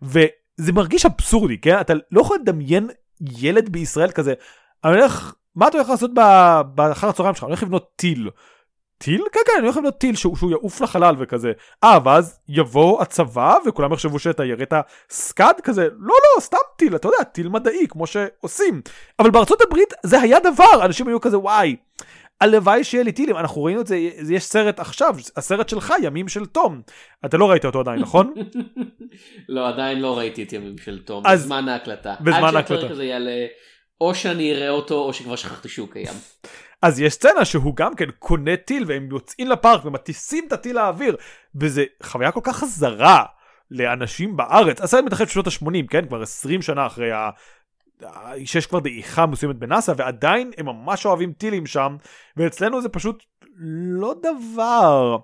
וזה 0.02 0.72
מרגיש 0.74 1.06
אבסורדי, 1.06 1.58
כן? 1.58 1.82
אתה 1.82 1.94
לא 2.12 2.22
יכול 2.22 2.38
לדמיין 2.42 2.90
ילד 3.22 3.70
בישראל 3.70 4.12
כזה, 4.12 4.34
אני 4.84 4.94
הולך, 4.94 5.34
מה 5.56 5.68
אתה 5.68 5.78
הולך 5.78 5.90
לעשות 5.90 6.12
באחר 6.76 7.10
הצהריים 7.10 7.36
שלך? 7.36 7.44
אני 7.44 7.52
הולך 7.52 7.64
לבנות 7.64 7.92
טיל. 7.96 8.30
טיל? 8.98 9.24
כן, 9.32 9.40
כן, 9.46 9.54
אני 9.58 9.66
הולך 9.66 9.78
לבנות 9.78 9.98
טיל 9.98 10.16
שהוא, 10.16 10.36
שהוא 10.36 10.52
יעוף 10.52 10.82
לחלל 10.82 11.16
וכזה. 11.20 11.52
אה, 11.84 11.98
ואז 12.06 12.40
יבוא 12.48 13.02
הצבא 13.02 13.58
וכולם 13.66 13.94
יחשבו 13.94 14.20
שאתה 14.20 14.46
יראת 14.46 14.74
סקאד 15.10 15.62
כזה, 15.64 15.84
לא, 15.84 16.14
לא, 16.14 16.42
סתם 16.42 16.58
טיל, 16.78 16.96
אתה 16.96 17.08
יודע, 17.08 17.24
טיל 17.24 17.50
מדעי, 17.50 17.88
כמו 17.90 18.08
שעושים. 18.08 18.82
אבל 19.20 19.32
בארצות 19.32 19.62
הברית 19.62 19.94
זה 20.04 20.22
היה 20.22 20.40
דבר, 20.40 20.86
אנשים 20.86 21.08
היו 21.08 21.22
כזה, 21.22 21.40
וואי. 21.40 21.76
הלוואי 22.44 22.84
שיהיה 22.84 23.04
לי 23.04 23.12
טילים, 23.12 23.38
אנחנו 23.38 23.64
ראינו 23.64 23.82
את 23.82 23.88
זה, 23.88 23.98
יש 24.30 24.44
סרט 24.44 24.80
עכשיו, 24.80 25.16
הסרט 25.38 25.70
שלך, 25.70 25.94
ימים 26.02 26.28
של 26.28 26.46
תום. 26.46 26.82
אתה 27.26 27.38
לא 27.38 27.52
ראית 27.52 27.66
אותו 27.66 27.80
עדיין, 27.80 28.00
נכון? 28.06 28.34
לא 29.50 29.68
עדיין 29.68 30.00
לא 30.02 30.18
ראיתי 30.18 30.44
את 30.44 30.54
ימים 30.54 30.78
של 30.78 31.00
תום 31.04 31.24
אז- 31.28 31.42
בזמן 31.44 31.70
ההקלטה. 31.70 32.16
בזמן 32.22 32.34
עד 32.34 32.52
שהפרק 32.54 32.72
ההקלטה. 32.72 32.94
הזה 32.94 33.04
יעלה 33.04 33.46
או 34.02 34.16
שאני 34.16 34.54
אראה 34.54 34.70
אותו 34.70 34.96
או 34.96 35.14
שכבר 35.14 35.36
שכחתי 35.36 35.70
שהוא 35.70 35.88
קיים. 35.92 36.14
אז 36.82 37.00
יש 37.00 37.14
סצנה 37.14 37.46
שהוא 37.46 37.76
גם 37.76 37.96
כן 37.96 38.06
קונה 38.20 38.58
טיל 38.58 38.84
והם 38.88 39.08
יוצאים 39.12 39.48
לפארק 39.48 39.86
ומטיסים 39.86 40.44
את 40.48 40.54
הטיל 40.54 40.76
לאוויר, 40.76 41.16
וזה 41.56 41.84
חוויה 42.04 42.32
כל 42.32 42.40
כך 42.44 42.64
זרה 42.66 43.24
לאנשים 43.72 44.38
בארץ. 44.38 44.82
הסרט 44.82 45.04
מתרחש 45.04 45.22
בשנות 45.28 45.48
ה-80, 45.48 45.88
כן? 45.90 46.06
כבר 46.08 46.22
20 46.22 46.62
שנה 46.62 46.86
אחרי 46.86 47.10
שיש 48.46 48.68
כבר 48.68 48.80
דעיכה 48.80 49.26
מסוימת 49.26 49.56
בנאסא 49.56 49.94
ועדיין 49.98 50.52
הם 50.58 50.66
ממש 50.66 51.06
אוהבים 51.06 51.34
טילים 51.34 51.66
שם 51.66 51.96
ואצלנו 52.38 52.82
זה 52.82 52.90
פשוט 52.90 53.24
לא 54.00 54.16
דבר. 54.22 55.18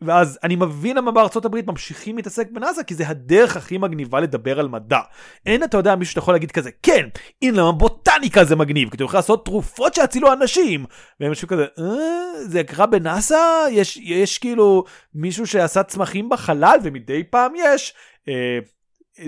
ואז 0.00 0.38
אני 0.42 0.56
מבין 0.56 0.96
למה 0.96 1.10
בארצות 1.10 1.44
הברית 1.44 1.66
ממשיכים 1.66 2.16
להתעסק 2.16 2.50
בנאסא 2.50 2.82
כי 2.82 2.94
זה 2.94 3.08
הדרך 3.08 3.56
הכי 3.56 3.78
מגניבה 3.78 4.20
לדבר 4.20 4.60
על 4.60 4.68
מדע. 4.68 5.00
אין 5.46 5.64
אתה 5.64 5.76
יודע 5.76 5.96
מישהו 5.96 6.10
שאתה 6.10 6.18
יכול 6.18 6.34
להגיד 6.34 6.52
כזה 6.52 6.70
כן 6.82 7.08
הנה 7.42 7.60
למה 7.60 7.72
בוטניקה 7.72 8.44
זה 8.44 8.56
מגניב 8.56 8.90
כי 8.90 8.96
אתה 8.96 9.04
יכול 9.04 9.18
לעשות 9.18 9.44
תרופות 9.44 9.94
שיצילו 9.94 10.32
אנשים. 10.32 10.84
והם 11.20 11.30
יושבים 11.30 11.48
כזה 11.48 11.66
אה, 11.78 12.44
זה 12.46 12.64
קרה 12.64 12.86
בנאסא 12.86 13.66
יש 13.70 13.96
יש 13.96 14.38
כאילו 14.38 14.84
מישהו 15.14 15.46
שעשה 15.46 15.82
צמחים 15.82 16.28
בחלל 16.28 16.78
ומדי 16.82 17.24
פעם 17.24 17.52
יש. 17.56 17.94
אה, 18.28 18.58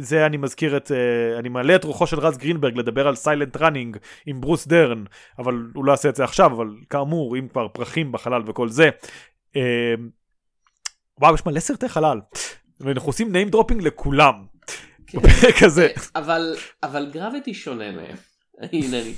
זה 0.01 0.26
אני 0.26 0.36
מזכיר 0.36 0.76
את, 0.76 0.91
אה, 0.90 1.38
אני 1.39 1.49
מעלה 1.49 1.76
את 1.76 1.84
רוחו 1.84 2.07
של 2.07 2.20
רז 2.20 2.39
גרינברג 2.39 2.78
לדבר 2.78 3.09
על 3.09 3.14
Silent 3.14 3.56
Running 3.56 3.96
עם 4.26 4.41
ברוס 4.41 4.66
דרן, 4.66 5.05
אבל 5.39 5.55
הוא 5.74 5.84
לא 5.84 5.93
יעשה 5.93 6.09
את 6.09 6.16
זה 6.16 6.24
עכשיו, 6.24 6.53
אבל 6.53 6.66
כאמור, 6.91 7.36
אם 7.36 7.49
כבר 7.49 7.68
פרחים 7.68 8.12
בחלל 8.12 8.43
וכל 8.47 8.68
זה. 8.68 8.91
אה, 9.54 9.59
וואו, 11.20 11.34
יש 11.34 11.47
מלא 11.47 11.61
סרטי 11.61 11.89
חלל. 11.89 12.20
ואנחנו 12.80 13.09
עושים 13.09 13.32
name 13.32 13.55
dropping 13.55 13.82
לכולם. 13.82 14.34
כן. 15.07 15.18
בפרק 15.18 15.62
הזה. 15.62 15.89
אבל 16.16 16.57
אבל 16.82 17.11
Gravity 17.11 17.54
שונה 17.55 17.93
מהם. 17.93 18.16
הנה 18.72 19.01
אני. 19.01 19.12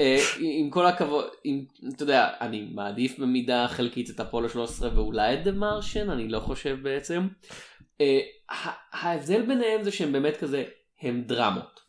אה, 0.00 0.18
עם 0.38 0.70
כל 0.70 0.86
הכבוד, 0.86 1.24
עם, 1.44 1.64
אתה 1.94 2.02
יודע, 2.02 2.28
אני 2.40 2.68
מעדיף 2.74 3.18
במידה 3.18 3.66
חלקית 3.68 4.10
את 4.10 4.20
אפולו 4.20 4.48
13 4.48 4.90
ואולי 4.94 5.34
את 5.34 5.44
דה 5.44 5.52
מרשן, 5.52 6.10
אני 6.10 6.28
לא 6.28 6.40
חושב 6.40 6.78
בעצם. 6.82 7.26
אה, 8.00 8.20
ההבדל 8.92 9.42
ביניהם 9.42 9.82
זה 9.82 9.92
שהם 9.92 10.12
באמת 10.12 10.36
כזה, 10.36 10.64
הם 11.00 11.22
דרמות. 11.26 11.80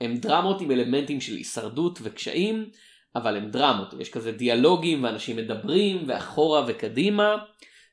הם 0.00 0.16
דרמות 0.16 0.60
עם 0.60 0.70
אלמנטים 0.70 1.20
של 1.20 1.32
הישרדות 1.32 1.98
וקשיים, 2.02 2.70
אבל 3.16 3.36
הם 3.36 3.50
דרמות. 3.50 3.94
יש 4.00 4.10
כזה 4.10 4.32
דיאלוגים 4.32 5.04
ואנשים 5.04 5.36
מדברים 5.36 6.04
ואחורה 6.06 6.64
וקדימה. 6.68 7.36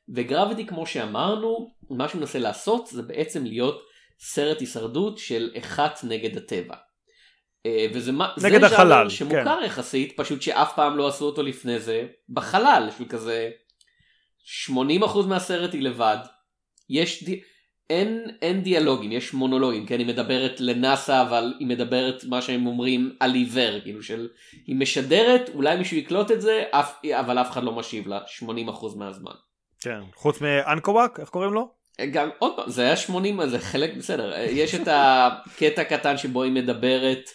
וגרביטי 0.08 0.66
כמו 0.66 0.86
שאמרנו, 0.86 1.70
מה 1.90 2.08
שהוא 2.08 2.20
מנסה 2.20 2.38
לעשות 2.38 2.86
זה 2.86 3.02
בעצם 3.02 3.44
להיות 3.44 3.82
סרט 4.20 4.60
הישרדות 4.60 5.18
של 5.18 5.50
אחת 5.58 6.00
נגד 6.04 6.36
הטבע. 6.36 6.74
אה, 7.66 7.86
וזה 7.92 8.12
זה 8.36 8.48
נגד 8.48 8.60
ז'אנר 8.60 8.74
החלל, 8.74 9.08
שמוכר 9.08 9.58
יחסית, 9.64 10.16
פשוט 10.16 10.42
שאף 10.42 10.72
פעם 10.76 10.96
לא 10.96 11.08
עשו 11.08 11.24
אותו 11.24 11.42
לפני 11.42 11.80
זה, 11.80 12.06
בחלל, 12.28 12.88
של 12.98 13.04
כזה 13.04 13.50
80% 14.68 15.26
מהסרט 15.28 15.72
היא 15.72 15.82
לבד. 15.82 16.18
יש. 16.90 17.24
אין, 17.90 18.30
אין 18.42 18.62
דיאלוגים, 18.62 19.12
יש 19.12 19.34
מונולוגים, 19.34 19.86
כן, 19.86 19.98
היא 19.98 20.06
מדברת 20.06 20.60
לנאסא, 20.60 21.22
אבל 21.22 21.54
היא 21.58 21.66
מדברת 21.68 22.24
מה 22.24 22.42
שהם 22.42 22.66
אומרים 22.66 23.16
על 23.20 23.34
עיוור, 23.34 23.80
כאילו 23.80 24.02
של, 24.02 24.28
היא 24.66 24.76
משדרת, 24.76 25.50
אולי 25.54 25.76
מישהו 25.76 25.96
יקלוט 25.96 26.30
את 26.30 26.40
זה, 26.40 26.64
אף, 26.70 27.04
אבל 27.12 27.38
אף 27.38 27.50
אחד 27.50 27.64
לא 27.64 27.72
משיב 27.72 28.08
לה 28.08 28.20
80% 28.42 28.46
מהזמן. 28.96 29.32
כן, 29.80 30.00
חוץ 30.14 30.40
מאנקוואק, 30.40 31.20
איך 31.20 31.28
קוראים 31.28 31.52
לו? 31.52 31.76
גם 32.10 32.28
עוד 32.38 32.52
פעם 32.56 32.70
זה 32.70 32.82
היה 32.82 32.96
80 32.96 33.46
זה 33.46 33.58
חלק 33.58 33.96
בסדר 33.96 34.32
יש 34.50 34.74
את 34.74 34.88
הקטע 34.90 35.82
הקטן 35.82 36.16
שבו 36.16 36.42
היא 36.42 36.52
מדברת 36.52 37.30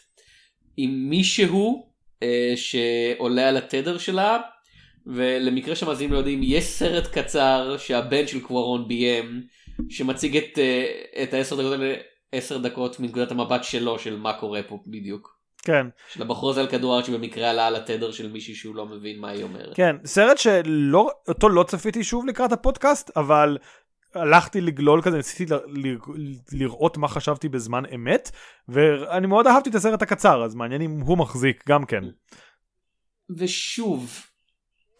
עם 0.78 1.10
מישהו 1.10 1.92
אה, 2.24 2.54
שעולה 2.56 3.50
על 3.50 3.58
התדר 3.58 3.98
שלה 3.98 4.40
ולמקרה 5.06 5.76
שהמאזינים 5.76 6.14
לא 6.14 6.18
יודעים 6.18 6.42
יש 6.44 6.64
סרט 6.64 7.08
קצר 7.08 7.76
שהבן 7.78 8.28
של 8.28 8.40
קוורון 8.40 8.88
ביים 8.88 9.44
שמציג 9.90 10.38
את, 10.38 10.58
אה, 10.58 11.24
את 11.24 11.34
העשר 11.34 11.56
דקות 11.56 11.72
האלה 11.72 11.94
10 12.32 12.58
דקות 12.58 13.00
מנקודת 13.00 13.32
המבט 13.32 13.64
שלו 13.64 14.00
של 14.00 14.18
מה 14.18 14.34
קורה 14.34 14.64
פה 14.64 14.80
בדיוק. 14.88 15.42
כן, 15.64 15.88
של 16.14 16.22
הבחור 16.22 16.50
הזה 16.50 16.62
על 16.62 16.68
כדור 16.68 16.94
הארץ 16.94 17.08
שבמקרה 17.08 17.50
עלה 17.50 17.68
על 17.68 17.76
התדר 17.76 18.12
של 18.12 18.32
מישהי 18.32 18.56
שהוא 18.56 18.76
לא 18.76 18.86
מבין 18.86 19.20
מה 19.20 19.30
היא 19.30 19.44
אומרת. 19.44 19.76
כן, 19.76 19.96
סרט 20.06 20.38
שלא, 20.38 21.10
אותו 21.28 21.50
לא 21.50 21.64
צפיתי 21.64 22.04
שוב 22.04 22.26
לקראת 22.26 22.52
הפודקאסט, 22.52 23.12
אבל 23.18 23.58
הלכתי 24.16 24.62
לגלול 24.62 25.02
כזה, 25.02 25.18
ניסיתי 25.18 25.54
ל- 25.54 25.88
ל- 25.88 25.98
לראות 26.52 26.98
מה 26.98 27.08
חשבתי 27.08 27.50
בזמן 27.50 27.84
אמת, 27.96 28.32
ואני 28.68 29.28
מאוד 29.28 29.48
אהבתי 29.48 29.70
את 29.70 29.76
הסרט 29.76 30.02
הקצר, 30.02 30.44
אז 30.44 30.56
מעניין 30.56 30.82
אם 30.82 31.00
הוא 31.00 31.18
מחזיק 31.18 31.64
גם 31.70 31.86
כן. 31.86 32.04
ושוב, 33.38 34.26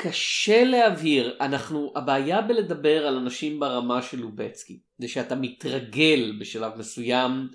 קשה 0.04 0.64
להבהיר, 0.64 1.38
אנחנו, 1.42 1.94
הבעיה 1.96 2.42
בלדבר 2.42 3.08
על 3.08 3.18
אנשים 3.18 3.60
ברמה 3.60 4.02
של 4.02 4.20
לובצקי, 4.20 4.80
זה 4.98 5.08
שאתה 5.08 5.36
מתרגל 5.36 6.34
בשלב 6.40 6.72
מסוים 6.78 7.48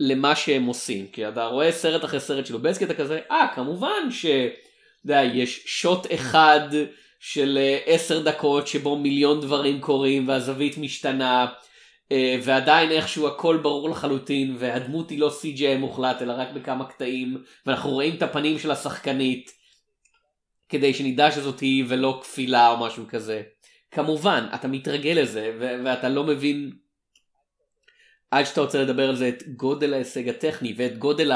למה 0.00 0.36
שהם 0.36 0.64
עושים, 0.64 1.06
כי 1.06 1.28
אתה 1.28 1.46
רואה 1.46 1.72
סרט 1.72 2.04
אחרי 2.04 2.20
סרט 2.20 2.46
של 2.46 2.52
לובצקי, 2.52 2.84
אתה 2.84 2.94
כזה, 2.94 3.20
אה, 3.30 3.46
כמובן 3.54 4.10
ש... 4.10 4.26
אתה 4.26 5.12
יודע, 5.12 5.22
יש 5.34 5.62
שוט 5.66 6.06
אחד 6.14 6.68
של 7.20 7.58
אה, 7.60 7.78
עשר 7.86 8.22
דקות 8.22 8.66
שבו 8.66 8.96
מיליון 8.96 9.40
דברים 9.40 9.80
קורים 9.80 10.28
והזווית 10.28 10.78
משתנה. 10.78 11.46
אה, 12.12 12.38
ועדיין 12.42 12.90
איכשהו 12.90 13.28
הכל 13.28 13.56
ברור 13.56 13.90
לחלוטין 13.90 14.56
והדמות 14.58 15.10
היא 15.10 15.18
לא 15.18 15.30
CGI 15.40 15.78
מוחלט 15.78 16.22
אלא 16.22 16.32
רק 16.36 16.48
בכמה 16.54 16.84
קטעים 16.84 17.42
ואנחנו 17.66 17.90
רואים 17.90 18.14
את 18.14 18.22
הפנים 18.22 18.58
של 18.58 18.70
השחקנית 18.70 19.63
כדי 20.74 20.94
שנדע 20.94 21.30
שזאת 21.30 21.60
היא 21.60 21.84
ולא 21.88 22.20
כפילה 22.22 22.70
או 22.70 22.76
משהו 22.86 23.04
כזה. 23.08 23.42
כמובן 23.90 24.46
אתה 24.54 24.68
מתרגל 24.68 25.18
לזה 25.22 25.56
ו- 25.60 25.84
ואתה 25.84 26.08
לא 26.08 26.24
מבין 26.24 26.72
עד 28.30 28.44
שאתה 28.44 28.60
רוצה 28.60 28.82
לדבר 28.82 29.08
על 29.08 29.16
זה 29.16 29.28
את 29.28 29.42
גודל 29.56 29.94
ההישג 29.94 30.28
הטכני 30.28 30.74
ואת 30.76 30.98
גודל 30.98 31.32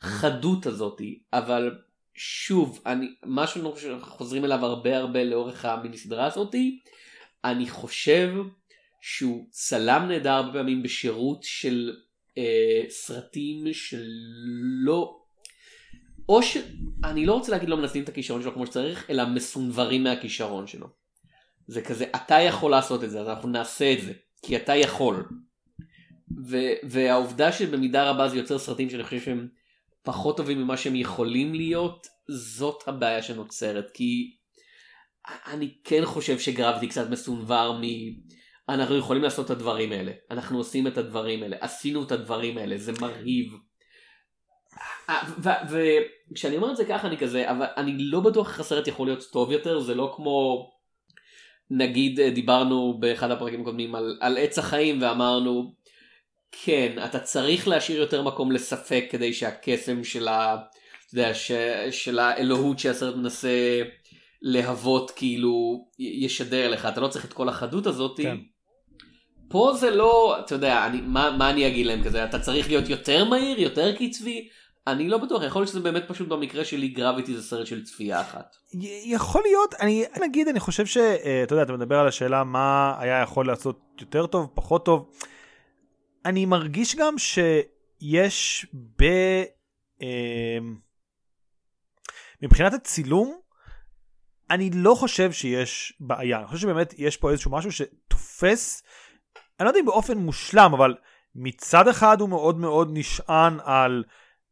החדות 0.00 0.66
הזאתי 0.66 1.22
אבל 1.32 1.78
שוב 2.14 2.82
אני 2.86 3.06
משהו 3.26 3.76
שאנחנו 3.76 4.12
חוזרים 4.12 4.44
אליו 4.44 4.64
הרבה 4.64 4.98
הרבה 4.98 5.24
לאורך 5.24 5.64
המיני 5.64 5.96
סדרה 5.96 6.26
הזאתי 6.26 6.80
אני 7.44 7.68
חושב 7.68 8.34
שהוא 9.00 9.46
צלם 9.50 10.04
נהדר 10.08 10.30
הרבה 10.30 10.52
פעמים 10.52 10.82
בשירות 10.82 11.42
של 11.42 11.96
אה, 12.38 12.82
סרטים 12.88 13.64
שלא 13.72 15.21
או 16.32 16.42
שאני 16.42 17.26
לא 17.26 17.32
רוצה 17.32 17.52
להגיד 17.52 17.68
לא 17.68 17.76
מנצלים 17.76 18.04
את 18.04 18.08
הכישרון 18.08 18.42
שלו 18.42 18.54
כמו 18.54 18.66
שצריך 18.66 19.10
אלא 19.10 19.24
מסונברים 19.26 20.04
מהכישרון 20.04 20.66
שלו. 20.66 20.86
זה 21.66 21.82
כזה 21.82 22.04
אתה 22.16 22.40
יכול 22.40 22.70
לעשות 22.70 23.04
את 23.04 23.10
זה 23.10 23.20
אז 23.20 23.28
אנחנו 23.28 23.48
נעשה 23.48 23.92
את 23.92 24.02
זה 24.02 24.12
כי 24.42 24.56
אתה 24.56 24.74
יכול. 24.74 25.28
ו- 26.46 26.74
והעובדה 26.82 27.52
שבמידה 27.52 28.10
רבה 28.10 28.28
זה 28.28 28.36
יוצר 28.36 28.58
סרטים 28.58 28.90
שאני 28.90 29.04
חושב 29.04 29.20
שהם 29.20 29.48
פחות 30.02 30.36
טובים 30.36 30.58
ממה 30.58 30.76
שהם 30.76 30.96
יכולים 30.96 31.54
להיות 31.54 32.06
זאת 32.28 32.82
הבעיה 32.86 33.22
שנוצרת 33.22 33.90
כי 33.90 34.36
אני 35.46 35.74
כן 35.84 36.04
חושב 36.04 36.38
שגרבתי 36.38 36.88
קצת 36.88 37.10
מסונבר 37.10 37.72
מ... 37.72 37.82
אנחנו 38.68 38.96
יכולים 38.96 39.22
לעשות 39.22 39.46
את 39.46 39.50
הדברים 39.50 39.92
האלה, 39.92 40.12
אנחנו 40.30 40.58
עושים 40.58 40.86
את 40.86 40.98
הדברים 40.98 41.42
האלה, 41.42 41.56
עשינו 41.60 42.02
את 42.02 42.12
הדברים 42.12 42.58
האלה, 42.58 42.78
זה 42.78 42.92
מרהיב. 43.00 43.52
וכשאני 46.32 46.56
אומר 46.56 46.70
את 46.70 46.76
זה 46.76 46.84
ככה 46.84 47.08
אני 47.08 47.18
כזה, 47.18 47.50
אבל 47.50 47.66
אני 47.76 47.92
לא 47.98 48.20
בטוח 48.20 48.48
איך 48.48 48.60
הסרט 48.60 48.86
יכול 48.86 49.06
להיות 49.06 49.28
טוב 49.32 49.52
יותר, 49.52 49.80
זה 49.80 49.94
לא 49.94 50.12
כמו 50.16 50.70
נגיד 51.70 52.20
דיברנו 52.20 52.96
באחד 53.00 53.30
הפרקים 53.30 53.60
הקודמים 53.60 53.94
על, 53.94 54.18
על 54.20 54.38
עץ 54.38 54.58
החיים 54.58 55.02
ואמרנו 55.02 55.72
כן 56.64 57.04
אתה 57.04 57.18
צריך 57.18 57.68
להשאיר 57.68 58.00
יותר 58.00 58.22
מקום 58.22 58.52
לספק 58.52 59.04
כדי 59.10 59.32
שהקסם 59.32 60.04
של, 60.04 60.28
ה, 60.28 60.54
אתה 60.54 61.14
יודע, 61.14 61.34
ש, 61.34 61.52
של 61.90 62.18
האלוהות 62.18 62.78
שהסרט 62.78 63.16
מנסה 63.16 63.82
להוות 64.42 65.10
כאילו 65.10 65.84
ישדר 65.98 66.70
לך 66.70 66.86
אתה 66.86 67.00
לא 67.00 67.08
צריך 67.08 67.24
את 67.24 67.32
כל 67.32 67.48
החדות 67.48 67.86
הזאת. 67.86 68.20
כן. 68.20 68.36
פה 69.48 69.72
זה 69.80 69.90
לא 69.90 70.36
אתה 70.40 70.54
יודע 70.54 70.86
אני, 70.86 71.00
מה, 71.00 71.36
מה 71.38 71.50
אני 71.50 71.66
אגיד 71.66 71.86
להם 71.86 72.04
כזה 72.04 72.24
אתה 72.24 72.38
צריך 72.38 72.68
להיות 72.68 72.88
יותר 72.88 73.24
מהיר 73.24 73.60
יותר 73.60 73.96
קצבי 73.96 74.48
אני 74.86 75.08
לא 75.08 75.18
בטוח 75.18 75.42
יכול 75.42 75.62
להיות 75.62 75.68
שזה 75.68 75.80
באמת 75.80 76.02
פשוט 76.08 76.28
במקרה 76.28 76.64
שלי 76.64 76.88
גרביטי 76.88 77.36
זה 77.36 77.42
סרט 77.42 77.66
של 77.66 77.84
צפייה 77.84 78.20
אחת. 78.20 78.56
יכול 79.04 79.42
להיות, 79.42 79.74
אני 79.74 80.04
נגיד, 80.20 80.48
אני 80.48 80.60
חושב 80.60 80.86
שאתה 80.86 81.52
יודע, 81.54 81.62
אתה 81.62 81.72
מדבר 81.72 81.98
על 81.98 82.08
השאלה 82.08 82.44
מה 82.44 82.94
היה 82.98 83.22
יכול 83.22 83.46
לעשות 83.46 83.80
יותר 84.00 84.26
טוב, 84.26 84.50
פחות 84.54 84.84
טוב. 84.84 85.10
אני 86.24 86.46
מרגיש 86.46 86.96
גם 86.96 87.18
שיש 87.18 88.66
ב... 88.98 89.04
אה, 90.02 90.58
מבחינת 92.42 92.72
הצילום, 92.72 93.38
אני 94.50 94.70
לא 94.74 94.94
חושב 94.94 95.32
שיש 95.32 95.92
בעיה, 96.00 96.38
אני 96.38 96.46
חושב 96.46 96.58
שבאמת 96.58 96.94
יש 96.98 97.16
פה 97.16 97.30
איזשהו 97.30 97.50
משהו 97.50 97.72
שתופס, 97.72 98.82
אני 99.60 99.64
לא 99.64 99.70
יודע 99.70 99.80
אם 99.80 99.86
באופן 99.86 100.18
מושלם, 100.18 100.70
אבל 100.74 100.94
מצד 101.34 101.88
אחד 101.88 102.20
הוא 102.20 102.28
מאוד 102.28 102.58
מאוד 102.58 102.90
נשען 102.92 103.58
על 103.64 104.04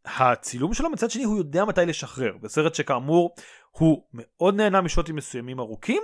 הצילום 0.04 0.74
שלו, 0.74 0.90
מצד 0.90 1.10
שני 1.10 1.24
הוא 1.24 1.38
יודע 1.38 1.64
מתי 1.64 1.86
לשחרר. 1.86 2.32
בסרט 2.40 2.74
שכאמור 2.74 3.34
הוא 3.70 4.02
מאוד 4.14 4.54
נהנה 4.54 4.80
משוטים 4.80 5.16
מסוימים 5.16 5.60
ארוכים, 5.60 6.02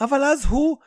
אבל 0.00 0.24
אז 0.24 0.44
הוא, 0.44 0.78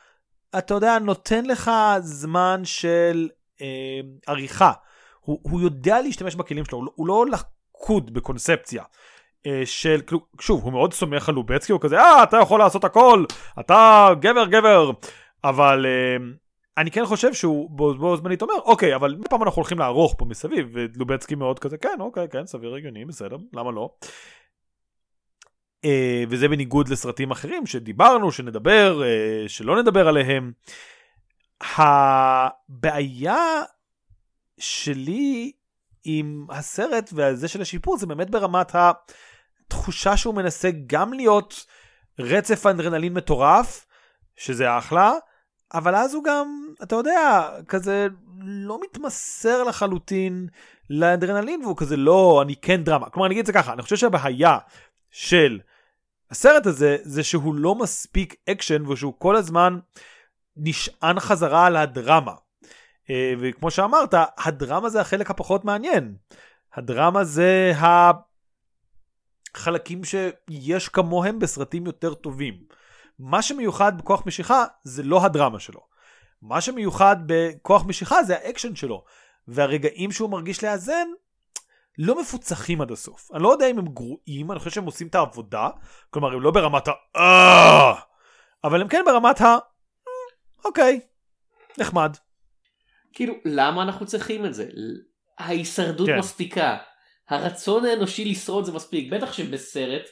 אתה 0.57 0.73
יודע, 0.73 0.99
נותן 0.99 1.45
לך 1.45 1.71
זמן 1.99 2.61
של 2.63 3.29
אה, 3.61 3.99
עריכה. 4.27 4.71
הוא, 5.19 5.39
הוא 5.43 5.61
יודע 5.61 6.01
להשתמש 6.01 6.35
בכלים 6.35 6.65
שלו, 6.65 6.77
הוא 6.77 6.85
לא, 6.85 6.91
הוא 6.95 7.07
לא 7.07 7.25
לכוד 7.31 8.13
בקונספציה. 8.13 8.83
אה, 9.45 9.61
של, 9.65 10.01
כאילו, 10.07 10.21
שוב, 10.41 10.63
הוא 10.63 10.71
מאוד 10.71 10.93
סומך 10.93 11.29
על 11.29 11.35
לובצקי, 11.35 11.71
הוא 11.71 11.81
כזה, 11.81 11.99
אה, 11.99 12.23
אתה 12.23 12.37
יכול 12.37 12.59
לעשות 12.59 12.83
הכל, 12.83 13.25
אתה 13.59 14.09
גבר 14.19 14.45
גבר, 14.45 14.91
אבל 15.43 15.85
אה, 15.85 16.25
אני 16.79 16.91
כן 16.91 17.05
חושב 17.05 17.33
שהוא 17.33 17.69
בו, 17.69 17.93
בו 17.93 18.17
זמנית 18.17 18.41
אומר, 18.41 18.53
אוקיי, 18.65 18.95
אבל 18.95 19.15
מדי 19.15 19.29
פעם 19.29 19.43
אנחנו 19.43 19.59
הולכים 19.59 19.79
לערוך 19.79 20.15
פה 20.17 20.25
מסביב, 20.25 20.69
ולובצקי 20.73 21.35
מאוד 21.35 21.59
כזה, 21.59 21.77
כן, 21.77 21.97
אוקיי, 21.99 22.27
כן, 22.29 22.45
סביר 22.45 22.75
הגיוני, 22.75 23.05
בסדר, 23.05 23.37
למה 23.53 23.71
לא? 23.71 23.89
אה, 25.85 26.23
וזה 26.29 26.47
בניגוד 26.47 26.89
לסרטים 26.89 27.31
אחרים 27.31 27.65
שדיברנו, 27.65 28.31
שנדבר, 28.31 29.03
אה, 29.03 29.43
שלא 29.49 29.81
נדבר 29.81 30.07
עליהם. 30.07 30.51
הבעיה 31.77 33.61
שלי 34.59 35.51
עם 36.03 36.47
הסרט 36.49 37.09
והזה 37.13 37.47
של 37.47 37.61
השיפור 37.61 37.97
זה 37.97 38.07
באמת 38.07 38.29
ברמת 38.29 38.75
התחושה 38.75 40.17
שהוא 40.17 40.35
מנסה 40.35 40.69
גם 40.87 41.13
להיות 41.13 41.65
רצף 42.19 42.65
אנדרנלין 42.65 43.13
מטורף, 43.13 43.85
שזה 44.35 44.77
אחלה, 44.77 45.11
אבל 45.73 45.95
אז 45.95 46.13
הוא 46.13 46.23
גם, 46.23 46.67
אתה 46.83 46.95
יודע, 46.95 47.49
כזה 47.67 48.07
לא 48.41 48.79
מתמסר 48.81 49.63
לחלוטין 49.63 50.47
לאדרנלין, 50.89 51.61
והוא 51.63 51.77
כזה 51.77 51.97
לא, 51.97 52.41
אני 52.41 52.55
כן 52.55 52.83
דרמה. 52.83 53.09
כלומר, 53.09 53.25
אני 53.25 53.33
אגיד 53.33 53.39
את 53.39 53.45
זה 53.45 53.53
ככה, 53.53 53.73
אני 53.73 53.81
חושב 53.81 53.95
שהבעיה 53.95 54.57
של 55.11 55.59
הסרט 56.31 56.65
הזה, 56.65 56.97
זה 57.01 57.23
שהוא 57.23 57.55
לא 57.55 57.75
מספיק 57.75 58.35
אקשן, 58.49 58.85
ושהוא 58.85 59.13
כל 59.17 59.35
הזמן 59.35 59.79
נשען 60.57 61.19
חזרה 61.19 61.65
על 61.65 61.75
הדרמה. 61.75 62.33
אה, 63.09 63.33
וכמו 63.39 63.71
שאמרת, 63.71 64.13
הדרמה 64.37 64.89
זה 64.89 65.01
החלק 65.01 65.29
הפחות 65.29 65.65
מעניין. 65.65 66.15
הדרמה 66.73 67.23
זה 67.23 67.73
החלקים 69.55 70.01
שיש 70.03 70.89
כמוהם 70.89 71.39
בסרטים 71.39 71.85
יותר 71.85 72.13
טובים. 72.13 72.78
מה 73.19 73.41
שמיוחד 73.41 73.97
בכוח 73.97 74.25
משיכה 74.25 74.65
זה 74.83 75.03
לא 75.03 75.25
הדרמה 75.25 75.59
שלו. 75.59 75.79
מה 76.41 76.61
שמיוחד 76.61 77.15
בכוח 77.25 77.85
משיכה 77.85 78.23
זה 78.23 78.37
האקשן 78.37 78.75
שלו. 78.75 79.03
והרגעים 79.47 80.11
שהוא 80.11 80.29
מרגיש 80.29 80.63
לאזן 80.63 81.07
לא 81.97 82.21
מפוצחים 82.21 82.81
עד 82.81 82.91
הסוף. 82.91 83.31
אני 83.33 83.43
לא 83.43 83.49
יודע 83.51 83.67
אם 83.67 83.79
הם 83.79 83.87
גרועים, 83.87 84.51
אני 84.51 84.59
חושב 84.59 84.71
שהם 84.71 84.85
עושים 84.85 85.07
את 85.07 85.15
העבודה. 85.15 85.69
כלומר, 86.09 86.33
הם 86.33 86.41
לא 86.41 86.51
ברמת 86.51 86.87
ה... 86.87 86.91
אה", 87.15 87.93
אבל 88.63 88.81
הם 88.81 88.87
כן 88.87 89.01
ברמת 89.05 89.41
ה... 89.41 89.45
אה, 89.45 89.57
אוקיי, 90.65 90.99
נחמד. 91.77 92.15
כאילו, 93.13 93.33
למה 93.45 93.83
אנחנו 93.83 94.05
צריכים 94.05 94.45
את 94.45 94.53
זה? 94.53 94.69
ההישרדות 95.37 96.07
כן. 96.07 96.19
מספיקה. 96.19 96.77
הרצון 97.29 97.85
האנושי 97.85 98.25
לשרוד 98.25 98.65
זה 98.65 98.71
מספיק. 98.71 99.13
בטח 99.13 99.33
שבסרט 99.33 100.03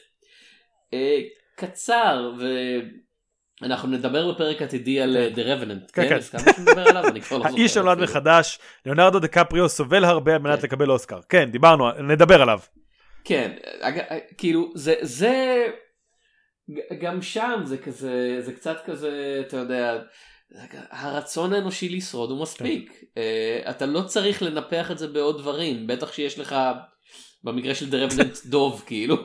אה, 0.94 1.20
קצר 1.58 2.32
ואנחנו 3.60 3.88
נדבר 3.88 4.32
בפרק 4.32 4.62
עתידי 4.62 5.00
על 5.00 5.16
כן. 5.34 5.42
The 5.42 5.44
Revenant. 5.44 5.92
כן, 5.92 6.08
כן. 6.08 6.38
לא 7.30 7.44
האיש 7.44 7.74
שנולד 7.74 7.98
מחדש, 7.98 8.58
ליאונרדו 8.86 9.18
דה 9.18 9.28
קפריו 9.28 9.68
סובל 9.68 10.04
הרבה 10.04 10.34
על 10.34 10.38
מנת 10.38 10.58
כן. 10.58 10.66
לקבל 10.66 10.90
אוסקר. 10.90 11.20
כן, 11.28 11.50
דיברנו, 11.50 11.92
נדבר 11.92 12.42
עליו. 12.42 12.58
כן, 13.24 13.52
כאילו 14.38 14.70
זה, 14.74 14.94
זה, 15.00 15.66
גם 17.00 17.22
שם 17.22 17.60
זה 17.64 17.78
כזה, 17.78 18.36
זה 18.40 18.52
קצת 18.52 18.76
כזה, 18.86 19.42
אתה 19.46 19.56
יודע, 19.56 19.98
הרצון 20.90 21.52
האנושי 21.52 21.88
לשרוד 21.88 22.30
הוא 22.30 22.42
מספיק. 22.42 22.92
כן. 22.92 23.20
Uh, 23.66 23.70
אתה 23.70 23.86
לא 23.86 24.02
צריך 24.02 24.42
לנפח 24.42 24.90
את 24.90 24.98
זה 24.98 25.08
בעוד 25.08 25.38
דברים, 25.38 25.86
בטח 25.86 26.12
שיש 26.12 26.38
לך, 26.38 26.56
במקרה 27.44 27.74
של 27.74 27.86
The 27.86 28.10
Revenant 28.10 28.46
דוב 28.50 28.84
כאילו. 28.86 29.16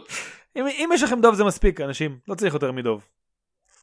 אם, 0.55 0.67
אם 0.67 0.89
יש 0.93 1.03
לכם 1.03 1.21
דוב 1.21 1.35
זה 1.35 1.43
מספיק 1.43 1.81
אנשים, 1.81 2.17
לא 2.27 2.35
צריך 2.35 2.53
יותר 2.53 2.71
מדוב. 2.71 3.07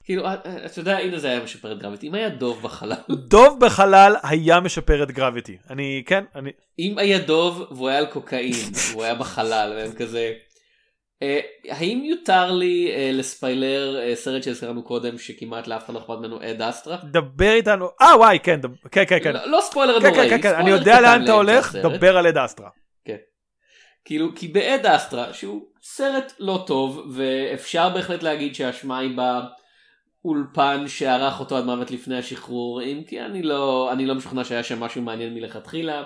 כאילו, 0.05 0.27
אה, 0.27 0.35
אה, 0.47 0.67
אתה 0.67 0.81
יודע, 0.81 0.99
הנה 0.99 1.19
זה 1.19 1.29
היה 1.29 1.43
משפר 1.43 1.73
את 1.73 1.79
גרביטי, 1.79 2.09
אם 2.09 2.15
היה 2.15 2.29
דוב 2.29 2.63
בחלל. 2.63 2.95
דוב 3.09 3.61
בחלל 3.61 4.17
היה 4.23 4.61
משפר 4.61 5.03
את 5.03 5.11
גרביטי. 5.11 5.57
אני, 5.71 6.03
כן, 6.07 6.25
אני... 6.35 6.51
אם 6.79 6.99
היה 6.99 7.19
דוב 7.19 7.67
והוא 7.71 7.89
היה 7.89 7.99
על 7.99 8.07
קוקאין, 8.07 8.53
והוא 8.91 9.05
היה 9.05 9.15
בחלל, 9.15 9.73
והם 9.77 9.93
כזה... 9.93 10.33
אה, 11.23 11.41
האם 11.69 12.03
יותר 12.05 12.51
לי 12.51 12.91
לספיילר 13.13 14.15
סרט 14.15 14.43
שהזכרנו 14.43 14.83
קודם 14.83 15.19
שכמעט 15.19 15.67
לאף 15.67 15.85
אחד 15.85 15.95
לא 15.95 15.99
אכפת 15.99 16.15
ממנו 16.19 16.43
אד 16.43 16.63
אסטרה? 16.63 16.97
דבר 17.05 17.53
איתנו, 17.53 17.89
אה 18.01 18.17
וואי 18.19 18.39
כן, 18.43 18.61
כן 18.91 19.05
כן 19.09 19.19
כן. 19.23 19.33
לא 19.47 19.61
ספוילר 19.63 20.01
כן, 20.01 20.07
נוראי, 20.07 20.31
כן, 20.31 20.43
כן, 20.43 20.55
אני 20.55 20.71
יודע 20.71 21.01
לאן 21.01 21.25
אתה 21.25 21.33
הולך, 21.33 21.77
דבר 21.77 22.17
על 22.17 22.27
אד 22.27 22.39
אסטרה. 22.39 22.69
כאילו, 24.05 24.35
כי 24.35 24.49
באד 24.49 24.87
אסטרה, 24.87 25.35
שהוא 25.35 25.63
סרט 25.83 26.33
לא 26.39 26.65
טוב, 26.67 27.13
ואפשר 27.15 27.89
בהחלט 27.89 28.23
להגיד 28.23 28.55
שהאשמה 28.55 28.99
היא 28.99 29.17
באולפן 30.25 30.89
שערך 30.89 31.41
אותו 31.41 31.57
עד 31.57 31.65
מוות 31.65 31.91
לפני 31.91 32.19
השחרור, 32.19 32.83
אם 32.83 33.03
כי 33.07 33.21
אני 33.21 33.43
לא, 33.43 33.93
אני 33.93 34.07
לא 34.07 34.15
משוכנע 34.15 34.45
שהיה 34.45 34.63
שם 34.63 34.81
משהו 34.81 35.03
מעניין 35.03 35.35
מלכתחילה. 35.35 36.03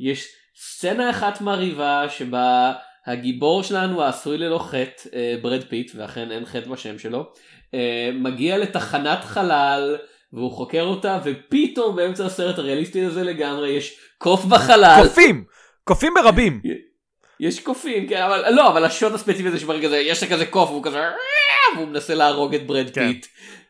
יש 0.00 0.28
סצנה 0.56 1.10
אחת 1.10 1.40
מרהיבה 1.40 2.08
שבה 2.08 2.72
הגיבור 3.06 3.62
שלנו 3.62 4.02
העשוי 4.02 4.38
ללא 4.38 4.58
חטא, 4.58 5.08
אה, 5.14 5.34
ברד 5.42 5.64
פיט, 5.64 5.92
ואכן 5.94 6.30
אין 6.30 6.44
חטא 6.44 6.70
בשם 6.70 6.98
שלו, 6.98 7.32
אה, 7.74 8.10
מגיע 8.14 8.58
לתחנת 8.58 9.24
חלל, 9.24 9.96
והוא 10.32 10.50
חוקר 10.50 10.82
אותה, 10.82 11.18
ופתאום 11.24 11.96
באמצע 11.96 12.26
הסרט 12.26 12.58
הריאליסטי 12.58 13.04
הזה 13.04 13.24
לגמרי 13.24 13.70
יש 13.70 13.98
קוף 14.18 14.44
בחלל. 14.44 15.02
קופים! 15.02 15.44
קופים 15.84 16.12
ברבים. 16.14 16.60
יש 17.42 17.60
קופים, 17.60 18.08
כן, 18.08 18.22
אבל 18.22 18.54
לא, 18.54 18.68
אבל 18.68 18.84
השוט 18.84 19.12
הספציפי 19.12 19.48
הזה 19.48 19.60
שברגע 19.60 19.88
זה, 19.88 19.96
יש 19.96 20.24
כזה 20.24 20.46
קוף, 20.46 20.70
והוא 20.70 20.84
כזה, 20.84 20.98
והוא 21.76 21.88
מנסה 21.88 22.14
להרוג 22.14 22.54
את 22.54 22.66
ברד 22.66 22.90
כן. 22.90 23.12
פיט. 23.12 23.26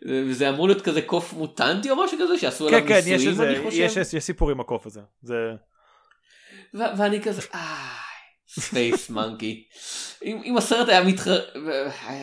וזה 0.09 0.49
אמור 0.49 0.69
להיות 0.69 0.83
כזה 0.83 1.03
קוף 1.03 1.33
מוטנטי 1.33 1.91
או 1.91 2.05
משהו 2.05 2.19
כזה, 2.23 2.39
שעשו 2.39 2.69
עליו 2.69 2.81
כן, 2.89 2.95
ניסויים, 2.95 3.33
יש 3.33 3.41
אני 3.41 3.59
חושב. 3.65 3.81
יש, 3.81 3.97
יש, 3.97 4.15
יש 4.15 4.25
סיפור 4.25 4.51
עם 4.51 4.61
הקוף 4.61 4.87
הזה. 4.87 5.01
זה... 5.23 5.35
ואני 6.75 7.23
כזה. 7.23 7.43
Space 8.49 9.11
monkey. 9.11 9.65
אם 10.25 10.57
הסרט 10.57 10.89
היה 10.89 11.05
מתחר... 11.05 11.41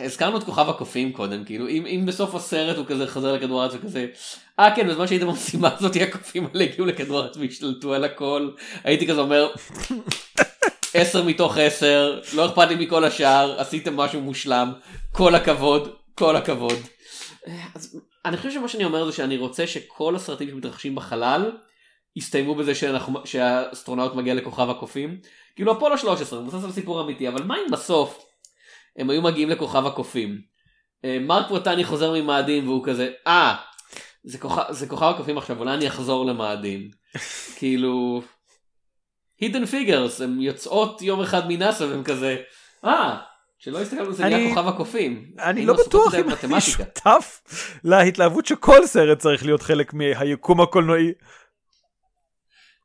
הזכרנו 0.04 0.38
את 0.38 0.44
כוכב 0.44 0.68
הקופים 0.68 1.12
קודם, 1.12 1.44
כאילו, 1.44 1.68
אם, 1.68 1.86
אם 1.86 2.06
בסוף 2.06 2.34
הסרט 2.34 2.76
הוא 2.76 2.86
כזה 2.86 3.06
חזר 3.06 3.32
לכדור 3.32 3.62
הארץ 3.62 3.74
וכזה, 3.74 4.06
אה 4.58 4.76
כן, 4.76 4.88
בזמן 4.88 5.06
שהייתם 5.06 5.26
במשימה 5.26 5.70
הזאת 5.78 5.96
הקופים 5.96 6.46
האלה 6.46 6.64
הגיעו 6.64 6.86
לכדור 6.86 7.20
הארץ 7.20 7.36
והשתלטו 7.36 7.94
על 7.94 8.04
הכל, 8.04 8.50
הייתי 8.84 9.06
כזה 9.06 9.20
אומר, 9.20 9.52
עשר 10.94 11.24
מתוך 11.24 11.56
עשר, 11.58 12.20
לא 12.34 12.46
אכפת 12.46 12.68
לי 12.68 12.86
מכל 12.86 13.04
השאר, 13.04 13.60
עשיתם 13.60 13.96
משהו 13.96 14.20
מושלם, 14.20 14.72
כל 15.12 15.34
הכבוד, 15.34 15.96
כל 16.14 16.36
הכבוד. 16.36 16.78
אז 17.74 18.00
אני 18.24 18.36
חושב 18.36 18.50
שמה 18.50 18.68
שאני 18.68 18.84
אומר 18.84 19.06
זה 19.06 19.12
שאני 19.12 19.36
רוצה 19.36 19.66
שכל 19.66 20.16
הסרטים 20.16 20.48
שמתרחשים 20.50 20.94
בחלל 20.94 21.52
יסתיימו 22.16 22.54
בזה 22.54 22.74
שאנחנו, 22.74 23.26
שהאסטרונאוט 23.26 24.14
מגיע 24.14 24.34
לכוכב 24.34 24.70
הקופים. 24.70 25.18
כאילו 25.56 25.72
אפולו 25.72 25.98
13 25.98 26.40
מבוסס 26.40 26.64
על 26.64 26.72
סיפור 26.72 27.00
אמיתי 27.00 27.28
אבל 27.28 27.42
מה 27.42 27.56
אם 27.56 27.72
בסוף 27.72 28.24
הם 28.96 29.10
היו 29.10 29.22
מגיעים 29.22 29.50
לכוכב 29.50 29.86
הקופים. 29.86 30.40
אה, 31.04 31.18
מרק 31.20 31.50
ווטני 31.50 31.84
חוזר 31.84 32.12
ממאדים 32.12 32.68
והוא 32.68 32.84
כזה 32.84 33.10
אה 33.26 33.56
זה 34.24 34.38
כוכב, 34.38 34.62
זה 34.70 34.86
כוכב 34.86 35.06
הקופים 35.06 35.38
עכשיו 35.38 35.60
אולי 35.60 35.74
אני 35.74 35.88
אחזור 35.88 36.26
למאדים. 36.26 36.90
כאילו 37.56 38.22
Hidden 39.40 39.66
Figures 39.66 40.20
הן 40.20 40.40
יוצאות 40.40 41.02
יום 41.02 41.20
אחד 41.20 41.48
מנאסא 41.48 41.84
והם 41.84 42.04
כזה 42.04 42.36
אה 42.84 43.18
שלא 43.58 43.80
הסתכלנו 43.80 44.12
זה 44.12 44.24
נהיה 44.24 44.48
כוכב 44.48 44.68
הקופים. 44.68 45.24
אני 45.38 45.66
לא 45.66 45.74
בטוח 45.74 46.14
אם 46.14 46.54
אני 46.54 46.60
שותף 46.60 47.42
להתלהבות 47.84 48.46
שכל 48.46 48.86
סרט 48.86 49.18
צריך 49.18 49.44
להיות 49.44 49.62
חלק 49.62 49.94
מהיקום 49.94 50.60
הקולנועי. 50.60 51.12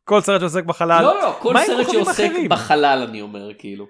כל 0.04 0.22
סרט 0.22 0.40
שעוסק 0.40 0.64
בחלל. 0.64 1.04
לא 1.04 1.22
לא 1.22 1.38
כל 1.40 1.54
סרט 1.66 1.92
שעוסק 1.92 2.12
אחרים? 2.12 2.50
בחלל 2.50 3.06
אני 3.10 3.22
אומר 3.22 3.54
כאילו. 3.58 3.86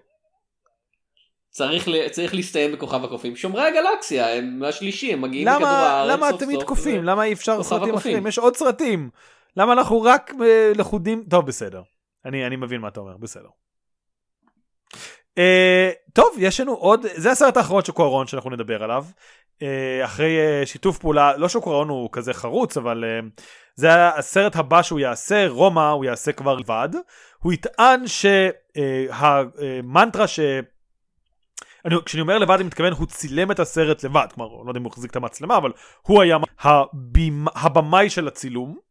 צריך, 1.50 1.88
צריך 2.12 2.34
להסתיים 2.34 2.72
בכוכב 2.72 3.04
הקופים. 3.04 3.36
שומרי 3.36 3.68
הגלקסיה 3.68 4.36
הם 4.36 4.64
השלישי 4.64 5.14
הם 5.14 5.22
מגיעים 5.22 5.48
למה, 5.48 5.56
לכדור 5.56 5.70
הארץ. 5.70 6.12
למה 6.12 6.38
תמיד 6.40 6.64
קופים? 6.64 7.04
למה 7.04 7.24
אי 7.24 7.34
אפשר 7.34 7.64
סרטים 7.64 7.96
אחרים? 7.96 8.28
יש 8.28 8.38
עוד 8.38 8.56
סרטים. 8.56 9.10
למה 9.58 9.74
אנחנו 9.74 10.02
רק 10.02 10.32
אה, 10.42 10.72
לכודים? 10.76 11.24
טוב 11.30 11.46
בסדר. 11.46 11.82
אני, 12.26 12.48
אני 12.48 12.56
מבין 12.56 12.82
מה 12.82 12.88
אתה 12.88 13.00
אומר 13.00 13.18
בסדר. 13.18 13.50
Uh, 15.40 15.94
טוב 16.14 16.36
יש 16.38 16.60
לנו 16.60 16.74
עוד 16.74 17.06
זה 17.16 17.32
הסרט 17.32 17.58
האחרון 17.58 17.84
של 17.84 17.92
קוארון 17.92 18.28
שאנחנו 18.28 18.50
נדבר 18.50 18.84
עליו. 18.84 19.06
uh, 19.60 19.62
אחרי 20.06 20.38
uh, 20.38 20.66
שיתוף 20.66 20.98
פעולה 20.98 21.38
לא 21.38 21.50
שקוארון 21.50 21.90
הוא 21.90 22.10
כזה 22.12 22.34
חרוץ 22.34 22.78
אבל 22.78 23.04
uh, 23.04 23.08
זה 23.76 24.08
הסרט 24.08 24.56
הבא 24.56 24.82
שהוא 24.82 25.00
יעשה 25.00 25.48
רומא 25.48 25.90
הוא 25.90 26.06
יעשה 26.06 26.32
כבר 26.32 26.56
לבד. 26.56 26.90
הוא 27.40 27.54
יטען 27.54 28.04
שהמנטרה 28.76 30.28
ש... 30.28 30.40
אני, 31.86 31.96
כשאני 32.06 32.22
אומר 32.22 32.38
לבד 32.38 32.56
אני 32.56 32.64
מתכוון 32.64 32.94
הוא 32.94 33.08
צילם 33.08 33.52
את 33.52 33.60
הסרט 33.60 34.04
לבד. 34.04 34.28
כלומר 34.36 34.64
לא 34.64 34.70
יודע 34.70 34.80
אם 34.80 34.84
הוא 34.84 34.92
החזיק 34.92 35.12
את 35.12 35.16
המצלמה 35.16 35.58
אבל 35.58 35.72
הוא 36.02 36.22
היה 36.22 36.38
הבימ... 36.60 37.46
הבמאי 37.56 38.10
של 38.10 38.28
הצילום 38.28 38.85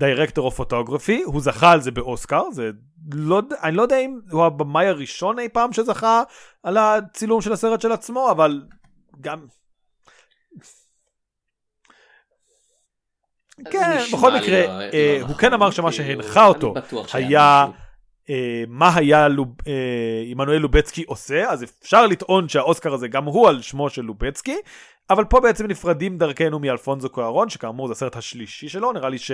דירקטור 0.00 0.46
אוף 0.46 0.56
פוטוגרפי, 0.56 1.22
הוא 1.22 1.40
זכה 1.40 1.72
על 1.72 1.80
זה 1.80 1.90
באוסקר, 1.90 2.50
זה 2.52 2.70
לא, 3.12 3.42
אני 3.62 3.76
לא 3.76 3.82
יודע 3.82 3.98
אם 3.98 4.18
הוא 4.30 4.44
הבמאי 4.44 4.86
הראשון 4.86 5.38
אי 5.38 5.48
פעם 5.48 5.72
שזכה 5.72 6.22
על 6.62 6.76
הצילום 6.76 7.40
של 7.40 7.52
הסרט 7.52 7.80
של 7.80 7.92
עצמו, 7.92 8.30
אבל 8.30 8.62
גם... 9.20 9.46
כן, 13.70 13.98
בכל 14.12 14.32
מקרה, 14.34 14.66
לא, 14.66 14.82
אה, 14.92 15.18
לא 15.20 15.26
הוא 15.26 15.36
כן 15.36 15.52
אמר 15.52 15.70
שמה 15.70 15.92
שהנחה 15.92 16.46
אותו 16.46 16.74
היה 17.12 17.66
אה, 18.30 18.64
מה 18.68 18.96
היה 18.96 19.28
לוב, 19.28 19.48
אה, 19.66 20.22
עמנואל 20.24 20.58
לובצקי 20.58 21.04
עושה, 21.06 21.50
אז 21.50 21.64
אפשר 21.64 22.06
לטעון 22.06 22.48
שהאוסקר 22.48 22.94
הזה 22.94 23.08
גם 23.08 23.24
הוא 23.24 23.48
על 23.48 23.62
שמו 23.62 23.90
של 23.90 24.02
לובצקי, 24.02 24.56
אבל 25.10 25.24
פה 25.24 25.40
בעצם 25.40 25.66
נפרדים 25.66 26.18
דרכנו 26.18 26.58
מאלפונזו 26.58 27.08
קוארון, 27.08 27.48
שכאמור 27.48 27.86
זה 27.86 27.92
הסרט 27.92 28.16
השלישי 28.16 28.68
שלו, 28.68 28.92
נראה 28.92 29.08
לי 29.08 29.18
ש... 29.18 29.30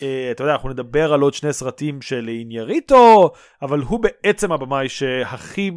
Uh, 0.00 0.02
אתה 0.30 0.42
יודע, 0.42 0.52
אנחנו 0.52 0.68
נדבר 0.68 1.12
על 1.12 1.20
עוד 1.20 1.34
שני 1.34 1.52
סרטים 1.52 2.02
של 2.02 2.28
אינייריטו, 2.28 3.30
אבל 3.62 3.80
הוא 3.80 4.00
בעצם 4.00 4.52
הבמאי 4.52 4.88
שהכי 4.88 5.70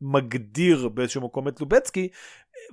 מגדיר 0.00 0.88
באיזשהו 0.88 1.20
מקום 1.20 1.48
את 1.48 1.60
לובצקי, 1.60 2.08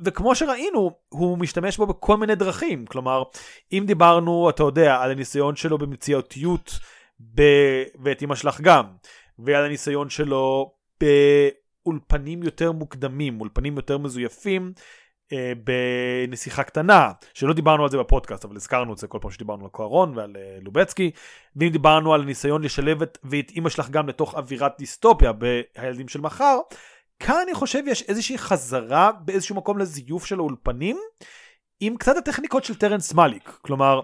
וכמו 0.05 0.35
שראינו, 0.35 0.91
הוא 1.09 1.37
משתמש 1.37 1.77
בו 1.77 1.85
בכל 1.85 2.17
מיני 2.17 2.35
דרכים. 2.35 2.85
כלומר, 2.85 3.23
אם 3.71 3.83
דיברנו, 3.87 4.49
אתה 4.49 4.63
יודע, 4.63 4.95
על 4.95 5.11
הניסיון 5.11 5.55
שלו 5.55 5.77
במציאותיות, 5.77 6.79
ב... 7.35 7.41
ואת 8.03 8.23
אמא 8.23 8.35
שלך 8.35 8.61
גם, 8.61 8.85
ועל 9.39 9.65
הניסיון 9.65 10.09
שלו 10.09 10.71
באולפנים 11.01 12.43
יותר 12.43 12.71
מוקדמים, 12.71 13.41
אולפנים 13.41 13.75
יותר 13.75 13.97
מזויפים, 13.97 14.73
אה, 15.33 15.53
בנסיכה 16.27 16.63
קטנה, 16.63 17.11
שלא 17.33 17.53
דיברנו 17.53 17.83
על 17.83 17.89
זה 17.89 17.97
בפודקאסט, 17.97 18.45
אבל 18.45 18.55
הזכרנו 18.55 18.93
את 18.93 18.97
זה 18.97 19.07
כל 19.07 19.17
פעם 19.21 19.31
שדיברנו 19.31 19.63
על 19.63 19.69
קוארון 19.69 20.17
ועל 20.17 20.35
אה, 20.35 20.57
לובצקי, 20.61 21.11
ואם 21.55 21.69
דיברנו 21.69 22.13
על 22.13 22.23
ניסיון 22.23 22.63
לשלב 22.63 23.01
את, 23.01 23.17
ואת 23.23 23.51
אימא 23.51 23.69
שלך 23.69 23.89
גם 23.89 24.09
לתוך 24.09 24.35
אווירת 24.35 24.71
דיסטופיה 24.77 25.31
ב"הילדים 25.37 26.07
של 26.07 26.21
מחר", 26.21 26.59
כאן 27.19 27.35
אני 27.43 27.53
חושב 27.53 27.83
יש 27.87 28.01
איזושהי 28.01 28.37
חזרה 28.37 29.11
באיזשהו 29.11 29.55
מקום 29.55 29.77
לזיוף 29.77 30.25
של 30.25 30.39
האולפנים, 30.39 30.97
עם 31.79 31.97
קצת 31.97 32.17
הטכניקות 32.17 32.63
של 32.63 32.75
טרנס 32.75 33.13
מאליק. 33.13 33.57
כלומר, 33.61 34.01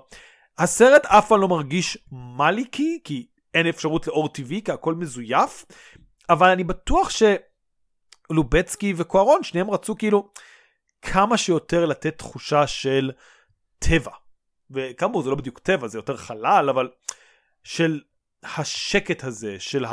הסרט 0.57 1.05
אף 1.05 1.28
פעם 1.28 1.41
לא 1.41 1.47
מרגיש 1.47 1.97
מאליקי, 2.11 2.99
כי 3.03 3.28
אין 3.53 3.67
אפשרות 3.67 4.07
לאור 4.07 4.30
טבעי, 4.30 4.61
כי 4.61 4.71
הכל 4.71 4.93
מזויף, 4.93 5.65
אבל 6.30 6.49
אני 6.49 6.63
בטוח 6.63 7.09
שלובצקי 8.30 8.93
וקוארון, 8.97 9.43
שניהם 9.43 9.71
רצו 9.71 9.95
כאילו 9.97 10.30
כמה 11.01 11.37
שיותר 11.37 11.85
לתת 11.85 12.17
תחושה 12.17 12.67
של 12.67 13.11
טבע. 13.79 14.11
וכאמור 14.71 15.21
זה 15.21 15.29
לא 15.29 15.35
בדיוק 15.35 15.59
טבע, 15.59 15.87
זה 15.87 15.97
יותר 15.97 16.17
חלל, 16.17 16.67
אבל 16.69 16.89
של 17.63 18.01
השקט 18.43 19.23
הזה, 19.23 19.55
של. 19.59 19.85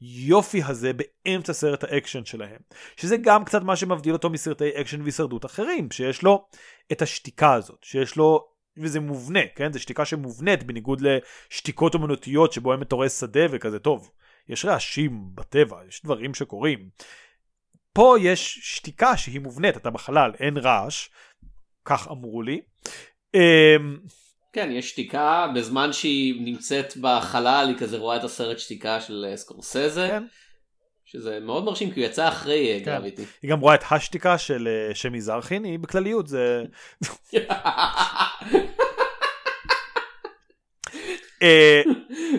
היופי 0.00 0.62
הזה 0.62 0.90
באמצע 0.92 1.52
סרט 1.52 1.84
האקשן 1.84 2.24
שלהם. 2.24 2.60
שזה 2.96 3.16
גם 3.16 3.44
קצת 3.44 3.62
מה 3.62 3.76
שמבדיל 3.76 4.12
אותו 4.12 4.30
מסרטי 4.30 4.70
אקשן 4.80 5.02
והישרדות 5.02 5.44
אחרים, 5.44 5.90
שיש 5.90 6.22
לו 6.22 6.46
את 6.92 7.02
השתיקה 7.02 7.54
הזאת, 7.54 7.78
שיש 7.82 8.16
לו, 8.16 8.48
וזה 8.76 9.00
מובנה, 9.00 9.40
כן? 9.54 9.72
זו 9.72 9.80
שתיקה 9.80 10.04
שמובנית 10.04 10.62
בניגוד 10.62 11.00
לשתיקות 11.00 11.94
אומנותיות 11.94 12.52
שבו 12.52 12.72
הם 12.72 12.82
אתה 12.82 12.96
שדה 13.08 13.40
וכזה, 13.50 13.78
טוב, 13.78 14.10
יש 14.48 14.64
רעשים 14.64 15.22
בטבע, 15.34 15.80
יש 15.88 16.02
דברים 16.04 16.34
שקורים. 16.34 16.88
פה 17.94 18.16
יש 18.20 18.58
שתיקה 18.62 19.16
שהיא 19.16 19.40
מובנית, 19.40 19.76
אתה 19.76 19.90
בחלל, 19.90 20.30
אין 20.40 20.56
רעש, 20.56 21.08
כך 21.84 22.08
אמרו 22.10 22.42
לי. 22.42 22.60
אמ, 23.34 23.98
כן, 24.52 24.68
יש 24.72 24.90
שתיקה, 24.90 25.46
בזמן 25.54 25.92
שהיא 25.92 26.44
נמצאת 26.44 26.96
בחלל 26.96 27.66
היא 27.68 27.76
כזה 27.78 27.98
רואה 27.98 28.16
את 28.16 28.24
הסרט 28.24 28.58
שתיקה 28.58 29.00
של 29.00 29.26
אה, 29.30 29.36
סקורסזה. 29.36 30.06
כן. 30.10 30.24
שזה 31.04 31.40
מאוד 31.40 31.64
מרשים 31.64 31.90
כי 31.90 32.00
הוא 32.00 32.08
יצא 32.08 32.28
אחרי 32.28 32.72
אה, 32.72 32.78
כן. 32.78 32.84
גרביטי. 32.84 33.24
היא 33.42 33.50
גם 33.50 33.60
רואה 33.60 33.74
את 33.74 33.82
השתיקה 33.90 34.38
של 34.38 34.68
אה, 34.68 34.94
שמי 34.94 35.20
זרחין, 35.20 35.64
היא 35.64 35.78
בכלליות 35.78 36.26
זה... 36.26 36.62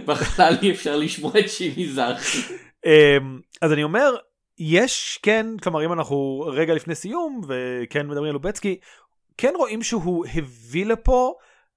בחלל 0.05 0.53
אי 0.61 0.71
אפשר 0.71 0.95
לשמוע 0.95 1.31
את 1.39 1.49
שמי 1.49 1.87
זרחין. 1.87 2.41
אמ, 2.85 3.39
אז 3.61 3.73
אני 3.73 3.83
אומר, 3.83 4.15
יש 4.57 5.19
כן, 5.23 5.57
כלומר 5.63 5.85
אם 5.85 5.93
אנחנו 5.93 6.39
רגע 6.39 6.73
לפני 6.73 6.95
סיום 6.95 7.41
וכן 7.47 8.07
מדברים 8.07 8.25
על 8.25 8.33
לובצקי, 8.33 8.79
כן 9.37 9.53
רואים 9.55 9.83
שהוא 9.83 10.25
הביא 10.33 10.85
לפה 10.85 11.33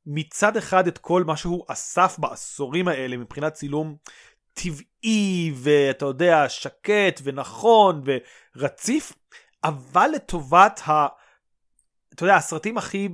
מצד 0.06 0.56
אחד 0.56 0.86
את 0.86 0.98
כל 0.98 1.24
מה 1.24 1.36
שהוא 1.36 1.64
אסף 1.68 2.16
בעשורים 2.18 2.88
האלה 2.88 3.16
מבחינת 3.16 3.52
צילום 3.52 3.96
טבעי 4.52 5.52
ואתה 5.54 6.04
יודע 6.04 6.48
שקט 6.48 7.20
ונכון 7.22 8.02
ורציף 8.56 9.12
אבל 9.64 10.10
לטובת 10.14 10.80
ה... 10.86 11.06
אתה 12.14 12.24
יודע 12.24 12.36
הסרטים 12.36 12.78
הכי 12.78 13.08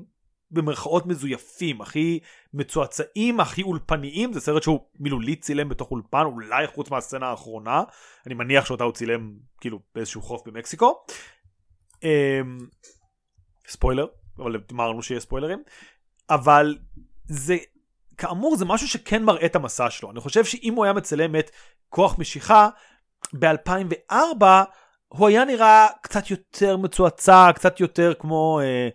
במרכאות 0.55 1.07
מזויפים 1.07 1.81
הכי 1.81 2.19
מצועצעים 2.55 3.41
הכי 3.41 3.63
אולפניים 3.63 4.33
זה 4.33 4.41
סרט 4.41 4.63
שהוא 4.63 4.81
מילולית 5.01 5.43
צילם 5.43 5.69
בתוך 5.69 5.91
אולפן 5.91 6.25
אולי 6.25 6.67
חוץ 6.67 6.91
מהסצנה 6.91 7.27
האחרונה 7.27 7.83
אני 8.27 8.35
מניח 8.35 8.67
שאותה 8.67 8.85
הוא 8.85 8.93
צילם 8.93 9.33
כאילו 9.61 9.79
באיזשהו 9.95 10.23
חוף 10.23 10.43
במקסיקו. 10.47 11.05
אמ, 12.03 12.59
ספוילר 13.69 14.07
אבל 14.39 14.61
אמרנו 14.73 15.03
שיהיה 15.03 15.21
ספוילרים 15.21 15.63
אבל 16.31 16.79
זה, 17.29 17.57
כאמור, 18.17 18.57
זה 18.57 18.65
משהו 18.65 18.89
שכן 18.89 19.23
מראה 19.23 19.47
את 19.47 19.57
המסע 19.57 19.91
שלו. 19.91 20.11
אני 20.11 20.21
חושב 20.21 20.45
שאם 20.45 20.75
הוא 20.75 20.85
היה 20.85 20.93
מצלם 20.93 21.37
את 21.37 21.51
כוח 21.89 22.19
משיכה 22.19 22.69
ב-2004, 23.39 24.45
הוא 25.09 25.29
היה 25.29 25.45
נראה 25.45 25.87
קצת 26.03 26.31
יותר 26.31 26.77
מצועצע, 26.77 27.51
קצת 27.55 27.81
יותר 27.81 28.15
כמו 28.19 28.61
אה, 28.63 28.89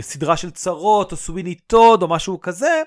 סדרה 0.00 0.36
של 0.36 0.50
צרות, 0.50 1.12
או 1.12 1.16
סוויני 1.16 1.54
טוד, 1.54 2.02
או 2.02 2.08
משהו 2.08 2.40
כזה, 2.40 2.82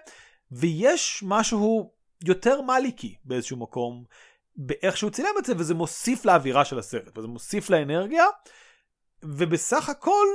ויש 0.51 1.23
משהו 1.27 1.91
יותר 2.25 2.61
מאליקי 2.61 3.15
באיזשהו 3.25 3.57
מקום, 3.57 4.03
באיך 4.55 4.97
שהוא 4.97 5.11
צילם 5.11 5.29
את 5.39 5.45
זה, 5.45 5.53
וזה 5.57 5.73
מוסיף 5.73 6.25
לאווירה 6.25 6.65
של 6.65 6.79
הסרט, 6.79 7.17
וזה 7.17 7.27
מוסיף 7.27 7.69
לאנרגיה, 7.69 8.25
ובסך 9.23 9.89
הכל 9.89 10.27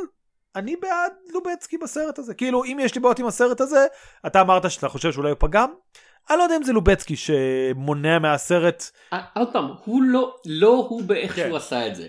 אני 0.57 0.77
בעד 0.77 1.13
לובצקי 1.33 1.79
בסרט 1.79 2.19
הזה. 2.19 2.35
כאילו, 2.35 2.65
אם 2.65 2.79
יש 2.81 2.95
לי 2.95 3.01
בעיות 3.01 3.19
עם 3.19 3.27
הסרט 3.27 3.61
הזה, 3.61 3.87
אתה 4.27 4.41
אמרת 4.41 4.71
שאתה 4.71 4.89
חושב 4.89 5.13
שאולי 5.13 5.31
הוא 5.31 5.37
פגם. 5.41 5.71
אני 6.31 6.39
לא 6.39 6.43
יודע 6.43 6.57
אם 6.57 6.63
זה 6.63 6.73
לובצקי 6.73 7.17
שמונע 7.17 8.19
מהסרט. 8.19 8.91
אה, 9.13 9.21
עוד 9.35 9.53
פעם, 9.53 9.69
הוא 9.85 10.03
לא, 10.03 10.37
לא 10.47 10.87
הוא 10.89 11.03
באיך 11.03 11.37
כן. 11.37 11.47
שהוא 11.47 11.57
עשה 11.57 11.87
את 11.87 11.97
זה. 11.97 12.07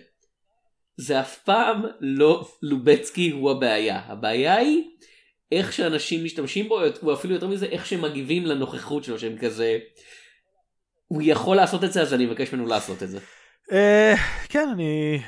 זה 0.97 1.19
אף 1.19 1.37
פעם 1.37 1.83
לא 2.01 2.47
לובצקי 2.61 3.29
הוא 3.29 3.51
הבעיה. 3.51 4.01
הבעיה 4.05 4.55
היא 4.55 4.83
איך 5.51 5.73
שאנשים 5.73 6.23
משתמשים 6.23 6.67
בו, 6.67 6.79
או 7.03 7.13
אפילו 7.13 7.33
יותר 7.33 7.47
מזה, 7.47 7.65
איך 7.65 7.85
שהם 7.85 8.01
מגיבים 8.01 8.45
לנוכחות 8.45 9.03
שלו, 9.03 9.19
שהם 9.19 9.37
כזה... 9.37 9.77
הוא 11.07 11.21
יכול 11.25 11.55
לעשות 11.55 11.83
את 11.83 11.93
זה, 11.93 12.01
אז 12.01 12.13
אני 12.13 12.25
מבקש 12.25 12.53
ממנו 12.53 12.65
לעשות 12.65 13.03
את 13.03 13.09
זה. 13.09 13.19
Uh, 13.69 14.17
כן, 14.49 14.69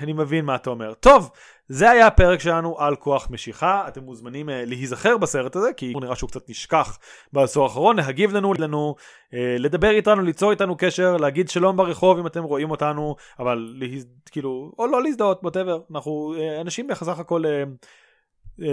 אני 0.02 0.14
מבין 0.14 0.46
מה 0.46 0.56
אתה 0.56 0.70
אומר. 0.70 0.94
טוב, 0.94 1.30
זה 1.70 1.90
היה 1.90 2.08
הפרק 2.08 2.40
שלנו 2.40 2.80
על 2.80 2.96
כוח 2.96 3.30
משיכה, 3.30 3.88
אתם 3.88 4.04
מוזמנים 4.04 4.50
uh, 4.50 4.52
להיזכר 4.52 5.18
בסרט 5.18 5.56
הזה, 5.56 5.74
כי 5.78 5.92
הוא 5.94 6.02
נראה 6.02 6.16
שהוא 6.16 6.30
קצת 6.30 6.50
נשכח 6.50 6.98
בעשור 7.34 7.64
האחרון, 7.64 7.96
להגיב 7.96 8.32
לנו, 8.32 8.54
לנו 8.54 8.96
uh, 8.98 9.36
לדבר 9.60 9.90
איתנו, 9.90 10.22
ליצור 10.22 10.52
איתנו 10.52 10.78
קשר, 10.78 11.18
להגיד 11.18 11.50
שלום 11.50 11.78
ברחוב 11.78 12.18
אם 12.18 12.28
אתם 12.28 12.44
רואים 12.44 12.72
אותנו, 12.72 13.16
אבל 13.40 13.76
להז... 13.80 14.06
כאילו, 14.32 14.72
או 14.80 14.88
לא 14.88 15.04
להזדהות, 15.04 15.40
ווטאבר, 15.44 15.82
אנחנו 15.92 16.36
uh, 16.36 16.62
אנשים 16.62 16.88
בסך 16.88 17.20
הכל 17.20 17.44
uh, 17.46 18.60
uh, 18.60 18.64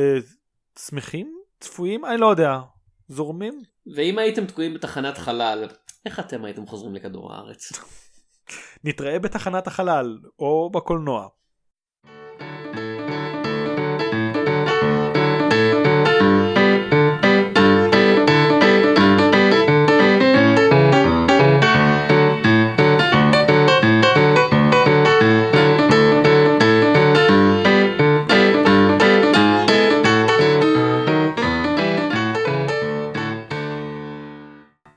שמחים, 0.79 1.39
צפויים, 1.61 2.05
אני 2.05 2.21
לא 2.21 2.27
יודע, 2.27 2.59
זורמים. 3.09 3.63
ואם 3.95 4.19
הייתם 4.19 4.47
תקועים 4.47 4.75
בתחנת 4.75 5.19
חלל, 5.19 5.69
איך 6.07 6.21
אתם 6.21 6.45
הייתם 6.45 6.67
חוזרים 6.67 6.95
לכדור 6.95 7.33
הארץ? 7.33 7.73
נתראה 8.85 9.19
בתחנת 9.19 9.67
החלל, 9.67 10.19
או 10.39 10.71
בקולנוע. 10.71 11.29